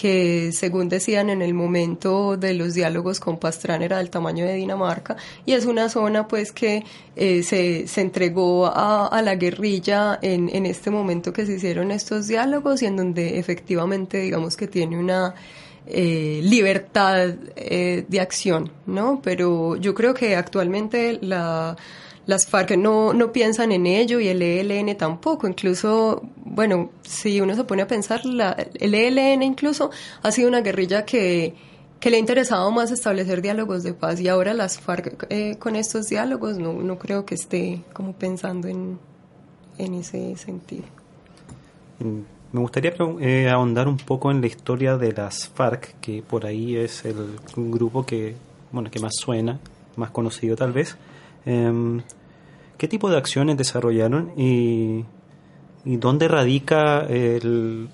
que 0.00 0.52
según 0.52 0.88
decían 0.88 1.30
en 1.30 1.42
el 1.42 1.54
momento 1.54 2.36
de 2.36 2.54
los 2.54 2.74
diálogos 2.74 3.18
con 3.20 3.38
Pastrán 3.38 3.82
era 3.82 3.98
del 3.98 4.10
tamaño 4.10 4.44
de 4.44 4.54
Dinamarca 4.54 5.16
y 5.44 5.54
es 5.54 5.66
una 5.66 5.88
zona 5.88 6.28
pues 6.28 6.52
que 6.52 6.84
eh, 7.16 7.42
se, 7.42 7.88
se, 7.88 8.00
entregó 8.00 8.66
a, 8.66 9.20
la 9.22 9.34
guerrilla 9.34 10.18
en, 10.22 10.48
en 10.54 10.66
este 10.66 10.90
momento 10.90 11.32
que 11.32 11.46
se 11.46 11.54
hicieron 11.54 11.90
estos 11.90 12.28
diálogos 12.28 12.82
y 12.82 12.86
en 12.86 12.96
donde 12.96 13.38
efectivamente 13.38 14.18
digamos 14.20 14.56
que 14.56 14.68
tiene 14.68 14.98
una 14.98 15.34
eh, 15.90 16.40
libertad 16.44 17.34
eh, 17.56 18.04
de 18.06 18.20
acción, 18.20 18.70
¿no? 18.84 19.20
Pero 19.22 19.76
yo 19.76 19.94
creo 19.94 20.12
que 20.12 20.36
actualmente 20.36 21.18
la 21.22 21.76
las 22.28 22.46
FARC 22.46 22.76
no, 22.76 23.14
no 23.14 23.32
piensan 23.32 23.72
en 23.72 23.86
ello 23.86 24.20
y 24.20 24.28
el 24.28 24.42
ELN 24.42 24.94
tampoco. 24.98 25.48
Incluso, 25.48 26.22
bueno, 26.44 26.90
si 27.02 27.40
uno 27.40 27.54
se 27.54 27.64
pone 27.64 27.80
a 27.80 27.86
pensar, 27.86 28.26
la, 28.26 28.54
el 28.74 28.94
ELN 28.94 29.42
incluso 29.42 29.90
ha 30.22 30.30
sido 30.30 30.46
una 30.46 30.60
guerrilla 30.60 31.06
que, 31.06 31.54
que 31.98 32.10
le 32.10 32.18
ha 32.18 32.20
interesado 32.20 32.70
más 32.70 32.90
establecer 32.90 33.40
diálogos 33.40 33.82
de 33.82 33.94
paz 33.94 34.20
y 34.20 34.28
ahora 34.28 34.52
las 34.52 34.78
FARC 34.78 35.26
eh, 35.30 35.56
con 35.58 35.74
estos 35.74 36.08
diálogos 36.08 36.58
no, 36.58 36.74
no 36.74 36.98
creo 36.98 37.24
que 37.24 37.34
esté 37.34 37.80
como 37.94 38.12
pensando 38.12 38.68
en, 38.68 38.98
en 39.78 39.94
ese 39.94 40.36
sentido. 40.36 40.84
Mm, 42.00 42.20
me 42.52 42.60
gustaría 42.60 42.92
eh, 43.20 43.48
ahondar 43.48 43.88
un 43.88 43.96
poco 43.96 44.30
en 44.30 44.42
la 44.42 44.48
historia 44.48 44.98
de 44.98 45.12
las 45.12 45.48
FARC, 45.48 45.98
que 46.02 46.22
por 46.22 46.44
ahí 46.44 46.76
es 46.76 47.06
el 47.06 47.38
grupo 47.56 48.04
que, 48.04 48.36
bueno, 48.70 48.90
que 48.90 49.00
más 49.00 49.14
suena, 49.18 49.58
más 49.96 50.10
conocido 50.10 50.56
tal 50.56 50.72
vez. 50.72 50.98
Em, 51.46 52.02
¿Qué 52.78 52.86
tipo 52.86 53.10
de 53.10 53.16
acciones 53.16 53.56
desarrollaron 53.56 54.32
y, 54.36 55.04
dónde 55.84 56.28
radica 56.28 57.00
el, 57.00 57.88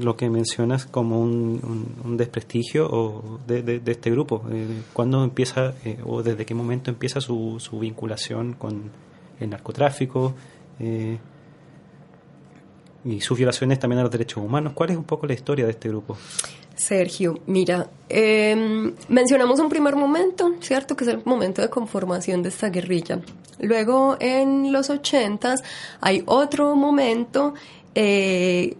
lo 0.00 0.16
que 0.16 0.30
mencionas 0.30 0.86
como 0.86 1.20
un, 1.20 2.16
desprestigio 2.16 3.40
de, 3.46 3.82
este 3.84 4.10
grupo? 4.10 4.42
Eh, 4.50 4.82
¿Cuándo 4.94 5.22
empieza 5.22 5.74
eh, 5.84 5.98
o 6.04 6.22
desde 6.22 6.46
qué 6.46 6.54
momento 6.54 6.90
empieza 6.90 7.20
su, 7.20 7.56
su 7.60 7.78
vinculación 7.78 8.54
con 8.54 8.90
el 9.38 9.50
narcotráfico? 9.50 10.34
Eh, 10.80 11.18
y 13.06 13.20
sus 13.20 13.38
violaciones 13.38 13.78
también 13.78 14.00
a 14.00 14.02
los 14.02 14.10
derechos 14.10 14.42
humanos. 14.42 14.72
¿Cuál 14.74 14.90
es 14.90 14.96
un 14.96 15.04
poco 15.04 15.26
la 15.26 15.34
historia 15.34 15.64
de 15.64 15.70
este 15.70 15.88
grupo? 15.88 16.16
Sergio, 16.74 17.40
mira, 17.46 17.88
em, 18.08 18.92
mencionamos 19.08 19.60
un 19.60 19.68
primer 19.68 19.96
momento, 19.96 20.54
¿cierto? 20.60 20.96
Que 20.96 21.04
es 21.04 21.10
el 21.10 21.22
momento 21.24 21.62
de 21.62 21.70
conformación 21.70 22.42
de 22.42 22.50
esta 22.50 22.68
guerrilla. 22.68 23.20
Luego, 23.60 24.16
en 24.20 24.72
los 24.72 24.90
ochentas, 24.90 25.62
hay 26.00 26.22
otro 26.26 26.76
momento 26.76 27.54
eh, 27.94 28.76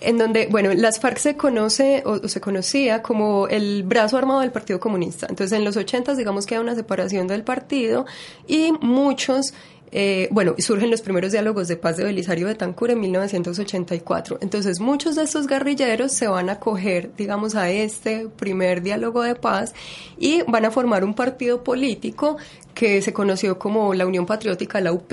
en 0.00 0.18
donde, 0.18 0.46
bueno, 0.50 0.72
las 0.74 1.00
FARC 1.00 1.18
se 1.18 1.36
conoce 1.36 2.02
o, 2.06 2.26
se 2.28 2.40
conocía 2.40 3.02
como 3.02 3.48
el 3.48 3.82
brazo 3.82 4.16
armado 4.16 4.40
del 4.40 4.50
Partido 4.50 4.80
Comunista. 4.80 5.26
Entonces, 5.28 5.56
en 5.56 5.64
los 5.64 5.76
ochentas, 5.76 6.16
digamos 6.16 6.46
que 6.46 6.54
hay 6.54 6.60
una 6.60 6.74
separación 6.74 7.26
del 7.26 7.42
partido 7.42 8.06
y 8.46 8.72
muchos 8.80 9.52
eh, 9.90 10.28
bueno, 10.30 10.54
surgen 10.58 10.90
los 10.90 11.00
primeros 11.02 11.32
diálogos 11.32 11.68
de 11.68 11.76
paz 11.76 11.96
de 11.96 12.04
Belisario 12.04 12.46
de 12.46 12.54
Tancur 12.54 12.90
en 12.90 13.00
1984. 13.00 14.38
Entonces, 14.40 14.80
muchos 14.80 15.16
de 15.16 15.22
estos 15.22 15.46
guerrilleros 15.46 16.12
se 16.12 16.28
van 16.28 16.50
a 16.50 16.52
acoger, 16.52 17.10
digamos, 17.16 17.54
a 17.54 17.70
este 17.70 18.28
primer 18.28 18.82
diálogo 18.82 19.22
de 19.22 19.34
paz 19.34 19.74
y 20.18 20.42
van 20.42 20.64
a 20.64 20.70
formar 20.70 21.04
un 21.04 21.14
partido 21.14 21.64
político 21.64 22.36
que 22.74 23.02
se 23.02 23.12
conoció 23.12 23.58
como 23.58 23.94
la 23.94 24.06
Unión 24.06 24.26
Patriótica, 24.26 24.80
la 24.80 24.92
UP, 24.92 25.12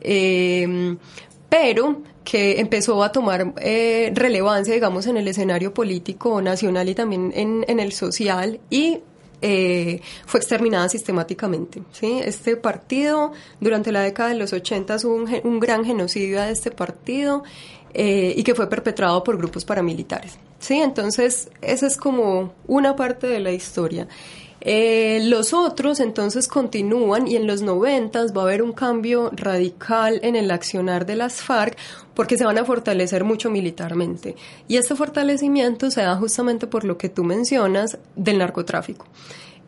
eh, 0.00 0.96
pero 1.48 2.02
que 2.24 2.60
empezó 2.60 3.02
a 3.04 3.12
tomar 3.12 3.54
eh, 3.60 4.12
relevancia, 4.14 4.74
digamos, 4.74 5.06
en 5.06 5.16
el 5.16 5.28
escenario 5.28 5.72
político 5.72 6.42
nacional 6.42 6.88
y 6.88 6.94
también 6.94 7.32
en, 7.34 7.64
en 7.68 7.80
el 7.80 7.92
social 7.92 8.60
y 8.68 8.98
eh, 9.42 10.00
fue 10.24 10.40
exterminada 10.40 10.88
sistemáticamente. 10.88 11.82
¿sí? 11.92 12.20
Este 12.24 12.56
partido, 12.56 13.32
durante 13.60 13.92
la 13.92 14.00
década 14.00 14.30
de 14.30 14.36
los 14.36 14.52
80 14.52 14.96
hubo 15.04 15.24
un, 15.44 15.60
gran 15.60 15.84
genocidio 15.84 16.40
de 16.40 16.50
este 16.50 16.70
partido 16.70 17.42
eh, 17.94 18.34
y 18.36 18.42
que 18.42 18.54
fue 18.54 18.68
perpetrado 18.68 19.22
por 19.22 19.36
grupos 19.36 19.64
paramilitares. 19.64 20.38
¿sí? 20.58 20.76
Entonces, 20.76 21.50
esa 21.60 21.86
es 21.86 21.96
como 21.96 22.54
una 22.66 22.96
parte 22.96 23.26
de 23.26 23.40
la 23.40 23.52
historia. 23.52 24.08
Eh, 24.68 25.20
los 25.22 25.52
otros 25.52 26.00
entonces 26.00 26.48
continúan 26.48 27.28
y 27.28 27.36
en 27.36 27.46
los 27.46 27.62
noventas 27.62 28.36
va 28.36 28.40
a 28.40 28.44
haber 28.46 28.62
un 28.62 28.72
cambio 28.72 29.30
radical 29.32 30.18
en 30.22 30.34
el 30.34 30.50
accionar 30.50 31.06
de 31.06 31.14
las 31.14 31.42
FARC 31.42 31.76
porque 32.16 32.36
se 32.36 32.44
van 32.44 32.58
a 32.58 32.64
fortalecer 32.64 33.22
mucho 33.22 33.50
militarmente. 33.50 34.34
Y 34.66 34.78
este 34.78 34.96
fortalecimiento 34.96 35.90
se 35.92 36.02
da 36.02 36.16
justamente 36.16 36.66
por 36.66 36.84
lo 36.84 36.98
que 36.98 37.10
tú 37.10 37.22
mencionas 37.22 37.98
del 38.16 38.38
narcotráfico. 38.38 39.06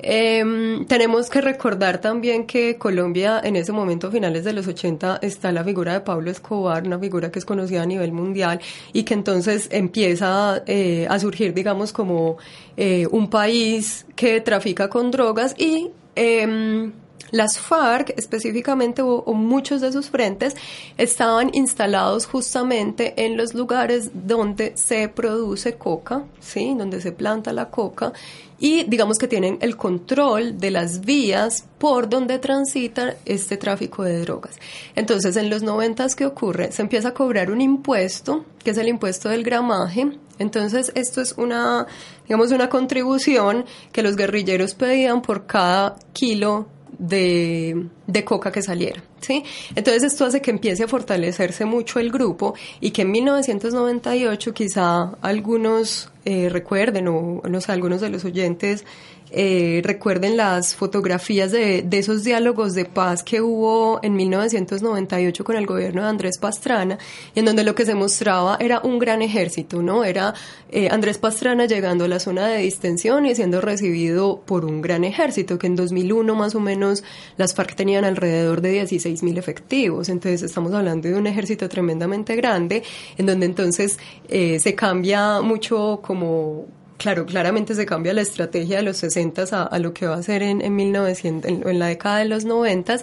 Em, 0.00 0.86
tenemos 0.86 1.28
que 1.28 1.40
recordar 1.40 2.00
también 2.00 2.46
que 2.46 2.76
Colombia 2.78 3.40
en 3.42 3.56
ese 3.56 3.72
momento, 3.72 4.10
finales 4.10 4.44
de 4.44 4.52
los 4.52 4.66
80, 4.68 5.18
está 5.22 5.50
la 5.50 5.64
figura 5.64 5.92
de 5.92 6.00
Pablo 6.00 6.30
Escobar, 6.30 6.86
una 6.86 6.98
figura 6.98 7.32
que 7.32 7.40
es 7.40 7.44
conocida 7.44 7.82
a 7.82 7.86
nivel 7.86 8.12
mundial 8.12 8.60
y 8.92 9.02
que 9.02 9.14
entonces 9.14 9.68
empieza 9.72 10.62
eh, 10.66 11.06
a 11.10 11.18
surgir, 11.18 11.52
digamos, 11.52 11.92
como 11.92 12.38
eh, 12.76 13.08
un 13.10 13.28
país 13.28 14.06
que 14.14 14.40
trafica 14.40 14.88
con 14.88 15.10
drogas 15.10 15.54
y 15.58 15.90
em, 16.14 16.92
las 17.30 17.58
FARC, 17.58 18.14
específicamente, 18.16 19.02
o, 19.02 19.22
muchos 19.32 19.80
de 19.80 19.92
sus 19.92 20.10
frentes, 20.10 20.54
estaban 20.96 21.50
instalados 21.54 22.26
justamente 22.26 23.14
en 23.24 23.36
los 23.36 23.54
lugares 23.54 24.10
donde 24.14 24.76
se 24.76 25.08
produce 25.08 25.74
coca, 25.74 26.24
¿sí? 26.40 26.74
Donde 26.76 27.00
se 27.00 27.12
planta 27.12 27.52
la 27.52 27.70
coca 27.70 28.12
y 28.60 28.84
digamos 28.84 29.18
que 29.18 29.28
tienen 29.28 29.58
el 29.60 29.76
control 29.76 30.58
de 30.58 30.70
las 30.70 31.00
vías 31.02 31.64
por 31.78 32.08
donde 32.08 32.38
transita 32.38 33.14
este 33.24 33.56
tráfico 33.56 34.02
de 34.02 34.20
drogas. 34.20 34.56
Entonces, 34.96 35.36
en 35.36 35.48
los 35.48 35.62
noventas, 35.62 36.16
¿qué 36.16 36.26
ocurre? 36.26 36.72
Se 36.72 36.82
empieza 36.82 37.08
a 37.08 37.14
cobrar 37.14 37.50
un 37.50 37.60
impuesto, 37.60 38.44
que 38.62 38.70
es 38.70 38.78
el 38.78 38.88
impuesto 38.88 39.28
del 39.28 39.44
gramaje. 39.44 40.10
Entonces, 40.40 40.90
esto 40.94 41.20
es 41.20 41.32
una, 41.32 41.86
digamos, 42.24 42.50
una 42.50 42.68
contribución 42.68 43.64
que 43.92 44.02
los 44.02 44.16
guerrilleros 44.16 44.74
pedían 44.74 45.22
por 45.22 45.46
cada 45.46 45.96
kilo 46.12 46.66
de, 46.98 47.86
de, 48.06 48.24
coca 48.24 48.50
que 48.50 48.62
saliera, 48.62 49.02
¿sí? 49.20 49.44
Entonces 49.74 50.02
esto 50.02 50.24
hace 50.24 50.42
que 50.42 50.50
empiece 50.50 50.84
a 50.84 50.88
fortalecerse 50.88 51.64
mucho 51.64 52.00
el 52.00 52.10
grupo 52.10 52.54
y 52.80 52.90
que 52.90 53.02
en 53.02 53.12
1998 53.12 54.52
quizá 54.52 55.12
algunos 55.20 56.10
eh, 56.24 56.48
recuerden 56.48 57.08
o 57.08 57.40
no 57.48 57.60
sé, 57.60 57.72
algunos 57.72 58.00
de 58.00 58.10
los 58.10 58.24
oyentes 58.24 58.84
eh, 59.30 59.80
recuerden 59.84 60.36
las 60.36 60.74
fotografías 60.74 61.52
de, 61.52 61.86
esos 61.90 62.24
diálogos 62.24 62.74
de 62.74 62.84
paz 62.84 63.22
que 63.22 63.40
hubo 63.40 64.00
en 64.02 64.14
1998 64.14 65.44
con 65.44 65.56
el 65.56 65.66
gobierno 65.66 66.02
de 66.02 66.08
Andrés 66.08 66.38
Pastrana, 66.38 66.98
en 67.34 67.44
donde 67.44 67.64
lo 67.64 67.74
que 67.74 67.84
se 67.84 67.94
mostraba 67.94 68.56
era 68.60 68.80
un 68.80 68.98
gran 68.98 69.22
ejército, 69.22 69.82
¿no? 69.82 70.04
Era 70.04 70.34
eh, 70.70 70.88
Andrés 70.90 71.18
Pastrana 71.18 71.66
llegando 71.66 72.04
a 72.04 72.08
la 72.08 72.20
zona 72.20 72.46
de 72.48 72.58
distensión 72.58 73.26
y 73.26 73.34
siendo 73.34 73.60
recibido 73.60 74.42
por 74.44 74.64
un 74.64 74.80
gran 74.80 75.04
ejército, 75.04 75.58
que 75.58 75.66
en 75.66 75.76
2001 75.76 76.34
más 76.34 76.54
o 76.54 76.60
menos 76.60 77.02
las 77.36 77.54
FARC 77.54 77.74
tenían 77.74 78.04
alrededor 78.04 78.60
de 78.60 78.70
16 78.70 79.22
mil 79.22 79.38
efectivos, 79.38 80.08
entonces 80.08 80.42
estamos 80.42 80.72
hablando 80.72 81.08
de 81.08 81.14
un 81.14 81.26
ejército 81.26 81.68
tremendamente 81.68 82.36
grande, 82.36 82.82
en 83.16 83.26
donde 83.26 83.46
entonces 83.46 83.98
eh, 84.28 84.58
se 84.60 84.74
cambia 84.74 85.40
mucho 85.40 86.00
como 86.02 86.77
Claro, 86.98 87.26
claramente 87.26 87.76
se 87.76 87.86
cambia 87.86 88.12
la 88.12 88.22
estrategia 88.22 88.78
de 88.78 88.82
los 88.82 88.96
60 88.96 89.44
a, 89.44 89.78
lo 89.78 89.94
que 89.94 90.06
va 90.08 90.16
a 90.16 90.22
ser 90.24 90.42
en, 90.42 90.60
en 90.60 90.74
1900, 90.74 91.48
en, 91.48 91.78
la 91.78 91.86
década 91.86 92.18
de 92.18 92.24
los 92.24 92.44
90 92.44 92.96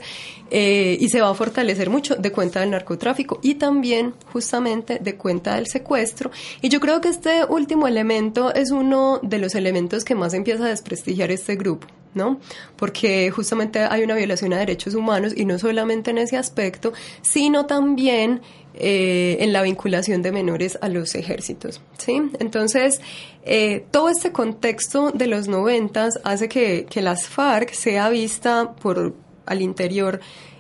eh, 0.52 0.98
y 1.00 1.08
se 1.08 1.22
va 1.22 1.30
a 1.30 1.34
fortalecer 1.34 1.90
mucho 1.90 2.18
de 2.18 2.30
cuenta 2.34 2.60
del 2.60 2.72
narcotráfico 2.72 3.40
y 3.42 3.56
también 3.56 4.14
justamente 4.34 5.00
de 5.00 5.16
cuenta 5.16 5.56
del 5.56 5.68
secuestro. 5.68 6.30
Y 6.62 6.68
yo 6.68 6.82
creo 6.82 7.00
que 7.00 7.08
este 7.08 7.46
último 7.46 7.88
elemento 7.88 8.54
es 8.54 8.72
uno 8.72 9.22
de 9.24 9.40
los 9.40 9.56
elementos 9.56 10.04
que 10.04 10.14
más 10.14 10.34
empieza 10.34 10.66
a 10.66 10.70
desprestigiar 10.70 11.32
este 11.32 11.56
grupo. 11.56 11.88
¿no? 12.14 12.40
Porque 12.78 13.30
justamente 13.30 13.80
hay 13.80 14.02
una 14.04 14.16
violación 14.16 14.54
a 14.54 14.58
derechos 14.58 14.96
humanos 14.96 15.34
y 15.36 15.44
no 15.44 15.60
solamente 15.60 16.12
en 16.12 16.18
ese 16.18 16.38
aspecto, 16.38 16.94
sino 17.22 17.66
también 17.66 18.42
eh, 18.78 19.38
en 19.40 19.54
la 19.54 19.62
vinculación 19.62 20.22
de 20.22 20.32
menores 20.32 20.78
a 20.82 20.90
los 20.90 21.16
ejércitos, 21.16 21.82
¿sí? 21.98 22.22
Entonces, 22.40 23.02
eh, 23.44 23.86
todo 23.92 24.10
este 24.10 24.32
contexto 24.32 25.12
de 25.12 25.28
los 25.28 25.48
noventas 25.48 26.20
hace 26.24 26.50
que, 26.50 26.86
que 26.90 27.02
las 27.02 27.28
FARC 27.28 27.72
sea 27.72 28.10
vista 28.10 28.74
por 28.76 29.14
al 29.46 29.62
interior 29.62 30.20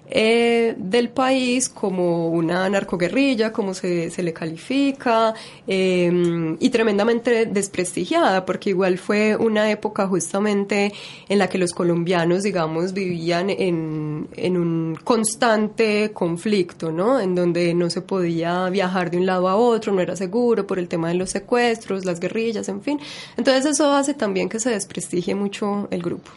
eh, 0.10 0.76
del 0.78 1.10
país 1.10 1.70
como 1.70 2.30
una 2.30 2.70
narcoguerrilla, 2.70 3.51
como 3.51 3.74
se, 3.74 4.10
se 4.12 4.22
le 4.22 4.34
califica, 4.34 5.34
em, 5.68 6.58
y 6.60 6.70
tremendamente 6.70 7.45
desprestigiada, 7.45 8.45
porque 8.45 8.70
igual 8.70 8.97
fue 8.97 9.36
una 9.36 9.72
época 9.72 10.08
justamente 10.08 10.93
en 11.28 11.39
la 11.39 11.49
que 11.49 11.58
los 11.58 11.72
colombianos, 11.72 12.43
digamos, 12.43 12.93
vivían 12.93 13.49
en, 13.49 14.28
en 14.36 14.58
un 14.58 14.97
constante 15.03 16.12
conflicto, 16.14 16.91
¿no? 16.91 17.20
En 17.20 17.34
donde 17.36 17.74
no 17.74 17.89
se 17.89 18.01
podía 18.01 18.70
viajar 18.70 19.10
de 19.10 19.18
un 19.18 19.26
lado 19.26 19.49
a 19.49 19.56
otro, 19.56 19.91
no 19.93 20.01
era 20.01 20.16
seguro 20.16 20.68
por 20.68 20.80
el 20.80 20.88
tema 20.88 21.10
de 21.10 21.16
los 21.16 21.32
secuestros, 21.32 22.06
las 22.06 22.20
guerrillas, 22.20 22.70
en 22.70 22.82
fin. 22.82 22.99
Entonces 23.38 23.66
eso 23.66 23.91
hace 23.91 24.14
también 24.14 24.49
que 24.49 24.60
se 24.60 24.70
desprestigie 24.70 25.36
mucho 25.36 25.88
el 25.91 26.01
grupo. 26.01 26.32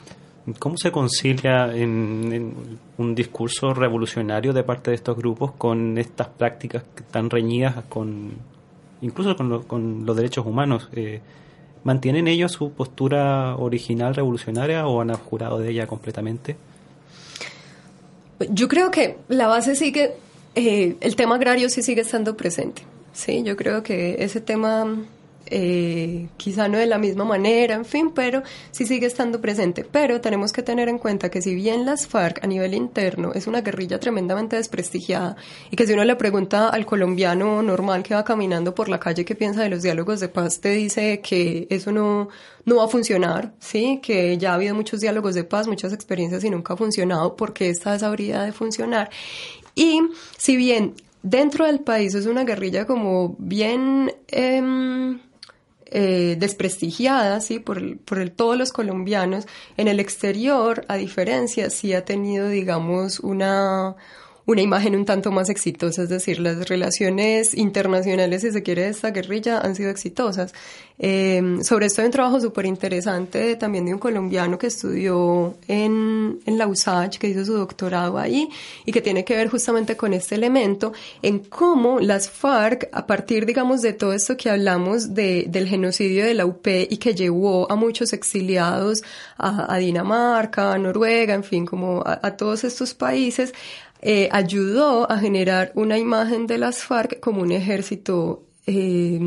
¿Cómo 0.59 0.77
se 0.77 0.91
concilia 0.91 1.75
en, 1.75 2.55
un 2.97 3.15
discurso 3.15 3.75
revolucionario 3.75 4.53
de 4.53 4.63
parte 4.63 4.91
de 4.91 4.97
estos 4.97 5.17
grupos 5.17 5.53
con 5.53 5.99
estas 5.99 6.29
prácticas 6.29 6.85
tan 7.11 7.29
reñidas 7.29 7.85
con 7.89 8.33
incluso 9.01 9.37
con, 9.37 10.07
los 10.07 10.17
derechos 10.17 10.47
humanos? 10.47 10.89
Eh, 10.93 11.21
¿Mantienen 11.85 12.29
ellos 12.29 12.53
su 12.53 12.73
postura 12.73 13.57
original 13.57 14.15
revolucionaria 14.15 14.87
o 14.87 15.01
han 15.01 15.13
jurado 15.15 15.59
de 15.59 15.71
ella 15.71 15.87
completamente? 15.87 16.57
Yo 18.51 18.69
creo 18.69 18.91
que 18.91 19.17
la 19.29 19.49
base 19.49 19.75
sigue, 19.75 20.13
eh, 20.55 20.97
el 21.01 21.17
tema 21.17 21.37
agrario 21.37 21.69
sí 21.69 21.83
sigue 21.83 22.03
estando 22.03 22.37
presente. 22.37 22.83
Sí, 23.13 23.43
yo 23.43 23.57
creo 23.57 23.83
que 23.83 24.17
ese 24.21 24.41
tema 24.41 24.87
eh, 25.51 26.29
quizá 26.37 26.69
no 26.69 26.79
de 26.79 26.87
la 26.87 26.99
misma 26.99 27.25
manera, 27.25 27.75
en 27.75 27.85
fin, 27.85 28.13
pero 28.15 28.43
sí 28.71 28.87
sigue 28.87 29.07
estando 29.07 29.41
presente. 29.41 29.85
Pero 29.91 30.21
tenemos 30.21 30.53
que 30.53 30.63
tener 30.63 30.89
en 30.89 30.99
cuenta 30.99 31.31
que 31.31 31.43
si 31.43 31.55
bien 31.55 31.87
las 31.87 32.07
FARC 32.07 32.43
a 32.45 32.47
nivel 32.47 32.75
interno 32.75 33.33
es 33.35 33.47
una 33.47 33.61
guerrilla 33.61 33.99
tremendamente 33.99 34.57
desprestigiada 34.57 35.37
y 35.71 35.77
que 35.77 35.87
si 35.87 35.93
uno 35.93 36.05
le 36.05 36.17
pregunta 36.17 36.69
al 36.69 36.87
colombiano 36.87 37.63
normal 37.63 38.03
que 38.03 38.15
va 38.15 38.25
caminando 38.25 38.75
por 38.75 38.89
la 38.89 39.01
calle 39.01 39.25
qué 39.25 39.35
piensa 39.35 39.63
de 39.63 39.69
los 39.69 39.83
diálogos 39.83 40.21
de 40.21 40.29
paz, 40.29 40.61
te 40.61 40.71
dice 40.71 41.21
que 41.21 41.67
eso 41.71 41.93
no, 41.93 42.29
no 42.65 42.77
va 42.77 42.85
a 42.85 42.89
funcionar, 42.89 43.53
¿sí? 43.59 44.01
Que 44.03 44.39
ya 44.39 44.53
ha 44.53 44.55
habido 44.55 44.75
muchos 44.75 45.01
diálogos 45.01 45.35
de 45.35 45.45
paz, 45.45 45.67
muchas 45.67 45.93
experiencias 45.93 46.45
y 46.45 46.51
nunca 46.51 46.75
ha 46.75 46.77
funcionado 46.77 47.37
porque 47.37 47.71
esta 47.71 47.95
habilidad 47.95 48.45
de 48.45 48.53
funcionar. 48.53 49.11
Y 49.75 50.01
si 50.37 50.57
bien 50.57 50.95
dentro 51.23 51.67
del 51.67 51.81
país 51.81 52.15
es 52.15 52.27
una 52.27 52.45
guerrilla 52.45 52.87
como 52.87 53.37
bien... 53.39 54.13
Eh, 54.29 55.19
eh, 55.91 56.37
desprestigiada 56.39 57.41
¿sí? 57.41 57.59
por, 57.59 57.99
por 57.99 58.29
todos 58.31 58.57
los 58.57 58.73
colombianos, 58.73 59.47
en 59.77 59.89
el 59.89 60.01
exterior, 60.01 60.85
a 60.89 60.97
diferencia, 60.97 61.71
sí 61.71 61.93
ha 61.93 62.05
tenido, 62.05 62.49
digamos, 62.49 63.21
una, 63.21 63.97
una 64.49 64.63
imagen 64.63 64.97
un 64.97 65.05
tanto 65.05 65.31
más 65.31 65.51
exitosa, 65.51 66.05
es 66.05 66.09
decir, 66.09 66.41
las 66.41 66.71
relaciones 66.71 67.55
internacionales, 67.55 68.41
si 68.41 68.51
se 68.51 68.63
quiere, 68.63 68.85
de 68.85 68.89
esta 68.89 69.11
guerrilla 69.11 69.59
han 69.59 69.75
sido 69.75 69.91
exitosas. 69.91 70.55
Eh, 70.99 71.59
sobre 71.63 71.87
esto 71.87 72.01
hay 72.01 72.07
un 72.07 72.13
trabajo 72.13 72.41
súper 72.41 72.65
interesante 72.65 73.55
también 73.57 73.85
de 73.85 73.93
un 73.93 74.01
colombiano 74.01 74.59
que 74.59 74.67
estudió 74.69 75.55
en, 75.69 76.41
en 76.47 76.59
la 76.59 76.67
USACH, 76.67 77.19
que 77.19 77.29
hizo 77.29 77.45
su 77.45 77.53
doctorado 77.53 78.17
ahí, 78.17 78.49
y 78.87 78.91
que 78.91 79.03
tiene 79.03 79.23
que 79.23 79.37
ver 79.37 79.49
justamente 79.49 79.99
con 79.99 80.15
este 80.15 80.37
elemento, 80.37 80.95
en 81.21 81.41
cómo 81.41 82.01
las 82.01 82.31
FARC, 82.31 82.89
a 82.93 83.07
partir, 83.07 83.45
digamos, 83.45 83.83
de 83.83 83.93
todo 83.93 84.15
esto 84.15 84.39
que 84.39 84.49
hablamos 84.49 85.13
de, 85.13 85.45
del 85.49 85.69
genocidio 85.69 86.25
de 86.25 86.33
la 86.33 86.47
UP 86.47 86.67
y 86.67 86.97
que 86.97 87.15
llevó 87.15 87.71
a 87.71 87.77
muchos 87.77 88.15
exiliados 88.15 89.03
a, 89.37 89.77
Dinamarca, 89.77 90.73
a 90.73 90.79
Noruega, 90.79 91.35
en 91.35 91.45
fin, 91.45 91.67
como 91.67 92.03
a 92.05 92.37
todos 92.37 92.65
estos 92.65 92.95
países, 92.95 93.53
eh, 94.01 94.29
ayudó 94.31 95.11
a 95.11 95.19
generar 95.19 95.73
una 95.75 95.99
imagen 95.99 96.47
de 96.47 96.59
las 96.59 96.85
FARC 96.85 97.19
como 97.19 97.43
un 97.43 97.51
ejército 97.51 98.45
eh, 98.67 99.21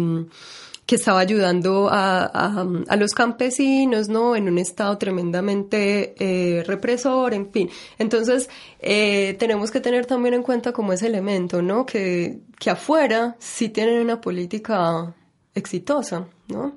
que 0.86 0.95
estaba 0.95 1.19
ayudando 1.19 1.89
a, 1.89 2.26
a, 2.26 2.95
los 2.95 3.11
campesinos, 3.11 4.09
¿no? 4.09 4.36
En 4.36 4.47
un 4.49 4.57
estado 4.57 4.97
tremendamente 4.97 6.15
eh, 6.19 6.63
represor, 6.63 7.34
en 7.34 7.49
fin. 7.51 7.69
Entonces, 7.97 8.49
tenemos 8.80 9.72
que 9.72 9.80
tener 9.80 10.05
también 10.05 10.34
en 10.34 10.43
cuenta 10.43 10.74
como 10.74 10.91
ese 10.91 11.07
elemento, 11.07 11.61
¿no? 11.61 11.86
Que, 11.86 12.39
que 12.59 12.69
afuera 12.69 13.38
sí 13.39 13.69
tienen 13.69 14.01
una 14.01 14.19
política 14.19 15.13
exitosa, 15.55 16.28
¿no? 16.49 16.76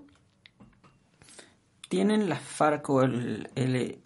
¿Tienen 1.89 2.29
las 2.29 2.41
FARC 2.41 2.89
o 2.91 3.03
el, 3.03 3.49
el, 3.57 3.99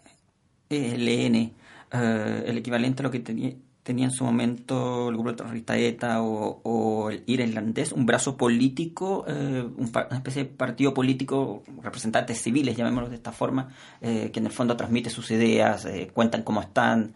ELN 0.71 1.53
el 1.91 2.59
equivalente 2.59 3.03
a 3.03 3.05
lo 3.05 3.11
que 3.11 3.21
tenía 3.21 3.53
tenía 3.89 4.05
en 4.05 4.11
su 4.11 4.23
momento 4.23 5.09
el 5.09 5.15
grupo 5.15 5.35
terrorista 5.35 5.75
ETA 5.79 6.21
o, 6.21 7.09
el 7.11 7.25
irlandés, 7.27 7.91
un 7.93 8.05
brazo 8.05 8.37
político, 8.37 9.25
eh, 9.27 9.67
una 9.79 10.19
especie 10.19 10.45
de 10.45 10.51
partido 10.51 10.93
político, 10.93 11.63
representantes 11.83 12.43
civiles, 12.43 12.77
llamémoslo 12.77 13.09
de 13.09 13.17
esta 13.17 13.33
forma, 13.33 13.71
eh, 14.03 14.31
que 14.31 14.41
en 14.41 14.47
el 14.47 14.53
fondo 14.53 14.77
transmite 14.77 15.09
sus 15.09 15.31
ideas, 15.31 15.87
eh, 15.87 16.11
cuentan 16.13 16.43
cómo 16.43 16.61
están, 16.61 17.15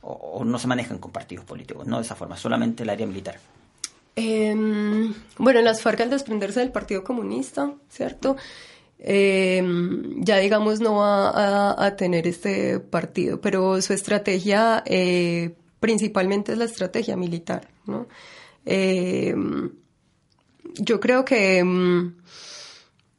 o, 0.00 0.44
no 0.44 0.58
se 0.58 0.66
manejan 0.66 0.98
con 0.98 1.12
partidos 1.12 1.44
políticos, 1.44 1.86
no 1.86 1.98
de 1.98 2.02
esa 2.02 2.16
forma, 2.16 2.36
solamente 2.36 2.82
el 2.82 2.90
área 2.90 3.06
militar. 3.06 3.36
Em, 4.16 5.14
bueno, 5.38 5.62
las 5.62 5.82
FARC 5.82 6.00
al 6.00 6.10
desprenderse 6.10 6.58
del 6.58 6.72
Partido 6.72 7.04
Comunista, 7.04 7.74
¿cierto? 7.88 8.34
Em, 8.98 10.24
ya 10.24 10.38
digamos 10.38 10.80
no 10.80 10.96
va 10.96 11.86
a, 11.86 11.94
tener 11.94 12.26
este 12.26 12.80
partido, 12.80 13.40
pero 13.40 13.80
su 13.80 13.92
estrategia 13.92 14.82
principalmente 15.80 16.52
es 16.52 16.58
la 16.58 16.64
estrategia 16.64 17.16
militar, 17.16 17.68
¿no? 17.86 18.08
Eh, 18.66 19.34
yo 20.74 21.00
creo 21.00 21.24
que, 21.24 21.62
mm, 21.64 22.16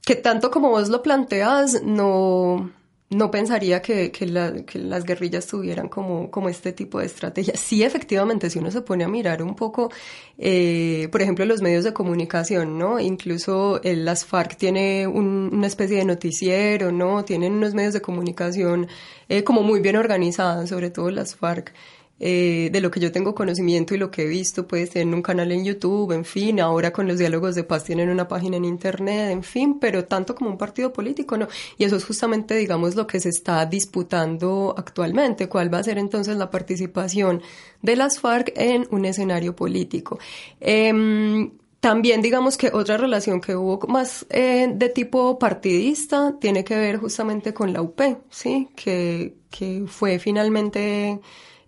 que 0.04 0.16
tanto 0.16 0.52
como 0.52 0.70
vos 0.70 0.90
lo 0.90 1.02
planteas, 1.02 1.84
no, 1.84 2.72
no 3.10 3.32
pensaría 3.32 3.82
que, 3.82 4.12
que, 4.12 4.26
las 4.28 5.04
guerrillas 5.04 5.48
tuvieran 5.48 5.90
como, 5.90 6.30
como 6.30 6.48
este 6.48 6.74
tipo 6.74 7.00
de 7.00 7.08
estrategia. 7.08 7.56
Sí, 7.58 7.84
efectivamente, 7.84 8.50
si 8.50 8.60
uno 8.60 8.70
se 8.70 8.82
pone 8.82 9.04
a 9.04 9.08
mirar 9.08 9.42
un 9.42 9.56
poco, 9.56 9.92
eh, 10.38 11.10
por 11.12 11.22
ejemplo, 11.22 11.46
los 11.46 11.62
medios 11.62 11.84
de 11.84 11.94
comunicación, 11.94 12.78
¿no? 12.78 13.00
Incluso 13.00 13.82
el, 13.84 14.06
las 14.06 14.26
FARC 14.26 14.58
tiene 14.58 15.08
una 15.08 15.68
especie 15.68 15.98
de 15.98 16.06
noticiero, 16.06 16.92
¿no? 16.92 17.26
Tienen 17.26 17.54
unos 17.54 17.74
medios 17.74 17.94
de 17.94 18.02
comunicación 18.02 18.88
eh, 19.28 19.44
como 19.44 19.64
muy 19.64 19.80
bien 19.80 19.96
organizados, 19.96 20.70
sobre 20.70 20.92
todo 20.92 21.10
las 21.10 21.36
FARC. 21.36 21.74
Eh, 22.22 22.70
de 22.74 22.82
lo 22.82 22.92
que 22.92 23.00
yo 23.00 23.14
tengo 23.14 23.34
conocimiento 23.34 23.96
y 23.96 23.98
lo 23.98 24.12
que 24.12 24.24
he 24.24 24.28
visto, 24.28 24.68
pues 24.68 24.90
tienen 24.90 25.14
un 25.14 25.22
canal 25.22 25.52
en 25.54 25.64
YouTube, 25.64 26.12
en 26.12 26.26
fin, 26.26 26.60
ahora 26.60 26.92
con 26.92 27.08
los 27.08 27.18
diálogos 27.18 27.56
de 27.56 27.64
paz 27.64 27.86
tienen 27.86 28.10
una 28.10 28.28
página 28.28 28.58
en 28.58 28.66
Internet, 28.66 29.32
en 29.32 29.44
fin, 29.44 29.80
pero 29.80 30.04
tanto 30.04 30.36
como 30.36 30.50
un 30.50 30.58
partido 30.58 30.92
político, 30.92 31.38
¿no? 31.38 31.48
Y 31.78 31.86
eso 31.86 31.96
es 31.96 32.04
justamente, 32.04 32.56
digamos, 32.56 32.96
lo 32.96 33.08
que 33.08 33.22
se 33.22 33.30
está 33.30 33.66
disputando 33.66 34.76
actualmente, 34.78 35.48
cuál 35.48 35.74
va 35.74 35.80
a 35.80 35.84
ser 35.84 35.98
entonces 35.98 36.36
la 36.36 36.52
participación 36.52 37.42
de 37.82 37.96
las 37.96 38.20
FARC 38.20 38.52
en 38.56 38.86
un 38.92 39.06
escenario 39.06 39.56
político. 39.56 40.20
Em, 40.60 41.52
también 41.80 42.22
digamos 42.22 42.58
que 42.58 42.72
otra 42.74 42.98
relación 42.98 43.40
que 43.40 43.56
hubo 43.56 43.80
más 43.88 44.26
eh, 44.30 44.68
de 44.74 44.90
tipo 44.90 45.40
partidista 45.40 46.36
tiene 46.42 46.66
que 46.66 46.76
ver 46.76 46.98
justamente 46.98 47.54
con 47.54 47.72
la 47.72 47.82
UP, 47.82 48.02
¿sí? 48.30 48.68
Que, 48.76 49.36
que 49.50 49.86
fue 49.88 50.20
finalmente 50.20 51.22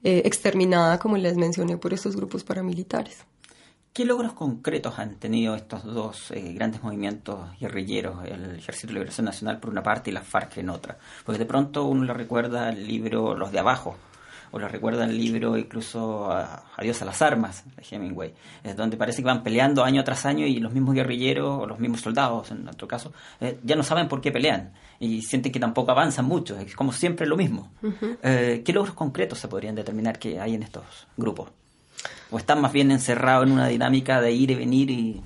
eh, 0.04 0.24
exterminada, 0.26 1.00
como 1.00 1.18
les 1.18 1.38
mencioné, 1.38 1.78
por 1.78 1.94
estos 1.94 2.16
grupos 2.16 2.44
paramilitares. 2.44 3.26
¿Qué 3.94 4.06
logros 4.06 4.32
concretos 4.34 5.00
han 5.00 5.16
tenido 5.16 5.54
estos 5.54 5.84
dos 5.84 6.32
eh, 6.32 6.54
grandes 6.54 6.82
movimientos 6.82 7.40
guerrilleros, 7.60 8.24
el 8.24 8.56
Ejército 8.56 8.88
de 8.88 8.94
Liberación 8.94 9.26
Nacional 9.26 9.60
por 9.60 9.70
una 9.70 9.84
parte 9.84 10.10
y 10.10 10.14
la 10.14 10.22
FARC 10.22 10.60
en 10.60 10.70
otra? 10.70 10.98
Porque 11.26 11.40
de 11.40 11.46
pronto 11.46 11.84
uno 11.84 12.06
le 12.06 12.14
recuerda 12.14 12.70
el 12.70 12.88
libro 12.88 13.36
Los 13.36 13.52
de 13.52 13.60
Abajo, 13.60 13.98
o 14.52 14.60
le 14.60 14.68
recuerda 14.68 15.06
el 15.06 15.18
libro 15.18 15.58
incluso 15.58 16.32
Adiós 16.78 17.02
a 17.02 17.06
las 17.06 17.22
armas 17.22 17.64
de 17.76 17.84
Hemingway, 17.90 18.34
es 18.64 18.76
donde 18.76 18.98
parece 18.98 19.22
que 19.22 19.28
van 19.28 19.44
peleando 19.44 19.84
año 19.84 20.04
tras 20.04 20.26
año 20.26 20.46
y 20.46 20.60
los 20.60 20.74
mismos 20.74 20.96
guerrilleros 20.96 21.64
o 21.64 21.66
los 21.66 21.80
mismos 21.80 22.02
soldados, 22.02 22.52
en 22.52 22.68
otro 22.68 22.88
caso, 22.88 23.14
eh, 23.40 23.60
ya 23.64 23.76
no 23.76 23.84
saben 23.84 24.08
por 24.08 24.22
qué 24.22 24.32
pelean 24.32 24.74
y 25.00 25.22
sienten 25.22 25.52
que 25.52 25.60
tampoco 25.60 25.92
avanzan 25.92 26.26
mucho, 26.26 26.58
es 26.58 26.76
como 26.76 26.92
siempre 26.92 27.26
lo 27.26 27.38
mismo. 27.38 27.72
Eh, 28.24 28.62
¿Qué 28.64 28.74
logros 28.74 28.94
concretos 28.94 29.40
se 29.40 29.48
podrían 29.48 29.76
determinar 29.76 30.20
que 30.20 30.40
hay 30.40 30.56
en 30.56 30.64
estos 30.64 31.08
grupos? 31.18 31.50
¿O 32.30 32.38
están 32.38 32.62
más 32.62 32.72
bien 32.72 32.92
encerrados 32.92 33.46
en 33.46 33.54
una 33.54 33.68
dinámica 33.68 34.22
de 34.22 34.32
ir 34.32 34.52
y 34.52 34.56
venir 34.56 34.92
y, 34.92 35.22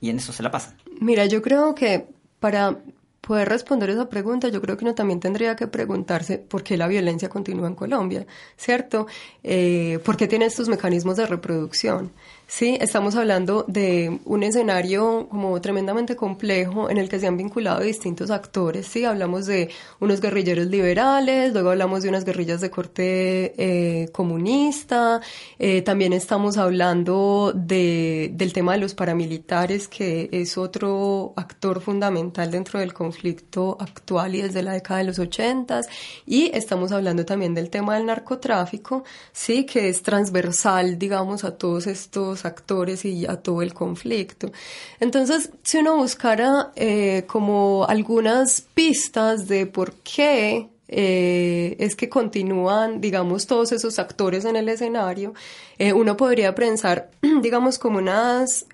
y 0.00 0.10
en 0.10 0.18
eso 0.18 0.32
se 0.32 0.42
la 0.42 0.50
pasan? 0.50 0.74
Mira, 1.00 1.26
yo 1.26 1.42
creo 1.42 1.74
que 1.74 2.06
para 2.40 2.78
poder 3.20 3.48
responder 3.48 3.90
esa 3.90 4.08
pregunta, 4.08 4.48
yo 4.48 4.60
creo 4.60 4.76
que 4.76 4.84
uno 4.84 4.94
también 4.94 5.20
tendría 5.20 5.56
que 5.56 5.66
preguntarse 5.66 6.38
por 6.38 6.62
qué 6.62 6.76
la 6.76 6.88
violencia 6.88 7.28
continúa 7.28 7.68
en 7.68 7.74
Colombia, 7.74 8.26
¿cierto? 8.56 9.06
Eh, 9.42 9.98
¿Por 10.04 10.16
qué 10.16 10.26
tiene 10.26 10.46
estos 10.46 10.68
mecanismos 10.68 11.16
de 11.16 11.26
reproducción? 11.26 12.12
Sí, 12.52 12.76
estamos 12.80 13.14
hablando 13.14 13.64
de 13.68 14.20
un 14.24 14.42
escenario 14.42 15.28
como 15.30 15.60
tremendamente 15.60 16.16
complejo 16.16 16.90
en 16.90 16.98
el 16.98 17.08
que 17.08 17.20
se 17.20 17.28
han 17.28 17.36
vinculado 17.36 17.80
distintos 17.80 18.28
actores. 18.32 18.88
Sí, 18.88 19.04
hablamos 19.04 19.46
de 19.46 19.70
unos 20.00 20.20
guerrilleros 20.20 20.66
liberales, 20.66 21.52
luego 21.52 21.70
hablamos 21.70 22.02
de 22.02 22.08
unas 22.08 22.24
guerrillas 22.24 22.60
de 22.60 22.68
corte 22.68 23.54
eh, 23.56 24.08
comunista, 24.10 25.20
eh, 25.60 25.82
también 25.82 26.12
estamos 26.12 26.58
hablando 26.58 27.52
de, 27.54 28.32
del 28.34 28.52
tema 28.52 28.72
de 28.72 28.78
los 28.78 28.94
paramilitares, 28.94 29.86
que 29.86 30.28
es 30.32 30.58
otro 30.58 31.32
actor 31.36 31.80
fundamental 31.80 32.50
dentro 32.50 32.80
del 32.80 32.92
conflicto 32.92 33.76
actual 33.78 34.34
y 34.34 34.42
desde 34.42 34.64
la 34.64 34.72
década 34.72 34.98
de 34.98 35.04
los 35.04 35.20
ochentas, 35.20 35.86
y 36.26 36.50
estamos 36.52 36.90
hablando 36.90 37.24
también 37.24 37.54
del 37.54 37.70
tema 37.70 37.94
del 37.94 38.06
narcotráfico, 38.06 39.04
sí, 39.32 39.64
que 39.64 39.88
es 39.88 40.02
transversal, 40.02 40.98
digamos, 40.98 41.44
a 41.44 41.56
todos 41.56 41.86
estos 41.86 42.39
actores 42.44 43.04
y 43.04 43.26
a 43.26 43.36
todo 43.36 43.62
el 43.62 43.74
conflicto. 43.74 44.50
Entonces, 44.98 45.50
si 45.62 45.78
uno 45.78 45.96
buscara 45.96 46.72
eh, 46.76 47.24
como 47.26 47.86
algunas 47.88 48.62
pistas 48.74 49.48
de 49.48 49.66
por 49.66 49.94
qué 49.94 50.68
eh, 50.88 51.76
es 51.78 51.94
que 51.94 52.08
continúan, 52.08 53.00
digamos, 53.00 53.46
todos 53.46 53.70
esos 53.70 53.98
actores 54.00 54.44
en 54.44 54.56
el 54.56 54.68
escenario, 54.68 55.34
eh, 55.78 55.92
uno 55.92 56.16
podría 56.16 56.54
pensar, 56.54 57.10
digamos, 57.42 57.78
como 57.78 57.98
unas 57.98 58.66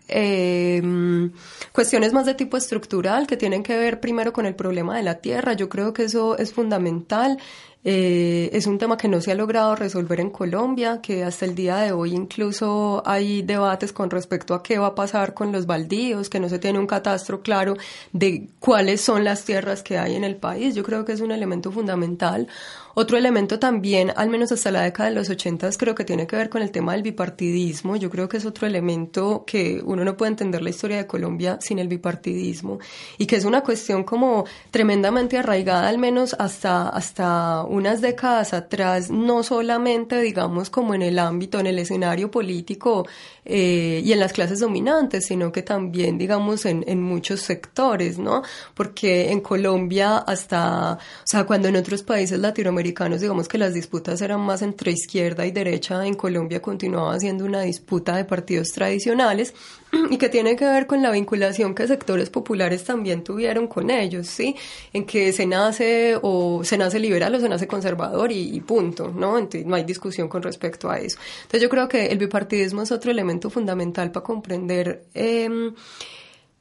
cuestiones 1.73 2.13
más 2.13 2.27
de 2.27 2.35
tipo 2.35 2.57
estructural 2.57 3.27
que 3.27 3.37
tienen 3.37 3.63
que 3.63 3.77
ver 3.77 4.01
primero 4.01 4.33
con 4.33 4.47
el 4.47 4.55
problema 4.55 4.97
de 4.97 5.03
la 5.03 5.17
tierra. 5.17 5.53
Yo 5.53 5.69
creo 5.69 5.93
que 5.93 6.05
eso 6.05 6.39
es 6.39 6.53
fundamental. 6.55 7.39
Eh, 7.89 8.51
es 8.53 8.67
un 8.67 8.79
tema 8.79 8.97
que 8.97 9.07
no 9.07 9.21
se 9.21 9.31
ha 9.31 9.37
logrado 9.37 9.77
resolver 9.77 10.19
en 10.19 10.31
Colombia, 10.31 11.01
que 11.01 11.23
hasta 11.23 11.45
el 11.45 11.55
día 11.55 11.77
de 11.77 11.93
hoy 11.93 12.15
incluso 12.15 13.01
hay 13.07 13.43
debates 13.43 13.93
con 13.93 14.11
respecto 14.11 14.55
a 14.55 14.63
qué 14.65 14.77
va 14.77 14.89
a 14.89 14.95
pasar 14.97 15.35
con 15.35 15.53
los 15.53 15.67
baldíos, 15.67 16.29
que 16.29 16.41
no 16.41 16.49
se 16.49 16.59
tiene 16.59 16.81
un 16.81 16.89
catastro 16.89 17.43
claro 17.43 17.77
de 18.13 18.49
cuáles 18.59 19.03
son 19.03 19.23
las 19.23 19.45
tierras 19.45 19.85
que 19.85 19.99
hay 19.99 20.17
en 20.17 20.25
el 20.25 20.35
país. 20.35 20.75
Yo 20.75 20.83
creo 20.83 21.05
que 21.05 21.13
es 21.13 21.21
un 21.21 21.31
elemento 21.31 21.71
fundamental. 21.71 22.49
Otro 22.99 23.19
elemento 23.19 23.59
también, 23.59 24.11
al 24.17 24.31
menos 24.31 24.53
hasta 24.53 24.71
la 24.71 24.81
década 24.81 25.11
de 25.11 25.15
los 25.15 25.29
ochentas, 25.29 25.77
creo 25.77 25.95
que 25.95 26.07
tiene 26.07 26.27
que 26.27 26.35
ver 26.35 26.49
con 26.49 26.63
el 26.63 26.71
tema 26.71 26.95
del 26.95 27.03
bipartidismo. 27.03 27.97
Yo 27.97 28.09
creo 28.09 28.27
que 28.27 28.39
es 28.39 28.47
otro 28.47 28.67
elemento 28.67 29.45
que 29.47 29.83
uno 29.85 30.03
no 30.03 30.17
puede 30.17 30.31
entender 30.31 30.63
la 30.63 30.71
historia 30.71 30.97
de 30.97 31.07
Colombia 31.07 31.59
sin 31.61 31.79
el 31.79 31.89
bipartidismo 31.89 32.79
y 33.19 33.27
que 33.27 33.37
es 33.37 33.45
una 33.45 33.61
cuestión 33.61 34.03
como 34.03 34.47
tremendamente 34.71 35.37
arraigada, 35.37 35.91
al 35.91 35.99
menos 35.99 36.35
hasta, 36.39 36.89
hasta 36.89 37.65
unas 37.65 38.01
décadas 38.01 38.55
atrás, 38.55 39.11
no 39.11 39.43
solamente, 39.43 40.19
digamos, 40.23 40.71
como 40.71 40.95
en 40.95 41.03
el 41.03 41.19
ámbito, 41.19 41.61
en 41.61 41.67
el 41.67 41.79
escenario 41.79 42.31
político 42.31 43.07
eh, 43.45 44.01
y 44.03 44.11
en 44.11 44.21
las 44.21 44.33
clases 44.33 44.61
dominantes, 44.61 45.27
sino 45.27 45.53
que 45.53 45.61
también, 45.61 46.17
digamos, 46.17 46.65
en, 46.65 46.83
en 46.87 47.03
muchos 47.03 47.41
sectores, 47.41 48.19
¿no? 48.19 48.43
Porque 48.73 49.33
en 49.33 49.43
Colombia 49.43 50.17
hasta, 50.17 50.95
o 50.95 51.27
sea, 51.27 51.45
cuando 51.45 51.69
en 51.69 51.77
otros 51.77 52.03
países 52.03 52.39
latinoamericanos 52.39 52.86
digamos 53.21 53.49
que 53.49 53.59
las 53.59 53.75
disputas 53.75 54.21
eran 54.21 54.41
más 54.41 54.63
entre 54.63 54.93
izquierda 54.93 55.47
y 55.47 55.51
derecha, 55.51 56.07
en 56.07 56.15
Colombia 56.15 56.61
continuaba 56.61 57.19
siendo 57.19 57.45
una 57.45 57.63
disputa 57.63 58.17
de 58.17 58.25
partidos 58.25 58.69
tradicionales 58.69 59.55
y 60.11 60.17
que 60.17 60.29
tiene 60.29 60.57
que 60.57 60.65
ver 60.65 60.87
con 60.87 61.03
la 61.03 61.11
vinculación 61.11 61.75
que 61.75 61.87
sectores 61.87 62.31
populares 62.31 62.85
también 62.85 63.25
tuvieron 63.25 63.67
con 63.69 63.91
ellos, 63.91 64.27
¿sí? 64.27 64.57
En 64.93 65.05
que 65.05 65.33
se 65.33 65.47
nace 65.47 66.19
o 66.23 66.63
se 66.65 66.79
nace 66.79 66.99
liberal 66.99 67.35
o 67.35 67.41
se 67.41 67.49
nace 67.49 67.67
conservador 67.67 68.33
y, 68.33 68.61
punto, 68.61 69.13
¿no? 69.15 69.39
Entonces 69.39 69.67
no 69.67 69.77
hay 69.77 69.85
discusión 69.85 70.29
con 70.29 70.43
respecto 70.43 70.91
a 70.91 70.99
eso. 70.99 71.19
Entonces 71.43 71.63
yo 71.63 71.69
creo 71.69 71.89
que 71.89 72.07
el 72.07 72.19
bipartidismo 72.19 72.83
es 72.83 72.93
otro 72.93 73.11
elemento 73.11 73.51
fundamental 73.51 74.11
para 74.11 74.25
comprender 74.25 75.05
em, 75.15 75.75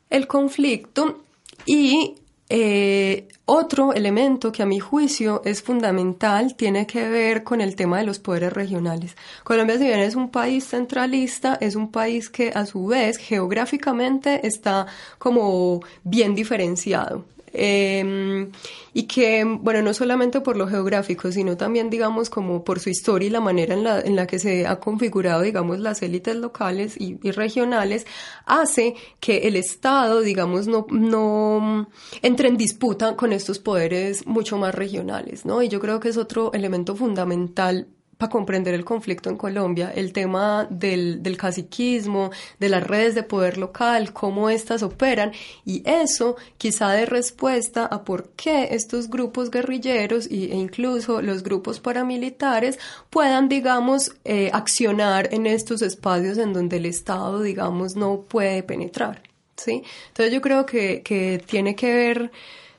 el 0.10 0.28
conflicto 0.28 1.24
y 1.66 2.16
eh, 2.48 3.28
otro 3.46 3.94
elemento 3.94 4.52
que 4.52 4.62
a 4.62 4.68
mi 4.68 4.80
juicio 4.80 5.42
es 5.46 5.64
fundamental 5.64 6.56
tiene 6.56 6.86
que 6.86 7.10
ver 7.10 7.44
con 7.44 7.60
el 7.60 7.76
tema 7.76 7.98
de 7.98 8.06
los 8.06 8.20
poderes 8.20 8.54
regionales. 8.54 9.16
Colombia, 9.44 9.78
si 9.78 9.86
bien 9.86 10.00
es 10.00 10.16
un 10.16 10.30
país 10.30 10.68
centralista, 10.68 11.58
es 11.60 11.76
un 11.76 11.92
país 11.92 12.30
que 12.30 12.52
a 12.54 12.66
su 12.66 12.86
vez 12.86 13.18
geográficamente 13.18 14.46
está 14.46 14.86
como 15.18 15.82
bien 16.04 16.36
diferenciado. 16.36 17.26
Em, 17.58 18.52
y 18.94 19.04
que, 19.04 19.44
bueno, 19.46 19.82
no 19.82 19.94
solamente 19.94 20.42
por 20.42 20.58
lo 20.58 20.68
geográfico, 20.68 21.32
sino 21.32 21.56
también, 21.56 21.90
digamos, 21.90 22.30
como 22.30 22.64
por 22.66 22.80
su 22.82 22.90
historia 22.90 23.28
y 23.28 23.30
la 23.30 23.40
manera 23.40 23.74
en 23.74 23.84
la, 23.84 24.02
en 24.02 24.16
la 24.18 24.28
que 24.28 24.40
se 24.40 24.68
ha 24.68 24.80
configurado, 24.80 25.42
digamos, 25.42 25.80
las 25.80 26.02
élites 26.02 26.36
locales 26.36 26.96
y, 27.00 27.16
regionales, 27.32 28.06
hace 28.46 28.96
que 29.22 29.48
el 29.48 29.56
Estado, 29.56 30.22
digamos, 30.22 30.68
no, 30.68 30.86
no 30.90 31.90
entre 32.22 32.50
en 32.50 32.58
disputa 32.58 33.16
con 33.16 33.32
estos 33.32 33.60
poderes 33.60 34.28
mucho 34.28 34.58
más 34.58 34.76
regionales, 34.76 35.46
¿no? 35.46 35.62
Y 35.62 35.70
yo 35.70 35.80
creo 35.80 36.00
que 36.02 36.10
es 36.10 36.18
otro 36.18 36.52
elemento 36.54 36.96
fundamental 36.96 37.88
para 38.18 38.30
comprender 38.30 38.74
el 38.74 38.86
conflicto 38.86 39.30
en 39.30 39.38
Colombia, 39.38 39.92
el 39.96 40.14
tema 40.14 40.68
del, 40.70 41.22
del 41.22 41.38
caciquismo, 41.38 42.32
de 42.60 42.70
las 42.70 42.84
redes 42.84 43.16
de 43.16 43.24
poder 43.24 43.58
local, 43.58 44.14
cómo 44.14 44.50
éstas 44.50 44.84
operan, 44.84 45.32
y 45.66 45.84
eso 45.86 46.36
quizá 46.58 46.92
de 46.92 47.06
respuesta 47.06 47.86
a 47.86 48.04
por 48.04 48.30
qué 48.30 48.70
estos 48.72 49.10
grupos 49.10 49.52
guerrilleros 49.52 50.28
e 50.28 50.56
incluso 50.56 51.22
los 51.22 51.44
grupos 51.44 51.80
paramilitares 51.80 52.80
puedan, 53.10 53.50
digamos, 53.50 54.16
eh, 54.24 54.50
accionar 54.54 55.34
en 55.34 55.46
estos 55.48 55.82
espacios 55.82 56.38
en 56.38 56.54
donde 56.54 56.78
el 56.78 56.86
Estado, 56.86 57.42
digamos, 57.42 57.96
no 57.96 58.22
puede 58.22 58.64
penetrar. 58.64 59.22
¿sí? 59.58 59.84
Entonces 60.08 60.34
yo 60.34 60.42
creo 60.42 60.66
que, 60.66 61.02
que 61.02 61.42
tiene 61.46 61.76
que 61.76 61.94
ver 61.94 62.32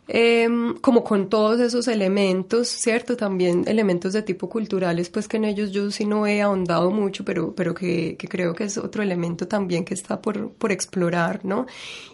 Em, 0.09 0.75
como 0.77 1.03
con 1.03 1.29
todos 1.29 1.59
esos 1.59 1.89
elementos, 1.89 2.69
¿cierto? 2.69 3.17
También 3.17 3.65
elementos 3.67 4.13
de 4.13 4.23
tipo 4.23 4.49
culturales, 4.49 5.11
pues 5.11 5.27
que 5.27 5.37
en 5.37 5.45
ellos 5.45 5.73
yo 5.73 5.91
sí 5.91 6.05
no 6.05 6.29
he 6.29 6.43
ahondado 6.43 6.93
mucho, 6.93 7.25
pero, 7.25 7.55
pero 7.57 7.75
que, 7.75 8.17
que 8.17 8.29
creo 8.29 8.55
que 8.55 8.65
es 8.65 8.79
otro 8.79 9.03
elemento 9.03 9.49
también 9.49 9.85
que 9.85 9.95
está 9.95 10.23
por, 10.23 10.53
por 10.53 10.71
explorar, 10.71 11.45
¿no? 11.45 11.67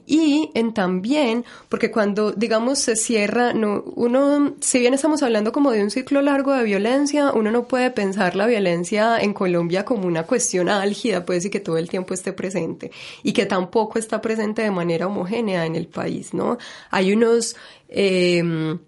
Y 0.07 0.51
en 0.55 0.75
también, 0.75 1.45
porque 1.69 1.91
cuando, 1.91 2.33
digamos, 2.33 2.79
se 2.81 2.97
cierra, 2.97 3.53
no, 3.53 3.85
uno, 3.95 4.55
si 4.61 4.81
bien 4.81 4.95
estamos 4.95 5.23
hablando 5.23 5.53
como 5.53 5.71
de 5.71 5.83
un 5.83 5.91
ciclo 5.91 6.23
largo 6.23 6.53
de 6.53 6.65
violencia, 6.65 7.33
uno 7.33 7.51
no 7.51 7.69
puede 7.69 7.91
pensar 7.91 8.35
la 8.35 8.47
violencia 8.47 9.19
en 9.21 9.33
Colombia 9.33 9.85
como 9.85 10.07
una 10.07 10.25
cuestión 10.25 10.69
álgida, 10.69 11.25
pues, 11.25 11.45
y 11.45 11.51
que 11.51 11.61
todo 11.61 11.79
el 11.79 11.89
tiempo 11.89 12.15
esté 12.15 12.33
presente, 12.33 12.91
y 13.23 13.33
que 13.33 13.47
tampoco 13.47 13.99
está 13.99 14.21
presente 14.21 14.63
de 14.63 14.71
manera 14.71 15.07
homogénea 15.07 15.67
en 15.67 15.77
el 15.77 15.87
país, 15.87 16.35
¿no? 16.35 16.59
Hay 16.91 17.13
unos 17.13 17.57
Em, 17.95 18.79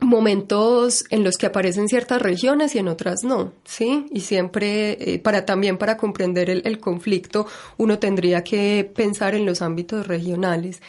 momentos 0.00 1.04
en 1.10 1.24
los 1.24 1.36
que 1.36 1.46
aparecen 1.46 1.88
ciertas 1.88 2.22
regiones 2.22 2.74
y 2.74 2.78
en 2.78 2.88
otras 2.88 3.24
no, 3.24 3.52
¿sí? 3.64 4.06
Y 4.10 4.20
siempre, 4.20 5.14
eh, 5.14 5.18
para 5.18 5.44
también 5.44 5.76
para 5.76 5.96
comprender 5.96 6.50
el, 6.50 6.78
conflicto, 6.78 7.46
uno 7.76 7.98
tendría 7.98 8.44
que 8.44 8.88
pensar 8.94 9.34
en 9.34 9.44
los 9.44 9.60
ámbitos 9.60 10.06
regionales. 10.06 10.80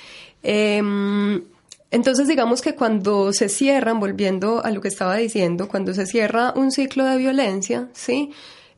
Em, 0.43 1.41
entonces, 1.91 2.27
digamos 2.27 2.61
que 2.61 2.75
cuando 2.75 3.33
se 3.33 3.49
cierran, 3.49 3.99
volviendo 3.99 4.63
a 4.63 4.69
lo 4.69 4.79
que 4.79 4.89
estaba 4.89 5.15
diciendo, 5.15 5.67
cuando 5.67 5.93
se 5.93 6.05
cierra 6.05 6.53
un 6.55 6.71
ciclo 6.71 7.05
de 7.05 7.17
violencia, 7.17 7.89
¿sí? 7.93 8.31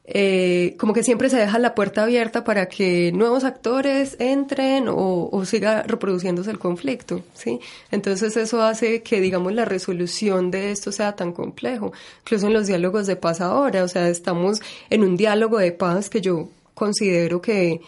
Eh, 0.06 0.76
como 0.80 0.94
que 0.94 1.04
siempre 1.04 1.30
se 1.30 1.38
deja 1.38 1.60
la 1.60 1.76
puerta 1.76 2.04
abierta 2.04 2.44
para 2.44 2.68
que 2.68 3.12
nuevos 3.12 3.44
actores 3.44 4.16
entren 4.20 4.88
o, 4.90 5.44
siga 5.46 5.84
reproduciéndose 5.84 6.50
el 6.50 6.58
conflicto, 6.60 7.24
¿sí? 7.34 7.60
Entonces 7.92 8.36
eso 8.36 8.64
hace 8.64 9.04
que, 9.04 9.22
digamos, 9.22 9.54
la 9.54 9.64
resolución 9.64 10.50
de 10.50 10.72
esto 10.72 10.92
sea 10.92 11.16
tan 11.16 11.34
complejo, 11.34 11.94
incluso 12.22 12.48
en 12.48 12.54
los 12.54 12.68
diálogos 12.68 13.06
de 13.06 13.16
paz 13.16 13.42
ahora, 13.42 13.84
o 13.84 13.88
sea, 13.88 14.10
estamos 14.10 14.60
en 14.90 15.04
un 15.04 15.18
diálogo 15.18 15.60
de 15.60 15.72
paz 15.72 16.10
que 16.10 16.20
yo 16.20 16.50
considero 16.74 17.42
que 17.42 17.82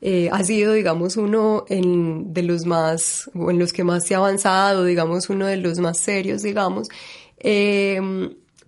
eh, 0.00 0.28
ha 0.32 0.42
sido, 0.42 0.72
digamos, 0.72 1.16
uno 1.16 1.64
en, 1.68 2.34
de 2.34 2.42
los 2.42 2.66
más, 2.66 3.30
o 3.34 3.50
en 3.50 3.58
los 3.60 3.72
que 3.72 3.84
más 3.84 4.06
se 4.06 4.14
ha 4.14 4.18
avanzado, 4.18 4.84
digamos, 4.84 5.30
uno 5.30 5.46
de 5.46 5.56
los 5.56 5.78
más 5.78 5.98
serios, 5.98 6.42
digamos, 6.42 6.88
eh, 7.38 8.00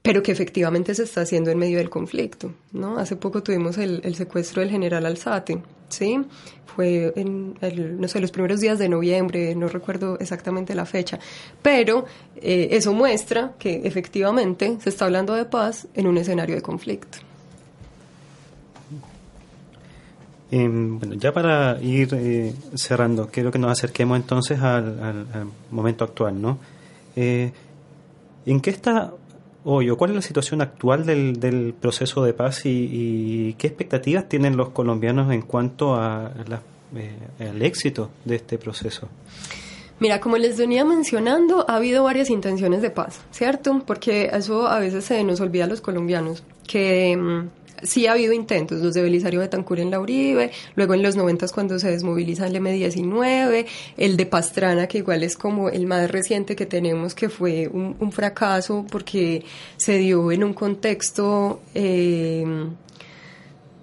pero 0.03 0.23
que 0.23 0.33
efectivamente 0.33 0.95
se 0.95 1.05
está 1.05 1.21
haciendo 1.21 1.51
en 1.51 1.59
medio 1.59 1.79
del 1.79 1.89
conflicto, 1.89 2.53
¿no? 2.73 2.99
Hace 2.99 3.17
poco 3.17 3.43
tuvimos 3.43 3.79
el, 3.79 4.15
secuestro 4.17 4.61
del 4.61 4.71
general 4.71 5.07
Alzate, 5.07 5.63
¿sí? 5.89 6.21
Fue 6.67 7.13
en, 7.17 7.55
no 8.01 8.09
sé, 8.09 8.21
los 8.21 8.33
primeros 8.33 8.61
días 8.61 8.79
de 8.79 8.89
noviembre, 8.89 9.55
no 9.55 9.69
recuerdo 9.69 10.19
exactamente 10.19 10.75
la 10.75 10.87
fecha, 10.87 11.21
pero 11.63 12.07
eh, 12.37 12.69
eso 12.73 12.93
muestra 12.93 13.53
que 13.59 13.83
efectivamente 13.85 14.77
se 14.81 14.89
está 14.89 15.05
hablando 15.05 15.35
de 15.35 15.45
paz 15.45 15.87
en 15.95 16.07
un 16.09 16.19
escenario 16.19 16.57
de 16.57 16.63
conflicto. 16.63 17.19
Em, 20.51 20.99
bueno, 20.99 21.15
ya 21.15 21.33
para 21.33 21.81
ir 21.81 22.11
eh, 22.13 22.55
cerrando, 22.75 23.29
quiero 23.29 23.51
que 23.51 23.59
nos 23.59 23.71
acerquemos 23.71 24.19
entonces 24.19 24.61
al, 24.61 25.27
momento 25.71 26.05
actual, 26.05 26.43
¿no? 26.43 26.59
Eh, 27.17 27.53
¿En 28.45 28.61
qué 28.61 28.71
está 28.71 29.13
Oye, 29.65 29.95
¿cuál 29.95 30.11
es 30.11 30.17
la 30.17 30.23
situación 30.23 30.61
actual 30.61 31.07
del, 31.07 31.39
del 31.39 31.73
proceso 31.73 32.25
de 32.25 32.33
paz 32.33 32.63
y, 32.65 33.55
qué 33.59 33.69
expectativas 33.69 34.29
tienen 34.29 34.57
los 34.57 34.71
colombianos 34.71 35.33
en 35.33 35.43
cuanto 35.43 35.95
a 35.95 36.33
eh, 36.97 37.49
al 37.49 37.63
éxito 37.63 38.11
de 38.25 38.37
este 38.37 38.59
proceso? 38.59 39.09
Mira, 40.01 40.21
como 40.21 40.37
les 40.37 40.59
venía 40.59 40.85
mencionando, 40.85 41.65
ha 41.69 41.77
habido 41.77 42.03
varias 42.03 42.29
intenciones 42.29 42.83
de 42.83 42.91
paz, 42.91 43.21
¿cierto? 43.31 43.83
Porque 43.87 44.31
eso 44.33 44.67
a 44.67 44.81
veces 44.81 45.05
se 45.05 45.23
nos 45.23 45.41
olvida 45.41 45.65
a 45.65 45.69
los 45.69 45.81
colombianos, 45.81 46.43
que 46.67 47.17
mm, 47.17 47.62
sí 47.83 48.07
ha 48.07 48.13
habido 48.13 48.33
intentos, 48.33 48.81
los 48.81 48.95
de 48.95 49.03
Belisario 49.03 49.41
Betancur 49.41 49.81
en 49.81 49.91
la 49.91 50.01
Uribe, 50.01 50.51
luego 50.75 50.95
en 50.95 51.03
los 51.03 51.17
noventas 51.17 51.53
cuando 51.53 51.79
se 51.79 51.91
desmoviliza 51.91 52.47
el 52.47 52.55
M19, 52.57 53.67
el 53.97 54.17
de 54.17 54.27
Pastrana, 54.27 54.87
que 54.87 54.99
igual 54.99 55.23
es 55.23 55.37
como 55.37 55.69
el 55.69 55.87
más 55.87 56.11
reciente 56.11 56.57
que 56.57 56.67
tenemos, 56.67 57.15
que 57.15 57.29
fue 57.29 57.69
un, 57.69 58.13
fracaso 58.13 58.85
porque 58.91 59.45
se 59.77 59.99
dio 59.99 60.33
en 60.33 60.45
un 60.45 60.55
contexto... 60.55 61.61
Eh, 61.75 62.45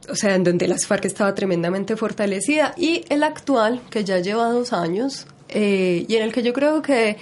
o 0.10 0.16
sea, 0.16 0.36
en 0.36 0.44
donde 0.44 0.68
las 0.68 0.88
FARC 0.88 1.06
estaba 1.06 1.36
tremendamente 1.36 1.96
fortalecida, 1.96 2.74
y 2.76 3.04
el 3.10 3.24
actual, 3.24 3.82
que 3.92 4.04
ya 4.04 4.20
lleva 4.20 4.50
dos 4.50 4.74
años, 4.74 5.28
eh, 5.50 6.06
y 6.08 6.16
en 6.16 6.24
el 6.24 6.34
que 6.34 6.42
yo 6.42 6.54
creo 6.54 6.82
que 6.82 7.18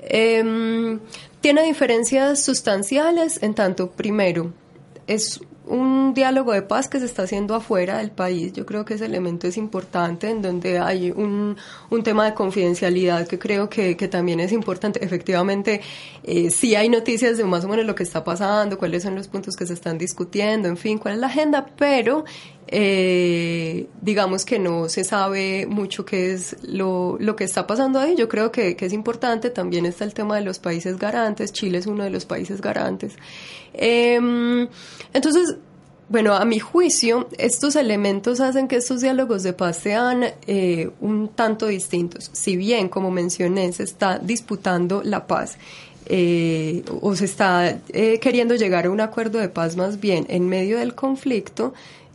em, 0.00 0.98
tiene 1.40 1.62
diferencias 1.62 2.42
sustanciales 2.42 3.42
en 3.42 3.54
tanto, 3.54 3.90
primero, 3.90 4.52
es 5.06 5.40
un 5.66 6.12
diálogo 6.14 6.52
de 6.52 6.62
paz 6.62 6.88
que 6.88 6.98
se 6.98 7.06
está 7.06 7.22
haciendo 7.22 7.54
afuera 7.54 7.98
del 7.98 8.10
país. 8.10 8.52
Yo 8.52 8.66
creo 8.66 8.84
que 8.84 8.94
ese 8.94 9.06
elemento 9.06 9.46
es 9.46 9.56
importante, 9.56 10.28
en 10.28 10.42
donde 10.42 10.78
hay 10.78 11.10
un, 11.10 11.56
un 11.90 12.02
tema 12.02 12.24
de 12.26 12.34
confidencialidad 12.34 13.26
que 13.26 13.38
creo 13.38 13.68
que, 13.68 13.96
que 13.96 14.08
también 14.08 14.40
es 14.40 14.52
importante. 14.52 15.04
Efectivamente, 15.04 15.80
eh, 16.24 16.50
sí 16.50 16.74
hay 16.74 16.88
noticias 16.88 17.38
de 17.38 17.44
más 17.44 17.64
o 17.64 17.68
menos 17.68 17.86
lo 17.86 17.94
que 17.94 18.02
está 18.02 18.24
pasando, 18.24 18.78
cuáles 18.78 19.02
son 19.02 19.14
los 19.14 19.28
puntos 19.28 19.56
que 19.56 19.66
se 19.66 19.74
están 19.74 19.98
discutiendo, 19.98 20.68
en 20.68 20.76
fin, 20.76 20.98
cuál 20.98 21.14
es 21.14 21.20
la 21.20 21.28
agenda, 21.28 21.66
pero 21.76 22.24
eh, 22.68 23.86
digamos 24.00 24.44
que 24.44 24.58
no 24.58 24.88
se 24.88 25.04
sabe 25.04 25.66
mucho 25.66 26.04
qué 26.04 26.32
es 26.32 26.56
lo, 26.62 27.16
lo 27.20 27.36
que 27.36 27.44
está 27.44 27.66
pasando 27.66 27.98
ahí. 27.98 28.16
Yo 28.16 28.28
creo 28.28 28.50
que, 28.50 28.76
que, 28.76 28.86
es 28.86 28.92
importante. 28.92 29.50
También 29.50 29.86
está 29.86 30.04
el 30.04 30.14
tema 30.14 30.36
de 30.36 30.42
los 30.42 30.58
países 30.58 30.98
garantes. 30.98 31.52
Chile 31.52 31.78
es 31.78 31.86
uno 31.86 32.04
de 32.04 32.10
los 32.10 32.24
países 32.24 32.60
garantes. 32.60 33.14
Em, 33.74 34.68
entonces, 35.12 35.56
bueno, 36.08 36.34
a 36.34 36.44
mi 36.44 36.58
juicio, 36.58 37.28
estos 37.38 37.74
elementos 37.74 38.40
hacen 38.40 38.68
que 38.68 38.76
estos 38.76 39.00
diálogos 39.00 39.42
de 39.42 39.54
paz 39.54 39.78
sean 39.78 40.24
eh, 40.46 40.90
un 41.00 41.28
tanto 41.28 41.66
distintos. 41.66 42.30
Si 42.32 42.56
bien, 42.56 42.88
como 42.88 43.10
mencioné, 43.10 43.72
se 43.72 43.84
está 43.84 44.18
disputando 44.18 45.02
la 45.02 45.26
paz. 45.26 45.56
Eh, 46.06 46.82
o 47.00 47.14
se 47.14 47.24
está 47.24 47.78
eh, 47.90 48.18
queriendo 48.18 48.56
llegar 48.56 48.86
a 48.86 48.90
un 48.90 49.00
acuerdo 49.00 49.38
de 49.38 49.48
paz 49.48 49.76
más 49.76 50.00
bien 50.00 50.26
en 50.28 50.48
medio 50.48 50.78
del 50.78 50.94
conflicto, 50.94 51.74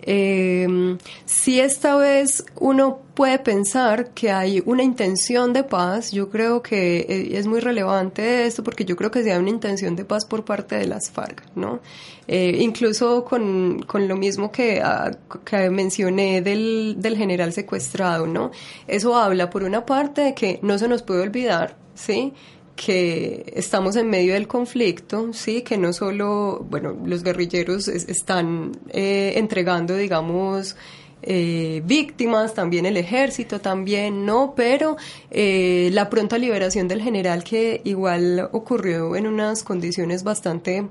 eh, 0.09 0.97
si 1.25 1.59
esta 1.59 1.97
vez 1.97 2.45
uno 2.55 2.99
puede 3.13 3.39
pensar 3.39 4.11
que 4.11 4.31
hay 4.31 4.63
una 4.65 4.81
intención 4.81 5.51
de 5.51 5.65
paz, 5.65 6.13
yo 6.13 6.29
creo 6.29 6.61
que 6.61 6.99
eh, 6.99 7.37
es 7.37 7.45
muy 7.45 7.59
relevante 7.59 8.45
esto 8.45 8.63
porque 8.63 8.85
yo 8.85 8.95
creo 8.95 9.11
que 9.11 9.21
si 9.21 9.31
hay 9.31 9.37
una 9.37 9.49
intención 9.49 9.97
de 9.97 10.05
paz 10.05 10.23
por 10.25 10.45
parte 10.45 10.77
de 10.77 10.87
las 10.87 11.11
FARC, 11.11 11.43
¿no? 11.55 11.81
Eh, 12.25 12.55
incluso 12.59 13.25
con, 13.25 13.83
con, 13.85 14.07
lo 14.07 14.15
mismo 14.15 14.49
que, 14.49 14.81
ah, 14.81 15.11
que 15.43 15.69
mencioné 15.69 16.41
del, 16.41 16.95
del 16.99 17.17
general 17.17 17.51
secuestrado, 17.51 18.27
¿no? 18.27 18.51
Eso 18.87 19.13
habla 19.13 19.49
por 19.49 19.63
una 19.63 19.85
parte 19.85 20.21
de 20.21 20.33
que 20.33 20.59
no 20.61 20.77
se 20.77 20.87
nos 20.87 21.03
puede 21.03 21.21
olvidar, 21.21 21.75
¿sí? 21.95 22.33
Que 22.77 23.51
estamos 23.55 23.97
en 23.97 24.09
medio 24.09 24.35
del 24.35 24.47
conflicto, 24.47 25.33
sí, 25.33 25.63
que 25.63 25.77
no 25.77 25.91
solo, 25.91 26.65
bueno, 26.69 26.95
los 27.05 27.23
guerrilleros 27.23 27.89
están 27.89 28.71
eh, 28.89 29.33
entregando, 29.35 29.97
digamos, 29.97 30.77
eh, 31.23 31.81
víctimas, 31.83 32.53
también 32.53 32.85
el 32.85 32.95
ejército, 32.95 33.59
también, 33.59 34.25
¿no? 34.25 34.53
Pero 34.55 34.95
eh, 35.31 35.89
la 35.91 36.09
pronta 36.09 36.37
liberación 36.37 36.87
del 36.87 37.01
general 37.01 37.43
que 37.43 37.81
igual 37.83 38.47
ocurrió 38.53 39.15
en 39.15 39.27
unas 39.27 39.63
condiciones 39.63 40.23
bastante 40.23 40.87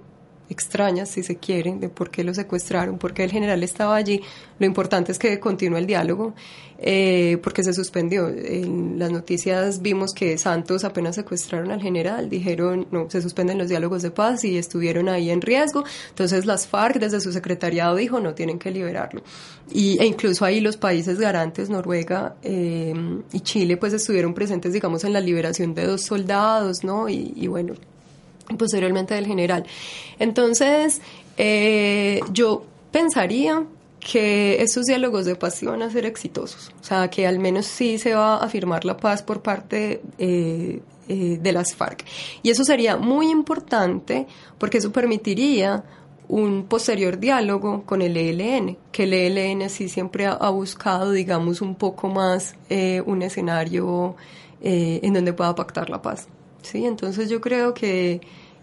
extrañas, 0.49 1.11
si 1.11 1.22
se 1.22 1.36
quiere, 1.36 1.74
de 1.76 1.88
por 1.88 2.11
qué 2.11 2.24
lo 2.24 2.34
secuestraron, 2.34 2.99
por 2.99 3.14
qué 3.14 3.24
el 3.24 3.30
general 3.30 3.62
estaba 3.62 3.97
allí. 3.97 4.22
Lo 4.59 4.66
importante 4.66 5.12
es 5.12 5.18
que 5.18 5.38
continúe 5.40 5.76
el 5.76 5.86
diálogo, 5.86 6.34
eh, 6.78 7.38
porque 7.42 7.62
se 7.62 7.72
suspendió. 7.72 8.28
En 8.28 8.99
las 8.99 9.11
noticias 9.11 9.82
vimos 9.82 10.12
que 10.12 10.36
Santos 10.38 10.84
apenas 10.84 11.14
secuestraron 11.16 11.70
al 11.70 11.80
general, 11.80 12.28
dijeron, 12.28 12.86
no, 12.90 13.09
se 13.11 13.22
suspenden 13.22 13.59
los 13.59 13.68
diálogos 13.68 14.03
de 14.03 14.11
paz 14.11 14.44
y 14.44 14.57
estuvieron 14.59 15.09
ahí 15.09 15.30
en 15.30 15.40
riesgo. 15.40 15.84
Entonces 16.11 16.47
las 16.47 16.66
FARC 16.66 16.99
desde 16.99 17.20
su 17.20 17.32
secretariado 17.32 17.97
dijo, 17.97 18.20
no, 18.20 18.34
tienen 18.34 18.59
que 18.59 18.70
liberarlo. 18.70 19.22
Y, 19.72 19.99
e 20.01 20.07
incluso 20.07 20.44
ahí 20.44 20.61
los 20.61 20.76
países 20.76 21.18
garantes, 21.18 21.70
Noruega 21.70 22.36
eh, 22.42 22.94
y 23.32 23.40
Chile, 23.40 23.76
pues 23.76 23.92
estuvieron 23.92 24.34
presentes, 24.34 24.72
digamos, 24.72 25.05
en 25.05 25.12
la 25.12 25.20
liberación 25.20 25.74
de 25.74 25.86
dos 25.86 26.03
soldados, 26.03 26.84
¿no? 26.84 27.09
Y, 27.09 27.32
y 27.36 27.47
bueno, 27.47 27.74
posteriormente 28.59 29.14
del 29.14 29.26
general. 29.26 29.66
Entonces, 30.18 31.01
eh, 31.36 32.20
yo 32.32 32.64
pensaría 32.90 33.64
que 34.01 34.62
esos 34.62 34.84
diálogos 34.84 35.24
de 35.24 35.34
paz 35.34 35.62
iban 35.62 35.82
a 35.82 35.90
ser 35.90 36.07
exitosos, 36.07 36.72
o 36.80 36.84
sea, 36.84 37.11
que 37.11 37.26
al 37.26 37.38
menos 37.40 37.66
sí 37.66 37.99
se 37.99 38.14
va 38.14 38.36
a 38.36 38.49
firmar 38.49 38.84
la 38.84 38.97
paz 38.97 39.22
por 39.22 39.42
parte 39.42 40.01
eh, 40.18 40.80
eh, 41.09 41.38
de 41.40 41.53
las 41.53 41.74
FARC. 41.74 42.05
Y 42.42 42.51
eso 42.51 42.64
sería 42.64 42.97
muy 42.97 43.30
importante 43.30 44.26
porque 44.59 44.78
eso 44.78 44.92
permitiría 44.92 45.82
un 46.28 46.64
posterior 46.64 47.18
diálogo 47.18 47.82
con 47.84 48.01
el 48.01 48.16
ELN, 48.16 48.76
que 48.92 49.05
el 49.05 49.12
ELN 49.12 49.68
sí 49.70 49.88
siempre 49.88 50.26
ha, 50.26 50.51
buscado, 50.51 51.12
digamos, 51.12 51.61
un 51.61 51.76
poco 51.76 52.09
más 52.09 52.57
un 52.68 53.22
escenario 53.22 54.16
en 54.61 55.12
donde 55.12 55.32
pueda 55.32 55.55
pactar 55.55 55.88
la 55.88 56.03
paz. 56.03 56.26
¿Sí? 56.66 56.84
Entonces 56.84 57.28
yo 57.30 57.40
creo 57.40 57.74
que 57.74 58.20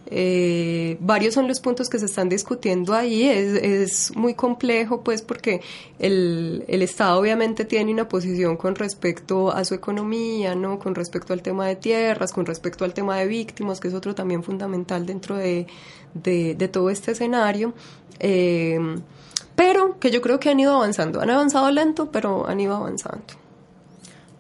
eh, 0.08 0.97
varios 0.99 1.34
son 1.34 1.47
los 1.47 1.60
puntos 1.62 1.89
que 1.89 1.97
se 1.97 2.06
están 2.06 2.30
discutiendo 2.30 2.93
ahí. 2.93 3.24
Es, 3.28 3.54
es 3.54 4.16
muy 4.16 4.34
complejo, 4.34 5.01
pues, 5.01 5.22
porque 5.22 5.62
el, 5.99 6.66
el, 6.68 6.82
Estado 6.82 7.20
obviamente 7.20 7.66
tiene 7.66 7.91
una 7.91 8.08
posición 8.08 8.58
con 8.58 8.76
respecto 8.76 9.51
a 9.51 9.64
su 9.66 9.74
economía, 9.74 10.56
¿no? 10.56 10.80
Con 10.80 10.95
respecto 10.95 11.34
al 11.34 11.41
tema 11.41 11.68
de 11.68 11.76
tierras, 11.78 12.34
con 12.34 12.45
respecto 12.45 12.86
al 12.86 12.93
tema 12.93 13.18
de 13.18 13.28
víctimas, 13.28 13.80
que 13.80 13.88
es 13.88 13.93
otro 13.93 14.14
también 14.14 14.43
fundamental 14.43 15.06
dentro 15.06 15.38
de, 15.38 15.68
de, 16.14 16.68
todo 16.68 16.89
este 16.89 17.12
escenario. 17.12 17.74
Eh, 18.20 18.80
pero 19.56 19.99
que 19.99 20.12
yo 20.12 20.22
creo 20.22 20.39
que 20.39 20.49
han 20.49 20.60
ido 20.60 20.76
avanzando. 20.76 21.22
Han 21.22 21.30
avanzado 21.30 21.70
lento, 21.72 22.12
pero 22.12 22.47
han 22.47 22.60
ido 22.60 22.76
avanzando. 22.76 23.43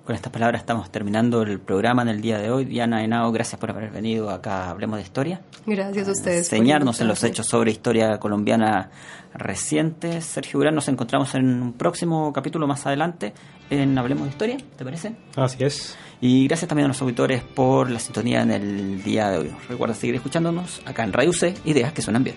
Con 0.03 0.15
estas 0.17 0.33
palabras 0.33 0.61
estamos 0.61 0.91
terminando 0.91 1.43
el 1.43 1.61
programa 1.61 2.01
en 2.01 2.09
el 2.09 2.21
día 2.21 2.37
de 2.37 2.51
hoy. 2.51 2.65
Diana 2.65 3.05
Henao, 3.05 3.31
gracias 3.31 3.57
por 3.57 3.69
haber 3.69 3.89
venido 3.89 4.29
acá 4.29 4.69
Hablemos 4.69 4.97
de 4.97 5.03
Historia. 5.03 5.39
Gracias 5.65 6.09
a 6.09 6.11
ustedes. 6.11 6.51
Enseñarnos 6.51 6.99
en 6.99 7.07
los 7.07 7.23
hechos 7.23 7.47
sobre 7.47 7.71
historia 7.71 8.19
colombiana 8.19 8.89
reciente. 9.33 10.19
Sergio 10.19 10.59
Durán, 10.59 10.75
nos 10.75 10.89
encontramos 10.89 11.33
en 11.35 11.61
un 11.61 11.73
próximo 11.73 12.33
capítulo 12.33 12.67
más 12.67 12.85
adelante 12.85 13.33
en 13.69 13.97
Hablemos 13.97 14.25
de 14.25 14.31
Historia, 14.31 14.57
¿te 14.75 14.83
parece? 14.83 15.15
Así 15.37 15.63
es. 15.63 15.97
Y 16.19 16.47
gracias 16.47 16.67
también 16.67 16.85
a 16.85 16.89
los 16.89 17.01
auditores 17.01 17.41
por 17.41 17.89
la 17.89 17.99
sintonía 17.99 18.41
en 18.41 18.51
el 18.51 19.03
día 19.03 19.29
de 19.29 19.37
hoy. 19.37 19.51
Recuerda 19.69 19.95
seguir 19.95 20.15
escuchándonos 20.15 20.81
acá 20.85 21.05
en 21.05 21.13
Radio 21.13 21.31
C, 21.31 21.53
ideas 21.63 21.93
que 21.93 22.01
suenan 22.01 22.25
bien. 22.25 22.35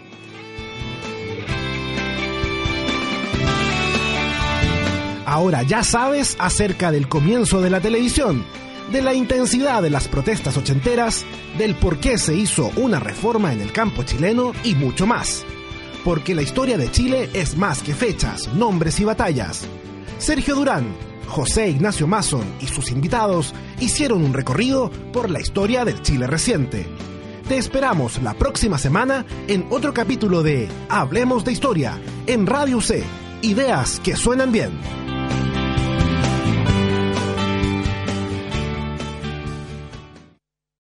Ahora 5.27 5.65
ya 5.65 5.83
sabes 5.83 6.37
acerca 6.39 6.93
del 6.93 7.09
comienzo 7.09 7.61
de 7.61 7.69
la 7.69 7.81
televisión, 7.81 8.45
de 8.93 9.03
la 9.03 9.13
intensidad 9.13 9.83
de 9.83 9.91
las 9.91 10.07
protestas 10.07 10.57
ochenteras, 10.57 11.27
del 11.59 11.75
por 11.75 11.99
qué 11.99 12.17
se 12.17 12.37
hizo 12.37 12.71
una 12.77 13.01
reforma 13.01 13.53
en 13.53 13.61
el 13.61 13.73
campo 13.73 14.05
chileno 14.05 14.53
y 14.63 14.77
mucho 14.77 15.05
más. 15.05 15.45
Porque 16.05 16.33
la 16.33 16.43
historia 16.43 16.79
de 16.79 16.93
Chile 16.93 17.29
es 17.33 17.57
más 17.57 17.83
que 17.83 17.93
fechas, 17.93 18.47
nombres 18.55 19.01
y 19.01 19.05
batallas. 19.05 19.67
Sergio 20.19 20.55
Durán, 20.55 20.95
José 21.27 21.71
Ignacio 21.71 22.07
Mason 22.07 22.45
y 22.61 22.69
sus 22.69 22.93
invitados 22.93 23.53
hicieron 23.81 24.23
un 24.23 24.33
recorrido 24.33 24.93
por 25.13 25.29
la 25.29 25.41
historia 25.41 25.85
del 25.85 26.03
Chile 26.03 26.29
reciente. 26.29 26.87
Te 27.49 27.57
esperamos 27.59 28.23
la 28.23 28.35
próxima 28.35 28.79
semana 28.79 29.27
en 29.49 29.67
otro 29.71 29.93
capítulo 29.93 30.45
de 30.45 30.69
Hablemos 30.89 31.45
de 31.45 31.51
Historia 31.51 31.99
en 32.29 32.47
Radio 32.47 32.81
C. 32.81 33.03
Ideas 33.43 34.01
que 34.05 34.15
suenan 34.15 34.53
bien. 34.53 35.06